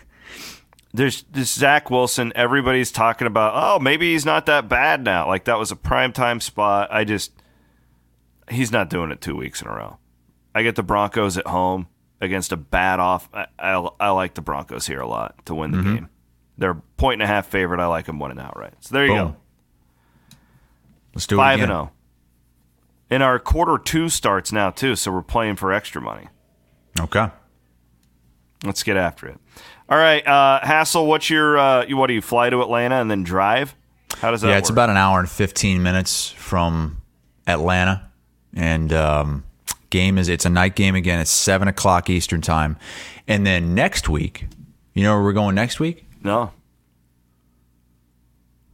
there's 0.93 1.23
this 1.31 1.53
Zach 1.53 1.89
Wilson. 1.89 2.31
Everybody's 2.35 2.91
talking 2.91 3.27
about. 3.27 3.53
Oh, 3.55 3.79
maybe 3.79 4.11
he's 4.11 4.25
not 4.25 4.45
that 4.47 4.67
bad 4.67 5.03
now. 5.03 5.27
Like 5.27 5.45
that 5.45 5.57
was 5.57 5.71
a 5.71 5.75
prime 5.75 6.13
time 6.13 6.39
spot. 6.39 6.89
I 6.91 7.03
just 7.03 7.31
he's 8.49 8.71
not 8.71 8.89
doing 8.89 9.11
it 9.11 9.21
two 9.21 9.35
weeks 9.35 9.61
in 9.61 9.67
a 9.67 9.71
row. 9.71 9.97
I 10.53 10.63
get 10.63 10.75
the 10.75 10.83
Broncos 10.83 11.37
at 11.37 11.47
home 11.47 11.87
against 12.19 12.51
a 12.51 12.57
bad 12.57 12.99
off. 12.99 13.29
I, 13.33 13.47
I, 13.57 13.89
I 13.99 14.09
like 14.11 14.33
the 14.33 14.41
Broncos 14.41 14.85
here 14.85 14.99
a 14.99 15.07
lot 15.07 15.45
to 15.45 15.55
win 15.55 15.71
the 15.71 15.77
mm-hmm. 15.77 15.95
game. 15.95 16.09
They're 16.57 16.75
point 16.97 17.21
and 17.21 17.23
a 17.23 17.27
half 17.27 17.47
favorite. 17.47 17.79
I 17.79 17.87
like 17.87 18.05
them 18.05 18.19
winning 18.19 18.39
outright. 18.39 18.73
So 18.81 18.93
there 18.93 19.05
you 19.05 19.13
Boom. 19.13 19.27
go. 19.31 19.35
Let's 21.15 21.27
do 21.27 21.35
it 21.35 21.37
Five 21.37 21.61
and 21.61 21.71
oh. 21.71 21.75
zero. 21.75 21.91
And 23.09 23.23
our 23.23 23.39
quarter 23.39 23.77
two 23.77 24.09
starts 24.09 24.51
now 24.51 24.69
too, 24.69 24.95
so 24.95 25.11
we're 25.11 25.21
playing 25.21 25.55
for 25.55 25.73
extra 25.73 26.01
money. 26.01 26.27
Okay. 26.99 27.27
Let's 28.63 28.83
get 28.83 28.95
after 28.95 29.27
it. 29.27 29.37
All 29.91 29.97
right, 29.97 30.25
uh, 30.25 30.61
Hassel, 30.63 31.05
what's 31.05 31.29
your 31.29 31.57
uh, 31.57 31.85
what 31.89 32.07
do 32.07 32.13
you 32.13 32.21
fly 32.21 32.49
to 32.49 32.61
Atlanta 32.61 32.95
and 32.95 33.11
then 33.11 33.23
drive? 33.23 33.75
How 34.19 34.31
does 34.31 34.39
that 34.39 34.47
yeah, 34.47 34.53
work? 34.53 34.59
it's 34.61 34.69
about 34.69 34.89
an 34.89 34.95
hour 34.95 35.19
and 35.19 35.29
15 35.29 35.83
minutes 35.83 36.29
from 36.29 37.01
Atlanta. 37.45 38.09
And 38.53 38.93
um, 38.93 39.43
game 39.89 40.17
is 40.17 40.29
it's 40.29 40.45
a 40.45 40.49
night 40.49 40.77
game 40.77 40.95
again. 40.95 41.19
It's 41.19 41.29
seven 41.29 41.67
o'clock 41.67 42.09
Eastern 42.09 42.39
time. 42.39 42.77
And 43.27 43.45
then 43.45 43.75
next 43.75 44.07
week, 44.07 44.47
you 44.93 45.03
know 45.03 45.13
where 45.15 45.23
we're 45.23 45.33
going 45.33 45.55
next 45.55 45.79
week? 45.79 46.07
no. 46.23 46.53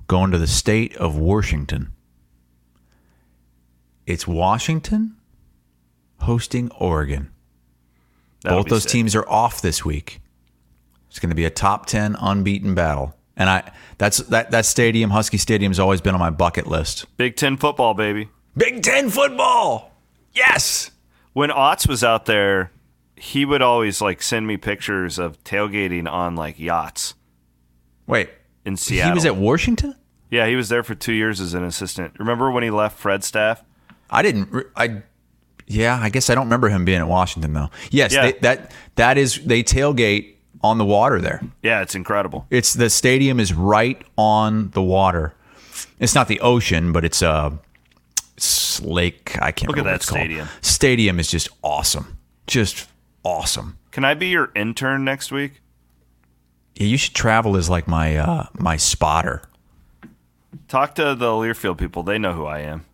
Going 0.05 0.31
to 0.31 0.37
the 0.37 0.47
state 0.47 0.95
of 0.97 1.17
Washington. 1.17 1.91
It's 4.05 4.25
Washington 4.27 5.17
hosting 6.19 6.71
Oregon. 6.79 7.31
That'll 8.43 8.59
Both 8.59 8.69
those 8.69 8.83
sick. 8.83 8.91
teams 8.91 9.15
are 9.15 9.27
off 9.27 9.61
this 9.61 9.83
week. 9.83 10.21
It's 11.17 11.19
going 11.23 11.31
to 11.31 11.35
be 11.35 11.45
a 11.45 11.49
top 11.49 11.87
10 11.87 12.15
unbeaten 12.21 12.75
battle. 12.75 13.15
And 13.35 13.49
I 13.49 13.71
that's 13.97 14.17
that 14.19 14.51
that 14.51 14.67
stadium, 14.67 15.09
Husky 15.09 15.37
Stadium 15.37 15.71
has 15.71 15.79
always 15.79 15.99
been 15.99 16.13
on 16.13 16.19
my 16.19 16.29
bucket 16.29 16.67
list. 16.67 17.07
Big 17.17 17.35
Ten 17.35 17.57
football, 17.57 17.95
baby. 17.95 18.29
Big 18.55 18.83
10 18.83 19.09
football. 19.09 19.91
Yes. 20.31 20.91
When 21.33 21.49
Otts 21.49 21.87
was 21.87 22.03
out 22.03 22.25
there, 22.27 22.71
he 23.15 23.45
would 23.45 23.63
always 23.63 23.99
like 23.99 24.21
send 24.21 24.45
me 24.45 24.57
pictures 24.57 25.17
of 25.17 25.43
tailgating 25.43 26.07
on 26.07 26.35
like 26.35 26.59
yachts 26.59 27.15
Wait. 28.05 28.29
in 28.63 28.77
Seattle. 28.77 29.11
He 29.13 29.15
was 29.15 29.25
at 29.25 29.35
Washington? 29.37 29.95
yeah, 30.29 30.45
he 30.47 30.55
was 30.55 30.69
there 30.69 30.83
for 30.83 30.93
two 30.93 31.13
years 31.13 31.41
as 31.41 31.55
an 31.55 31.63
assistant. 31.63 32.13
Remember 32.19 32.51
when 32.51 32.61
he 32.63 32.69
left 32.69 32.99
Fred's 32.99 33.25
staff? 33.25 33.63
I 34.11 34.21
didn't 34.21 34.49
I 34.75 35.01
Yeah, 35.65 35.99
I 35.99 36.09
guess 36.09 36.29
I 36.29 36.35
don't 36.35 36.45
remember 36.45 36.69
him 36.69 36.85
being 36.85 36.99
at 36.99 37.07
Washington 37.07 37.53
though. 37.53 37.69
Yes, 37.91 38.13
Yeah. 38.13 38.21
they, 38.31 38.31
that 38.39 38.71
that 38.95 39.17
is 39.17 39.43
they 39.45 39.63
tailgate 39.63 40.35
on 40.61 40.77
the 40.77 40.85
water 40.85 41.19
there. 41.21 41.41
Yeah, 41.61 41.81
it's 41.81 41.95
incredible. 41.95 42.45
It's 42.49 42.73
the 42.73 42.89
stadium 42.89 43.39
is 43.39 43.53
right 43.53 44.01
on 44.17 44.69
the 44.71 44.81
water. 44.81 45.33
It's 45.99 46.15
not 46.15 46.27
the 46.27 46.39
ocean, 46.41 46.91
but 46.91 47.03
it's 47.05 47.21
a 47.21 47.57
it's 48.35 48.81
lake. 48.81 49.37
I 49.41 49.51
can't 49.51 49.69
Look 49.69 49.77
at 49.77 49.81
remember 49.81 49.83
what 49.83 49.83
that 49.91 49.95
it's 49.95 50.05
called. 50.09 50.19
stadium. 50.19 50.47
Stadium 50.61 51.19
is 51.19 51.29
just 51.29 51.49
awesome. 51.63 52.17
Just 52.47 52.87
awesome. 53.23 53.77
Can 53.91 54.05
I 54.05 54.13
be 54.13 54.27
your 54.27 54.51
intern 54.55 55.03
next 55.03 55.31
week? 55.31 55.61
Yeah, 56.75 56.85
you 56.87 56.97
should 56.97 57.15
travel 57.15 57.57
as 57.57 57.69
like 57.69 57.87
my 57.87 58.15
uh, 58.17 58.45
my 58.53 58.77
spotter. 58.77 59.41
Talk 60.67 60.95
to 60.95 61.15
the 61.15 61.25
Learfield 61.27 61.77
people. 61.77 62.03
They 62.03 62.17
know 62.19 62.33
who 62.33 62.45
I 62.45 62.59
am. 62.59 62.85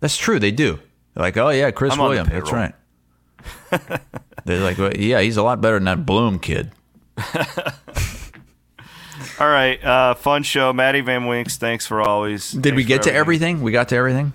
That's 0.00 0.16
true. 0.16 0.38
They 0.38 0.50
do. 0.52 0.78
They're 1.14 1.22
like, 1.22 1.36
oh 1.36 1.48
yeah, 1.50 1.70
Chris 1.70 1.92
I'm 1.94 2.00
on 2.00 2.14
the 2.14 2.22
Williams. 2.22 2.30
That's 2.30 2.52
right. 2.52 2.74
They're 4.44 4.60
like, 4.62 4.78
well, 4.78 4.94
yeah, 4.96 5.20
he's 5.20 5.36
a 5.36 5.42
lot 5.42 5.60
better 5.60 5.76
than 5.76 5.84
that 5.84 6.06
Bloom 6.06 6.38
kid. 6.38 6.70
All 9.40 9.48
right, 9.48 9.82
uh, 9.82 10.14
fun 10.14 10.42
show. 10.42 10.72
Maddie 10.72 11.00
Van 11.00 11.26
Winks, 11.26 11.56
thanks 11.56 11.86
for 11.86 12.00
always. 12.00 12.52
Did 12.52 12.74
we 12.74 12.84
get 12.84 13.02
to 13.04 13.12
everything? 13.12 13.62
We 13.62 13.72
got 13.72 13.88
to 13.88 13.96
everything. 13.96 14.32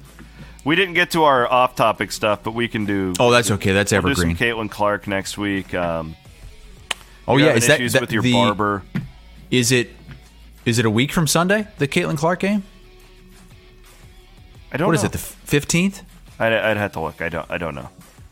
We 0.63 0.75
didn't 0.75 0.93
get 0.93 1.11
to 1.11 1.23
our 1.23 1.51
off-topic 1.51 2.11
stuff, 2.11 2.43
but 2.43 2.53
we 2.53 2.67
can 2.67 2.85
do. 2.85 3.13
Oh, 3.19 3.31
that's 3.31 3.49
okay. 3.51 3.73
That's 3.73 3.91
we'll 3.91 4.09
evergreen. 4.09 4.35
Caitlin 4.35 4.69
Clark 4.69 5.07
next 5.07 5.37
week. 5.37 5.73
Um, 5.73 6.15
Oh 7.27 7.37
yeah, 7.37 7.53
is 7.53 7.67
that, 7.67 7.79
that 7.79 8.01
with 8.01 8.11
your 8.11 8.23
the, 8.23 8.33
barber? 8.33 8.83
Is 9.49 9.71
it 9.71 9.91
is 10.65 10.79
it 10.79 10.85
a 10.85 10.89
week 10.89 11.11
from 11.11 11.27
Sunday? 11.27 11.67
The 11.77 11.87
Caitlin 11.87 12.17
Clark 12.17 12.39
game? 12.39 12.63
I 14.71 14.77
don't. 14.77 14.87
What 14.87 14.93
know. 14.93 14.99
is 14.99 15.03
it? 15.03 15.11
The 15.11 15.17
fifteenth? 15.17 16.03
I'd, 16.39 16.51
I'd 16.51 16.77
have 16.77 16.93
to 16.93 16.99
look. 16.99 17.21
I 17.21 17.29
don't. 17.29 17.49
I 17.49 17.57
don't 17.57 17.75
know. 17.75 17.89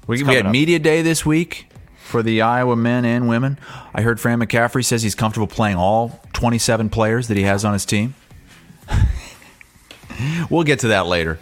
We, 0.08 0.24
we 0.24 0.34
had 0.34 0.48
up. 0.48 0.52
media 0.52 0.80
day 0.80 1.02
this 1.02 1.26
week 1.26 1.69
for 2.10 2.24
the 2.24 2.42
Iowa 2.42 2.76
men 2.76 3.06
and 3.06 3.30
women. 3.30 3.58
I 3.94 4.02
heard 4.02 4.20
Fran 4.20 4.40
McCaffery 4.40 4.84
says 4.84 5.04
he's 5.04 5.16
comfortable 5.16 5.48
playing 5.48 5.78
all 5.78 6.20
27 6.34 6.90
players 6.90 7.28
that 7.28 7.38
he 7.38 7.44
has 7.44 7.64
on 7.64 7.74
his 7.74 7.86
team. 7.86 8.16
we'll 10.50 10.64
get 10.64 10.80
to 10.80 10.90
that 10.90 11.06
later. 11.06 11.40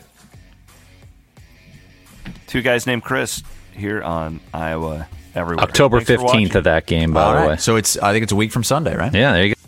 Two 2.48 2.62
guys 2.62 2.86
named 2.86 3.04
Chris 3.04 3.42
here 3.74 4.04
on 4.04 4.40
Iowa 4.54 5.08
everywhere. 5.34 5.64
October 5.64 6.02
Thanks 6.02 6.22
15th 6.22 6.56
of 6.56 6.64
that 6.66 6.86
game, 6.86 7.14
by 7.14 7.24
All 7.24 7.32
the 7.34 7.40
right. 7.40 7.48
way. 7.50 7.58
So 7.58 7.76
it's 7.76 7.98
I 7.98 8.12
think 8.14 8.24
it's 8.24 8.32
a 8.32 8.38
week 8.38 8.52
from 8.52 8.64
Sunday, 8.64 8.96
right? 8.96 9.14
Yeah, 9.14 9.34
there 9.34 9.46
you 9.46 9.56
go. 9.56 9.62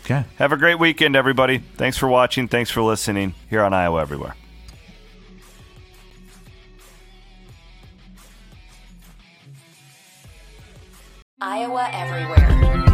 Okay. 0.00 0.24
Have 0.36 0.52
a 0.52 0.56
great 0.56 0.78
weekend, 0.78 1.16
everybody. 1.16 1.58
Thanks 1.58 1.96
for 1.96 2.08
watching. 2.08 2.48
Thanks 2.48 2.70
for 2.70 2.82
listening 2.82 3.34
here 3.48 3.62
on 3.62 3.72
Iowa 3.72 4.02
everywhere. 4.02 4.36
Iowa 11.46 11.90
Everywhere. 11.92 12.93